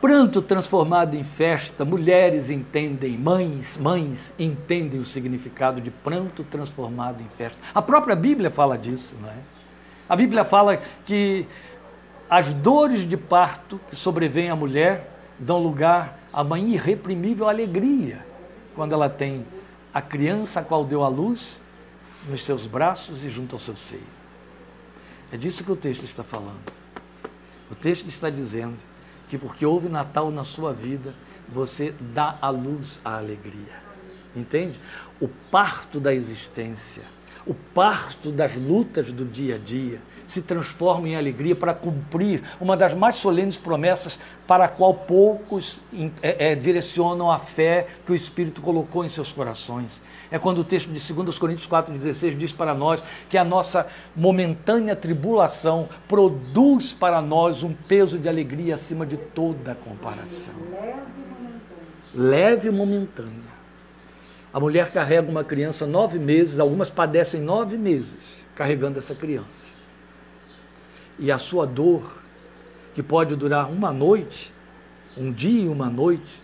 Pranto 0.04 0.42
transformado 0.42 1.16
em 1.16 1.24
festa, 1.24 1.86
mulheres 1.86 2.50
entendem, 2.50 3.18
mães, 3.18 3.78
mães 3.78 4.34
entendem 4.38 5.00
o 5.00 5.06
significado 5.06 5.80
de 5.80 5.90
pranto 5.90 6.44
transformado 6.44 7.22
em 7.22 7.30
festa. 7.38 7.58
A 7.74 7.82
própria 7.82 8.14
Bíblia 8.14 8.52
fala 8.52 8.78
disso, 8.78 9.16
não 9.22 9.30
é? 9.30 9.38
A 10.10 10.14
Bíblia 10.18 10.44
fala 10.44 10.76
que 11.06 11.48
as 12.30 12.54
dores 12.54 13.08
de 13.08 13.16
parto 13.16 13.80
que 13.90 13.96
sobrevêm 13.96 14.50
à 14.50 14.58
mulher 14.58 15.10
dão 15.40 15.64
lugar 15.64 16.20
a 16.34 16.42
uma 16.42 16.60
irreprimível 16.60 17.48
alegria 17.48 18.26
quando 18.76 18.92
ela 18.92 19.10
tem 19.10 19.46
a 19.94 20.02
criança 20.02 20.60
a 20.60 20.64
qual 20.64 20.84
deu 20.84 21.02
a 21.06 21.08
luz 21.08 21.58
nos 22.28 22.44
seus 22.44 22.68
braços 22.68 23.24
e 23.24 23.30
junto 23.30 23.56
ao 23.56 23.60
seu 23.62 23.78
seio. 23.78 24.04
É 25.32 25.38
disso 25.38 25.64
que 25.64 25.72
o 25.72 25.78
texto 25.78 26.04
está 26.04 26.26
falando. 26.26 26.74
O 27.72 27.76
texto 27.76 28.10
está 28.10 28.30
dizendo 28.30 28.76
que 29.34 29.38
porque 29.40 29.66
houve 29.66 29.90
Natal 29.90 30.30
na 30.30 30.44
sua 30.44 30.72
vida, 30.72 31.12
você 31.50 31.92
dá 32.14 32.38
à 32.40 32.52
luz 32.52 33.00
a 33.04 33.18
alegria. 33.18 33.82
Entende? 34.36 34.80
O 35.20 35.28
parto 35.28 36.00
da 36.00 36.14
existência, 36.14 37.02
o 37.44 37.56
parto 37.56 38.32
das 38.32 38.56
lutas 38.56 39.12
do 39.12 39.26
dia 39.26 39.56
a 39.56 39.58
dia, 39.58 40.00
se 40.26 40.42
transforma 40.42 41.08
em 41.08 41.16
alegria 41.16 41.56
para 41.56 41.74
cumprir 41.74 42.44
uma 42.60 42.76
das 42.76 42.94
mais 42.94 43.16
solenes 43.16 43.58
promessas 43.58 44.20
para 44.48 44.66
a 44.66 44.70
qual 44.70 44.94
poucos 44.94 45.80
é, 46.22 46.52
é, 46.52 46.56
direcionam 46.56 47.32
a 47.32 47.40
fé 47.40 47.88
que 48.06 48.12
o 48.12 48.16
Espírito 48.16 48.62
colocou 48.62 49.04
em 49.06 49.10
seus 49.10 49.32
corações 49.32 50.02
é 50.34 50.40
quando 50.40 50.62
o 50.62 50.64
texto 50.64 50.92
de 50.92 51.14
2 51.14 51.38
Coríntios 51.38 51.68
4,16 51.68 52.36
diz 52.36 52.52
para 52.52 52.74
nós 52.74 53.04
que 53.30 53.38
a 53.38 53.44
nossa 53.44 53.86
momentânea 54.16 54.96
tribulação 54.96 55.88
produz 56.08 56.92
para 56.92 57.22
nós 57.22 57.62
um 57.62 57.72
peso 57.72 58.18
de 58.18 58.28
alegria 58.28 58.74
acima 58.74 59.06
de 59.06 59.16
toda 59.16 59.76
comparação. 59.76 60.56
Leve 62.16 62.70
e 62.70 62.72
momentânea. 62.72 63.54
A 64.52 64.60
mulher 64.60 64.92
carrega 64.92 65.30
uma 65.30 65.44
criança 65.44 65.86
nove 65.86 66.18
meses, 66.18 66.60
algumas 66.60 66.90
padecem 66.90 67.40
nove 67.40 67.78
meses 67.78 68.34
carregando 68.56 68.98
essa 68.98 69.14
criança. 69.14 69.73
E 71.20 71.32
a 71.32 71.38
sua 71.38 71.66
dor, 71.66 72.22
que 72.94 73.04
pode 73.04 73.36
durar 73.36 73.70
uma 73.70 73.92
noite, 73.92 74.52
um 75.18 75.32
dia 75.32 75.66
e 75.66 75.68
uma 75.68 75.90
noite, 75.90 76.42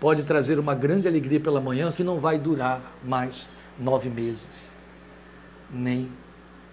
pode 0.00 0.22
trazer 0.22 0.58
uma 0.58 0.74
grande 0.74 1.08
alegria 1.08 1.40
pela 1.40 1.60
manhã 1.60 1.92
que 1.92 2.04
não 2.04 2.18
vai 2.18 2.38
durar 2.38 2.80
mais 3.02 3.46
nove 3.78 4.08
meses, 4.08 4.70
nem 5.70 6.10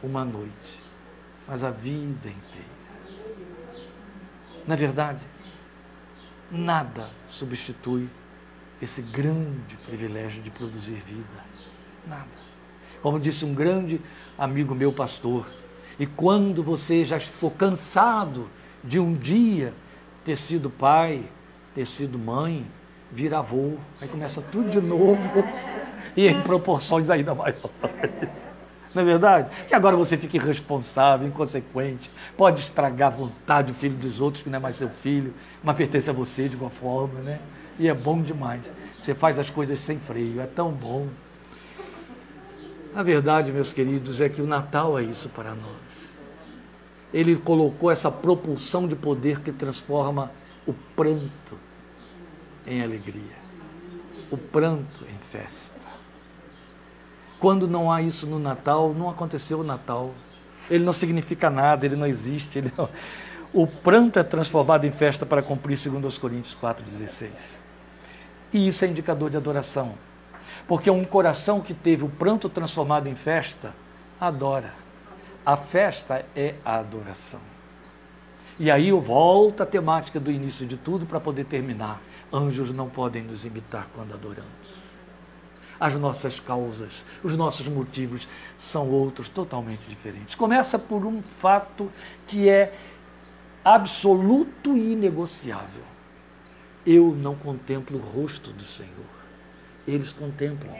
uma 0.01 0.23
noite, 0.25 0.79
mas 1.47 1.63
a 1.63 1.71
vida 1.71 2.27
inteira. 2.27 2.73
Na 4.65 4.75
verdade, 4.75 5.25
nada 6.49 7.09
substitui 7.29 8.09
esse 8.81 9.01
grande 9.01 9.77
privilégio 9.85 10.41
de 10.41 10.49
produzir 10.49 11.01
vida. 11.05 11.43
Nada. 12.07 12.27
Como 13.01 13.19
disse 13.19 13.43
um 13.45 13.53
grande 13.53 13.99
amigo 14.37 14.73
meu, 14.73 14.91
pastor, 14.91 15.45
e 15.99 16.05
quando 16.05 16.63
você 16.63 17.05
já 17.05 17.19
ficou 17.19 17.51
cansado 17.51 18.49
de 18.83 18.99
um 18.99 19.13
dia 19.13 19.73
ter 20.23 20.37
sido 20.37 20.69
pai, 20.69 21.23
ter 21.73 21.85
sido 21.85 22.17
mãe, 22.17 22.65
vira 23.11 23.39
avô, 23.39 23.73
aí 24.01 24.07
começa 24.07 24.41
tudo 24.41 24.69
de 24.69 24.81
novo 24.81 25.43
e 26.17 26.27
em 26.27 26.41
proporções 26.41 27.09
ainda 27.09 27.35
maiores. 27.35 27.61
Não 28.93 29.01
é 29.01 29.05
verdade? 29.05 29.49
Que 29.67 29.73
agora 29.73 29.95
você 29.95 30.17
fica 30.17 30.37
irresponsável, 30.37 31.27
inconsequente, 31.27 32.11
pode 32.37 32.61
estragar 32.61 33.11
a 33.11 33.15
vontade 33.15 33.71
do 33.71 33.73
filho 33.73 33.95
dos 33.95 34.21
outros, 34.21 34.43
que 34.43 34.49
não 34.49 34.57
é 34.57 34.61
mais 34.61 34.75
seu 34.75 34.89
filho, 34.89 35.33
mas 35.63 35.75
pertence 35.75 36.09
a 36.09 36.13
você 36.13 36.47
de 36.47 36.55
igual 36.55 36.69
forma, 36.69 37.19
né? 37.21 37.39
E 37.79 37.87
é 37.87 37.93
bom 37.93 38.21
demais. 38.21 38.61
Você 39.01 39.15
faz 39.15 39.39
as 39.39 39.49
coisas 39.49 39.79
sem 39.79 39.97
freio, 39.97 40.39
é 40.39 40.45
tão 40.45 40.71
bom. 40.71 41.07
A 42.95 43.01
verdade, 43.01 43.51
meus 43.51 43.73
queridos, 43.73 44.21
é 44.21 44.29
que 44.29 44.41
o 44.41 44.45
Natal 44.45 44.99
é 44.99 45.03
isso 45.03 45.27
para 45.29 45.55
nós. 45.55 46.13
Ele 47.11 47.35
colocou 47.35 47.89
essa 47.89 48.11
propulsão 48.11 48.87
de 48.87 48.95
poder 48.95 49.39
que 49.41 49.51
transforma 49.51 50.31
o 50.67 50.73
pranto 50.95 51.57
em 52.67 52.83
alegria, 52.83 53.35
o 54.31 54.37
pranto 54.37 55.05
em 55.05 55.17
festa. 55.31 55.73
Quando 57.39 57.67
não 57.67 57.91
há 57.91 58.01
isso 58.01 58.27
no 58.27 58.39
Natal, 58.39 58.93
não 58.93 59.09
aconteceu 59.09 59.59
o 59.59 59.63
Natal. 59.63 60.11
Ele 60.69 60.83
não 60.83 60.93
significa 60.93 61.49
nada, 61.49 61.85
ele 61.85 61.95
não 61.95 62.07
existe. 62.07 62.59
Ele 62.59 62.71
não... 62.77 62.87
O 63.51 63.67
pranto 63.67 64.17
é 64.17 64.23
transformado 64.23 64.85
em 64.85 64.91
festa 64.91 65.25
para 65.25 65.41
cumprir, 65.41 65.77
segundo 65.77 66.07
os 66.07 66.17
Coríntios 66.17 66.55
4,16. 66.61 67.29
E 68.53 68.67
isso 68.67 68.85
é 68.85 68.87
indicador 68.87 69.29
de 69.29 69.37
adoração. 69.37 69.95
Porque 70.67 70.89
um 70.89 71.03
coração 71.03 71.61
que 71.61 71.73
teve 71.73 72.03
o 72.03 72.09
pranto 72.09 72.49
transformado 72.49 73.07
em 73.07 73.15
festa, 73.15 73.73
adora. 74.19 74.73
A 75.45 75.57
festa 75.57 76.25
é 76.35 76.55
a 76.63 76.77
adoração. 76.77 77.41
E 78.59 78.69
aí 78.69 78.89
eu 78.89 79.01
volto 79.01 79.61
à 79.61 79.65
temática 79.65 80.19
do 80.19 80.31
início 80.31 80.65
de 80.65 80.77
tudo 80.77 81.05
para 81.05 81.19
poder 81.19 81.45
terminar. 81.45 82.01
Anjos 82.31 82.71
não 82.71 82.89
podem 82.89 83.23
nos 83.23 83.45
imitar 83.45 83.87
quando 83.95 84.13
adoramos. 84.13 84.83
As 85.79 85.95
nossas 85.95 86.39
causas, 86.39 87.03
os 87.23 87.35
nossos 87.35 87.67
motivos 87.67 88.27
são 88.57 88.89
outros 88.89 89.27
totalmente 89.27 89.81
diferentes. 89.89 90.35
Começa 90.35 90.79
por 90.79 91.05
um 91.05 91.21
fato 91.39 91.91
que 92.27 92.47
é 92.47 92.73
absoluto 93.65 94.77
e 94.77 94.93
inegociável. 94.93 95.83
Eu 96.85 97.15
não 97.15 97.35
contemplo 97.35 97.97
o 97.97 98.01
rosto 98.01 98.51
do 98.51 98.63
Senhor. 98.63 99.12
Eles 99.87 100.13
contemplam. 100.13 100.73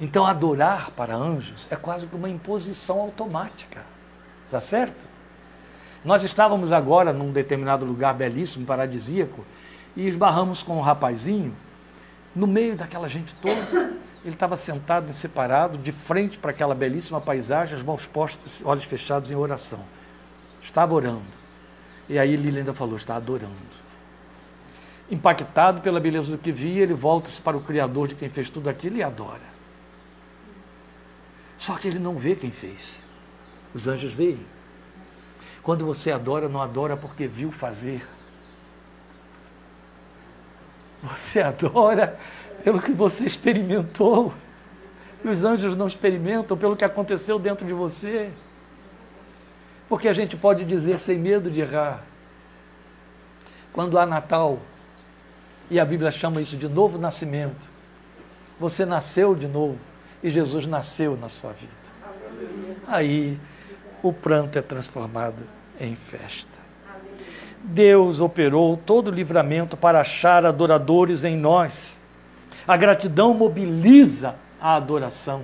Então, 0.00 0.26
adorar 0.26 0.90
para 0.92 1.14
anjos 1.14 1.66
é 1.70 1.76
quase 1.76 2.06
que 2.06 2.16
uma 2.16 2.28
imposição 2.28 3.00
automática. 3.00 3.82
Está 4.46 4.60
certo? 4.60 5.10
Nós 6.04 6.22
estávamos 6.22 6.72
agora 6.72 7.12
num 7.12 7.30
determinado 7.30 7.84
lugar 7.84 8.14
belíssimo, 8.14 8.64
paradisíaco, 8.64 9.44
e 9.94 10.08
esbarramos 10.08 10.62
com 10.62 10.78
um 10.78 10.80
rapazinho, 10.80 11.54
no 12.34 12.46
meio 12.46 12.76
daquela 12.76 13.08
gente 13.08 13.34
toda. 13.42 13.92
Ele 14.24 14.34
estava 14.34 14.56
sentado, 14.56 15.12
separado, 15.12 15.76
de 15.76 15.92
frente 15.92 16.38
para 16.38 16.50
aquela 16.50 16.74
belíssima 16.74 17.20
paisagem, 17.20 17.74
as 17.74 17.82
mãos 17.82 18.06
postas, 18.06 18.62
olhos 18.64 18.84
fechados 18.84 19.30
em 19.30 19.34
oração. 19.34 19.80
Estava 20.62 20.94
orando. 20.94 21.22
E 22.08 22.18
aí 22.18 22.36
Lili 22.36 22.58
ainda 22.58 22.74
falou: 22.74 22.96
está 22.96 23.16
adorando. 23.16 23.54
Impactado 25.10 25.80
pela 25.80 25.98
beleza 25.98 26.30
do 26.30 26.38
que 26.38 26.52
via, 26.52 26.82
ele 26.82 26.94
volta-se 26.94 27.40
para 27.40 27.56
o 27.56 27.60
Criador 27.60 28.06
de 28.06 28.14
quem 28.14 28.28
fez 28.28 28.48
tudo 28.48 28.70
aquilo 28.70 28.96
e 28.96 29.02
adora. 29.02 29.50
Só 31.58 31.76
que 31.76 31.88
ele 31.88 31.98
não 31.98 32.16
vê 32.16 32.36
quem 32.36 32.50
fez. 32.50 32.98
Os 33.74 33.88
anjos 33.88 34.14
veem. 34.14 34.40
Quando 35.62 35.84
você 35.84 36.10
adora, 36.10 36.48
não 36.48 36.62
adora 36.62 36.96
porque 36.96 37.26
viu 37.26 37.50
fazer. 37.50 38.06
Você 41.02 41.40
adora 41.42 42.18
pelo 42.62 42.80
que 42.80 42.92
você 42.92 43.24
experimentou. 43.24 44.32
E 45.24 45.28
os 45.28 45.44
anjos 45.44 45.76
não 45.76 45.86
experimentam 45.86 46.56
pelo 46.56 46.76
que 46.76 46.84
aconteceu 46.84 47.38
dentro 47.38 47.66
de 47.66 47.72
você. 47.72 48.30
Porque 49.88 50.08
a 50.08 50.14
gente 50.14 50.36
pode 50.36 50.64
dizer 50.64 50.98
sem 50.98 51.18
medo 51.18 51.50
de 51.50 51.60
errar. 51.60 52.04
Quando 53.72 53.98
há 53.98 54.06
Natal, 54.06 54.60
e 55.70 55.78
a 55.78 55.84
Bíblia 55.84 56.10
chama 56.10 56.40
isso 56.40 56.56
de 56.56 56.68
novo 56.68 56.98
nascimento, 56.98 57.68
você 58.58 58.84
nasceu 58.84 59.34
de 59.34 59.46
novo 59.46 59.78
e 60.22 60.28
Jesus 60.28 60.66
nasceu 60.66 61.16
na 61.16 61.28
sua 61.28 61.52
vida. 61.52 61.72
Aí 62.88 63.38
o 64.02 64.12
pranto 64.12 64.58
é 64.58 64.62
transformado 64.62 65.42
em 65.80 65.94
festa. 65.94 66.60
Deus 67.62 68.20
operou 68.20 68.76
todo 68.76 69.08
o 69.08 69.14
livramento 69.14 69.76
para 69.76 70.00
achar 70.00 70.44
adoradores 70.44 71.24
em 71.24 71.36
nós. 71.36 71.98
A 72.66 72.76
gratidão 72.76 73.32
mobiliza 73.32 74.34
a 74.60 74.74
adoração. 74.74 75.42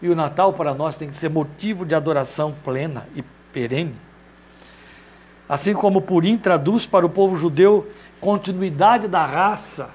E 0.00 0.08
o 0.08 0.14
Natal 0.14 0.52
para 0.52 0.74
nós 0.74 0.96
tem 0.96 1.08
que 1.08 1.16
ser 1.16 1.30
motivo 1.30 1.84
de 1.84 1.94
adoração 1.94 2.54
plena 2.62 3.08
e 3.14 3.22
perene. 3.52 3.96
Assim 5.48 5.74
como 5.74 6.00
Purim 6.00 6.36
traduz 6.36 6.86
para 6.86 7.06
o 7.06 7.10
povo 7.10 7.36
judeu 7.36 7.88
continuidade 8.20 9.06
da 9.06 9.24
raça, 9.24 9.90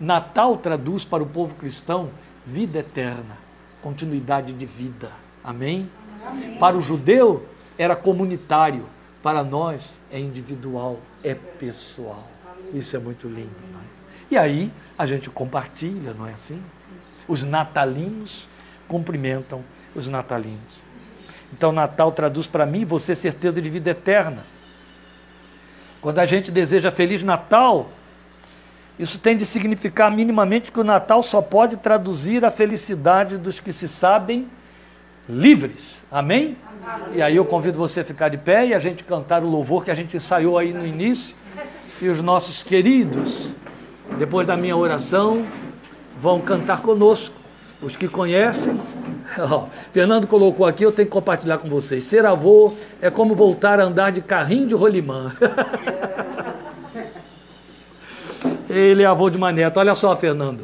Natal 0.00 0.56
traduz 0.56 1.04
para 1.04 1.22
o 1.22 1.26
povo 1.26 1.54
cristão 1.54 2.10
vida 2.46 2.78
eterna, 2.78 3.36
continuidade 3.82 4.52
de 4.52 4.66
vida. 4.66 5.10
Amém? 5.42 5.90
Amém? 6.26 6.56
Para 6.58 6.76
o 6.76 6.80
judeu 6.80 7.46
era 7.78 7.96
comunitário, 7.96 8.86
para 9.22 9.42
nós 9.42 9.98
é 10.10 10.18
individual, 10.18 10.98
é 11.22 11.34
pessoal. 11.34 12.24
Isso 12.72 12.96
é 12.96 12.98
muito 12.98 13.28
lindo. 13.28 13.50
Não 13.72 13.80
é? 13.80 13.84
E 14.30 14.36
aí 14.36 14.72
a 14.98 15.06
gente 15.06 15.30
compartilha, 15.30 16.14
não 16.14 16.26
é 16.26 16.32
assim? 16.32 16.62
Os 17.28 17.42
natalinos 17.42 18.48
cumprimentam 18.88 19.62
os 19.94 20.08
natalinos. 20.08 20.82
Então, 21.52 21.72
Natal 21.72 22.12
traduz 22.12 22.46
para 22.46 22.66
mim 22.66 22.84
você 22.84 23.14
certeza 23.14 23.62
de 23.62 23.70
vida 23.70 23.90
eterna. 23.90 24.44
Quando 26.00 26.18
a 26.18 26.26
gente 26.26 26.50
deseja 26.50 26.90
Feliz 26.90 27.22
Natal, 27.22 27.90
isso 28.98 29.18
tem 29.18 29.36
de 29.36 29.44
significar 29.44 30.10
minimamente 30.10 30.72
que 30.72 30.80
o 30.80 30.84
Natal 30.84 31.22
só 31.22 31.42
pode 31.42 31.76
traduzir 31.76 32.44
a 32.44 32.50
felicidade 32.50 33.36
dos 33.36 33.60
que 33.60 33.72
se 33.72 33.88
sabem 33.88 34.48
livres. 35.28 35.96
Amém? 36.10 36.56
Amém? 36.86 37.16
E 37.16 37.22
aí 37.22 37.36
eu 37.36 37.44
convido 37.44 37.78
você 37.78 38.00
a 38.00 38.04
ficar 38.04 38.28
de 38.28 38.38
pé 38.38 38.68
e 38.68 38.74
a 38.74 38.78
gente 38.78 39.04
cantar 39.04 39.42
o 39.42 39.48
louvor 39.48 39.84
que 39.84 39.90
a 39.90 39.94
gente 39.94 40.16
ensaiou 40.16 40.56
aí 40.56 40.72
no 40.72 40.86
início. 40.86 41.34
E 42.00 42.08
os 42.08 42.22
nossos 42.22 42.62
queridos, 42.62 43.52
depois 44.18 44.46
da 44.46 44.56
minha 44.56 44.76
oração, 44.76 45.44
vão 46.20 46.40
cantar 46.40 46.80
conosco. 46.80 47.34
Os 47.82 47.96
que 47.96 48.08
conhecem, 48.08 48.80
oh, 49.50 49.66
Fernando 49.92 50.26
colocou 50.26 50.66
aqui, 50.66 50.84
eu 50.84 50.92
tenho 50.92 51.06
que 51.06 51.12
compartilhar 51.12 51.58
com 51.58 51.68
vocês. 51.68 52.04
Ser 52.04 52.24
avô 52.24 52.72
é 53.00 53.10
como 53.10 53.34
voltar 53.34 53.80
a 53.80 53.84
andar 53.84 54.10
de 54.10 54.20
carrinho 54.20 54.66
de 54.66 54.74
rolimã. 54.74 55.32
Ele 58.68 59.02
é 59.02 59.06
avô 59.06 59.30
de 59.30 59.36
uma 59.36 59.52
neta. 59.52 59.80
Olha 59.80 59.94
só, 59.94 60.16
Fernando. 60.16 60.60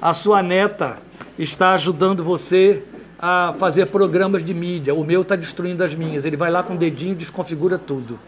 A 0.00 0.12
sua 0.12 0.42
neta 0.42 0.98
está 1.38 1.72
ajudando 1.72 2.24
você 2.24 2.82
a 3.18 3.54
fazer 3.58 3.86
programas 3.86 4.44
de 4.44 4.52
mídia. 4.52 4.94
O 4.94 5.04
meu 5.04 5.22
está 5.22 5.36
destruindo 5.36 5.82
as 5.82 5.94
minhas. 5.94 6.24
Ele 6.24 6.36
vai 6.36 6.50
lá 6.50 6.62
com 6.62 6.74
o 6.74 6.76
dedinho 6.76 7.12
e 7.12 7.16
desconfigura 7.16 7.78
tudo. 7.78 8.18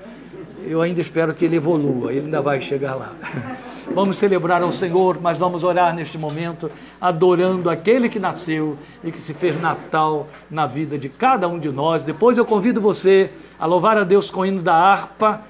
Eu 0.66 0.82
ainda 0.82 1.00
espero 1.00 1.32
que 1.32 1.44
ele 1.44 1.56
evolua. 1.56 2.12
Ele 2.12 2.26
ainda 2.26 2.42
vai 2.42 2.60
chegar 2.60 2.94
lá. 2.94 3.12
Vamos 3.94 4.16
celebrar 4.18 4.62
ao 4.62 4.72
Senhor, 4.72 5.20
mas 5.22 5.38
vamos 5.38 5.62
orar 5.62 5.94
neste 5.94 6.18
momento, 6.18 6.70
adorando 7.00 7.70
aquele 7.70 8.08
que 8.08 8.18
nasceu 8.18 8.76
e 9.02 9.12
que 9.12 9.20
se 9.20 9.32
fez 9.32 9.58
Natal 9.62 10.26
na 10.50 10.66
vida 10.66 10.98
de 10.98 11.08
cada 11.08 11.46
um 11.46 11.56
de 11.56 11.70
nós. 11.70 12.02
Depois 12.02 12.36
eu 12.36 12.44
convido 12.44 12.80
você 12.80 13.30
a 13.58 13.64
louvar 13.64 13.96
a 13.96 14.02
Deus 14.02 14.28
com 14.28 14.40
o 14.40 14.46
hino 14.46 14.60
da 14.60 14.74
harpa. 14.74 15.40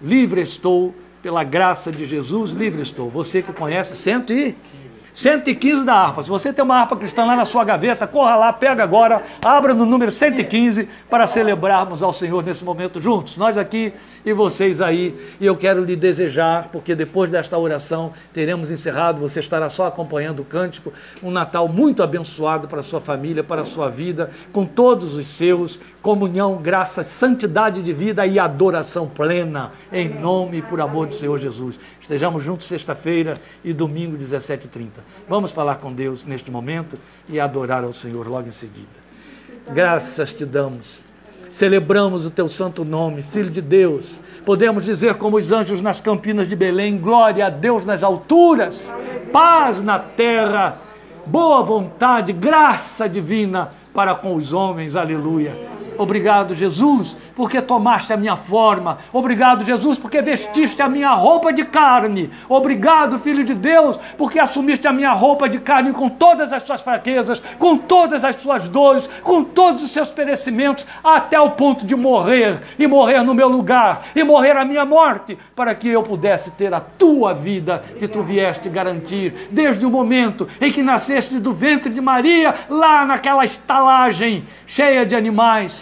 Livre 0.00 0.40
estou, 0.40 0.94
pela 1.22 1.44
graça 1.44 1.92
de 1.92 2.06
Jesus, 2.06 2.52
livre 2.52 2.80
estou. 2.80 3.10
Você 3.10 3.42
que 3.42 3.52
conhece, 3.52 3.94
sente 3.94 4.32
e 4.32 4.81
115 5.14 5.84
da 5.84 5.94
harpa. 5.94 6.22
Se 6.22 6.28
você 6.28 6.52
tem 6.52 6.64
uma 6.64 6.76
harpa 6.76 6.96
cristã 6.96 7.24
lá 7.24 7.36
na 7.36 7.44
sua 7.44 7.64
gaveta, 7.64 8.06
corra 8.06 8.36
lá, 8.36 8.52
pega 8.52 8.82
agora, 8.82 9.22
abra 9.44 9.74
no 9.74 9.84
número 9.84 10.10
115 10.10 10.88
para 11.10 11.26
celebrarmos 11.26 12.02
ao 12.02 12.12
Senhor 12.12 12.42
nesse 12.42 12.64
momento 12.64 13.00
juntos. 13.00 13.36
Nós 13.36 13.56
aqui 13.58 13.92
e 14.24 14.32
vocês 14.32 14.80
aí. 14.80 15.14
E 15.40 15.46
eu 15.46 15.56
quero 15.56 15.84
lhe 15.84 15.96
desejar, 15.96 16.68
porque 16.72 16.94
depois 16.94 17.30
desta 17.30 17.58
oração 17.58 18.12
teremos 18.32 18.70
encerrado, 18.70 19.20
você 19.20 19.40
estará 19.40 19.68
só 19.68 19.86
acompanhando 19.86 20.40
o 20.40 20.44
cântico, 20.44 20.92
um 21.22 21.30
Natal 21.30 21.68
muito 21.68 22.02
abençoado 22.02 22.66
para 22.68 22.80
a 22.80 22.82
sua 22.82 23.00
família, 23.00 23.44
para 23.44 23.62
a 23.62 23.64
sua 23.64 23.88
vida, 23.88 24.30
com 24.52 24.64
todos 24.64 25.14
os 25.14 25.26
seus, 25.26 25.78
comunhão, 26.00 26.56
graça, 26.56 27.02
santidade 27.02 27.82
de 27.82 27.92
vida 27.92 28.26
e 28.26 28.38
adoração 28.38 29.06
plena, 29.06 29.72
em 29.92 30.08
nome 30.08 30.58
e 30.58 30.62
por 30.62 30.80
amor 30.80 31.06
do 31.06 31.14
Senhor 31.14 31.38
Jesus. 31.38 31.78
Estejamos 32.00 32.42
juntos 32.42 32.66
sexta-feira 32.66 33.40
e 33.64 33.72
domingo, 33.72 34.16
17h30. 34.16 35.01
Vamos 35.28 35.52
falar 35.52 35.76
com 35.76 35.92
Deus 35.92 36.24
neste 36.24 36.50
momento 36.50 36.98
e 37.28 37.38
adorar 37.40 37.84
ao 37.84 37.92
Senhor 37.92 38.26
logo 38.26 38.48
em 38.48 38.52
seguida. 38.52 39.02
Graças 39.72 40.32
te 40.32 40.44
damos. 40.44 41.04
Celebramos 41.50 42.26
o 42.26 42.30
teu 42.30 42.48
santo 42.48 42.84
nome, 42.84 43.22
Filho 43.22 43.50
de 43.50 43.60
Deus. 43.60 44.18
Podemos 44.44 44.84
dizer, 44.84 45.14
como 45.14 45.36
os 45.36 45.52
anjos 45.52 45.82
nas 45.82 46.00
campinas 46.00 46.48
de 46.48 46.56
Belém: 46.56 46.98
glória 46.98 47.46
a 47.46 47.50
Deus 47.50 47.84
nas 47.84 48.02
alturas, 48.02 48.82
paz 49.32 49.80
na 49.80 49.98
terra, 49.98 50.78
boa 51.26 51.62
vontade, 51.62 52.32
graça 52.32 53.08
divina 53.08 53.68
para 53.92 54.14
com 54.14 54.34
os 54.34 54.52
homens. 54.52 54.96
Aleluia. 54.96 55.71
Obrigado, 55.98 56.54
Jesus, 56.54 57.16
porque 57.34 57.60
tomaste 57.60 58.12
a 58.12 58.16
minha 58.16 58.36
forma. 58.36 58.98
Obrigado, 59.12 59.64
Jesus, 59.64 59.98
porque 59.98 60.20
vestiste 60.22 60.82
a 60.82 60.88
minha 60.88 61.12
roupa 61.12 61.52
de 61.52 61.64
carne. 61.64 62.30
Obrigado, 62.48 63.18
Filho 63.18 63.44
de 63.44 63.54
Deus, 63.54 63.98
porque 64.16 64.38
assumiste 64.38 64.86
a 64.86 64.92
minha 64.92 65.12
roupa 65.12 65.48
de 65.48 65.58
carne 65.58 65.92
com 65.92 66.08
todas 66.08 66.52
as 66.52 66.62
suas 66.62 66.80
fraquezas, 66.80 67.42
com 67.58 67.76
todas 67.76 68.24
as 68.24 68.36
suas 68.36 68.68
dores, 68.68 69.08
com 69.22 69.44
todos 69.44 69.82
os 69.84 69.92
seus 69.92 70.08
perecimentos, 70.08 70.86
até 71.02 71.40
o 71.40 71.50
ponto 71.50 71.86
de 71.86 71.94
morrer 71.94 72.60
e 72.78 72.86
morrer 72.86 73.22
no 73.22 73.34
meu 73.34 73.48
lugar 73.48 74.02
e 74.14 74.22
morrer 74.22 74.56
a 74.56 74.64
minha 74.64 74.84
morte, 74.84 75.38
para 75.54 75.74
que 75.74 75.88
eu 75.88 76.02
pudesse 76.02 76.50
ter 76.52 76.72
a 76.72 76.80
tua 76.80 77.34
vida 77.34 77.82
que 77.98 78.08
tu 78.08 78.22
vieste 78.22 78.68
garantir 78.68 79.48
desde 79.50 79.84
o 79.84 79.90
momento 79.90 80.48
em 80.60 80.70
que 80.70 80.82
nasceste 80.82 81.38
do 81.38 81.52
ventre 81.52 81.90
de 81.90 82.00
Maria, 82.00 82.54
lá 82.68 83.04
naquela 83.04 83.44
estalagem 83.44 84.44
cheia 84.66 85.04
de 85.04 85.14
animais 85.14 85.81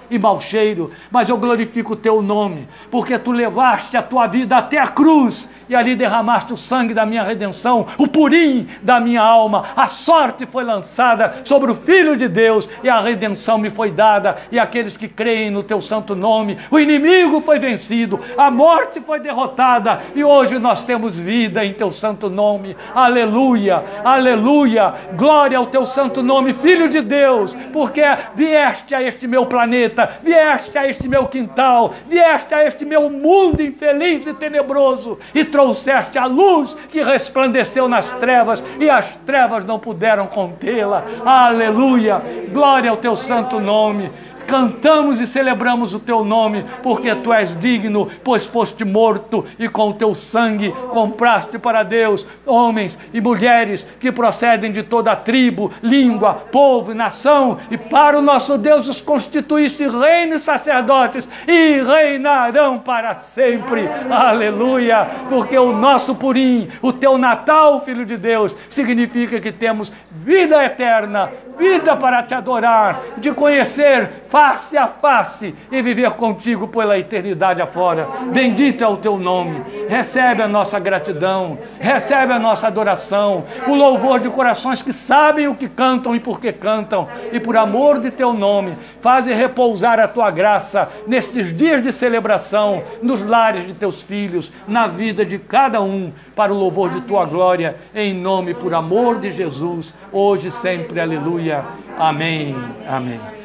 e 0.11 0.19
mau 0.19 0.39
cheiro, 0.39 0.91
mas 1.09 1.29
eu 1.29 1.37
glorifico 1.37 1.93
o 1.93 1.95
teu 1.95 2.21
nome, 2.21 2.67
porque 2.91 3.17
tu 3.17 3.31
levaste 3.31 3.97
a 3.97 4.03
tua 4.03 4.27
vida 4.27 4.57
até 4.57 4.77
a 4.77 4.87
cruz 4.87 5.47
e 5.71 5.75
ali 5.75 5.95
derramaste 5.95 6.51
o 6.51 6.57
sangue 6.57 6.93
da 6.93 7.05
minha 7.05 7.23
redenção, 7.23 7.87
o 7.97 8.05
purim 8.05 8.67
da 8.81 8.99
minha 8.99 9.21
alma. 9.21 9.63
A 9.73 9.87
sorte 9.87 10.45
foi 10.45 10.65
lançada 10.65 11.35
sobre 11.45 11.71
o 11.71 11.75
Filho 11.75 12.17
de 12.17 12.27
Deus 12.27 12.67
e 12.83 12.89
a 12.89 12.99
redenção 12.99 13.57
me 13.57 13.69
foi 13.69 13.89
dada. 13.89 14.35
E 14.51 14.59
aqueles 14.59 14.97
que 14.97 15.07
creem 15.07 15.49
no 15.49 15.63
teu 15.63 15.81
santo 15.81 16.13
nome, 16.13 16.57
o 16.69 16.77
inimigo 16.77 17.39
foi 17.39 17.57
vencido, 17.57 18.19
a 18.37 18.51
morte 18.51 18.99
foi 18.99 19.21
derrotada 19.21 20.01
e 20.13 20.25
hoje 20.25 20.59
nós 20.59 20.83
temos 20.83 21.17
vida 21.17 21.63
em 21.63 21.71
teu 21.71 21.89
santo 21.89 22.29
nome. 22.29 22.75
Aleluia, 22.93 23.81
aleluia. 24.03 24.93
Glória 25.15 25.57
ao 25.57 25.67
teu 25.67 25.85
santo 25.85 26.21
nome, 26.21 26.53
Filho 26.53 26.89
de 26.89 26.99
Deus, 26.99 27.55
porque 27.71 28.03
vieste 28.35 28.93
a 28.93 29.01
este 29.01 29.25
meu 29.25 29.45
planeta, 29.45 30.00
vieste 30.21 30.77
a 30.77 30.87
este 30.87 31.07
meu 31.07 31.27
quintal, 31.27 31.93
vieste 32.07 32.53
a 32.53 32.65
este 32.65 32.85
meu 32.85 33.09
mundo 33.09 33.61
infeliz 33.61 34.25
e 34.27 34.33
tenebroso 34.33 35.17
e 35.33 35.43
trouxeste 35.43 36.17
a 36.17 36.25
luz 36.25 36.75
que 36.91 37.01
resplandeceu 37.01 37.87
nas 37.87 38.11
trevas 38.13 38.63
e 38.79 38.89
as 38.89 39.17
trevas 39.25 39.65
não 39.65 39.79
puderam 39.79 40.27
contê-la. 40.27 41.03
Aleluia! 41.25 42.21
Glória 42.51 42.89
ao 42.89 42.97
teu 42.97 43.15
santo 43.15 43.59
nome 43.59 44.11
cantamos 44.45 45.19
e 45.19 45.27
celebramos 45.27 45.93
o 45.93 45.99
teu 45.99 46.23
nome, 46.23 46.65
porque 46.83 47.13
tu 47.15 47.31
és 47.33 47.57
digno, 47.57 48.09
pois 48.23 48.45
foste 48.45 48.83
morto 48.83 49.45
e 49.57 49.67
com 49.67 49.89
o 49.89 49.93
teu 49.93 50.13
sangue 50.13 50.71
compraste 50.89 51.57
para 51.57 51.83
Deus 51.83 52.25
homens 52.45 52.97
e 53.13 53.21
mulheres 53.21 53.87
que 53.99 54.11
procedem 54.11 54.71
de 54.71 54.83
toda 54.83 55.11
a 55.11 55.15
tribo, 55.15 55.71
língua, 55.81 56.33
povo 56.51 56.91
e 56.91 56.95
nação, 56.95 57.57
e 57.69 57.77
para 57.77 58.17
o 58.17 58.21
nosso 58.21 58.57
Deus 58.57 58.87
os 58.87 59.01
constituíste 59.01 59.87
reino 59.87 60.35
e 60.35 60.39
sacerdotes 60.39 61.27
e 61.47 61.81
reinarão 61.81 62.79
para 62.79 63.15
sempre. 63.15 63.87
Aleluia! 64.09 65.07
Porque 65.29 65.57
o 65.57 65.71
nosso 65.71 66.15
purim, 66.15 66.69
o 66.81 66.91
teu 66.91 67.17
Natal, 67.17 67.81
filho 67.81 68.05
de 68.05 68.17
Deus, 68.17 68.55
significa 68.69 69.39
que 69.39 69.51
temos 69.51 69.91
vida 70.11 70.63
eterna, 70.63 71.31
vida 71.57 71.95
para 71.95 72.23
te 72.23 72.33
adorar, 72.33 73.01
de 73.17 73.31
conhecer 73.31 74.23
face 74.31 74.77
a 74.77 74.87
face 74.87 75.53
e 75.69 75.81
viver 75.81 76.11
contigo 76.11 76.69
pela 76.69 76.97
eternidade 76.97 77.61
afora. 77.61 78.07
Bendito 78.31 78.81
é 78.81 78.87
o 78.87 78.95
teu 78.95 79.17
nome. 79.17 79.61
Recebe 79.89 80.41
a 80.41 80.47
nossa 80.47 80.79
gratidão, 80.79 81.59
recebe 81.79 82.31
a 82.31 82.39
nossa 82.39 82.67
adoração, 82.67 83.43
o 83.67 83.75
louvor 83.75 84.21
de 84.21 84.29
corações 84.29 84.81
que 84.81 84.93
sabem 84.93 85.49
o 85.49 85.55
que 85.55 85.67
cantam 85.67 86.15
e 86.15 86.19
por 86.19 86.39
que 86.39 86.53
cantam, 86.53 87.09
e 87.33 87.39
por 87.41 87.57
amor 87.57 87.99
de 87.99 88.09
teu 88.09 88.31
nome, 88.31 88.77
faze 89.01 89.33
repousar 89.33 89.99
a 89.99 90.07
tua 90.07 90.31
graça 90.31 90.89
nestes 91.05 91.55
dias 91.55 91.83
de 91.83 91.91
celebração, 91.91 92.83
nos 93.01 93.23
lares 93.23 93.67
de 93.67 93.73
teus 93.73 94.01
filhos, 94.01 94.51
na 94.65 94.87
vida 94.87 95.25
de 95.25 95.37
cada 95.37 95.81
um, 95.81 96.13
para 96.33 96.53
o 96.53 96.57
louvor 96.57 96.89
de 96.91 97.01
tua 97.01 97.25
glória, 97.25 97.75
em 97.93 98.13
nome, 98.13 98.53
por 98.53 98.73
amor 98.73 99.19
de 99.19 99.29
Jesus, 99.29 99.93
hoje 100.11 100.47
e 100.47 100.51
sempre. 100.51 101.01
Aleluia. 101.01 101.65
Amém. 101.99 102.55
Amém. 102.87 103.40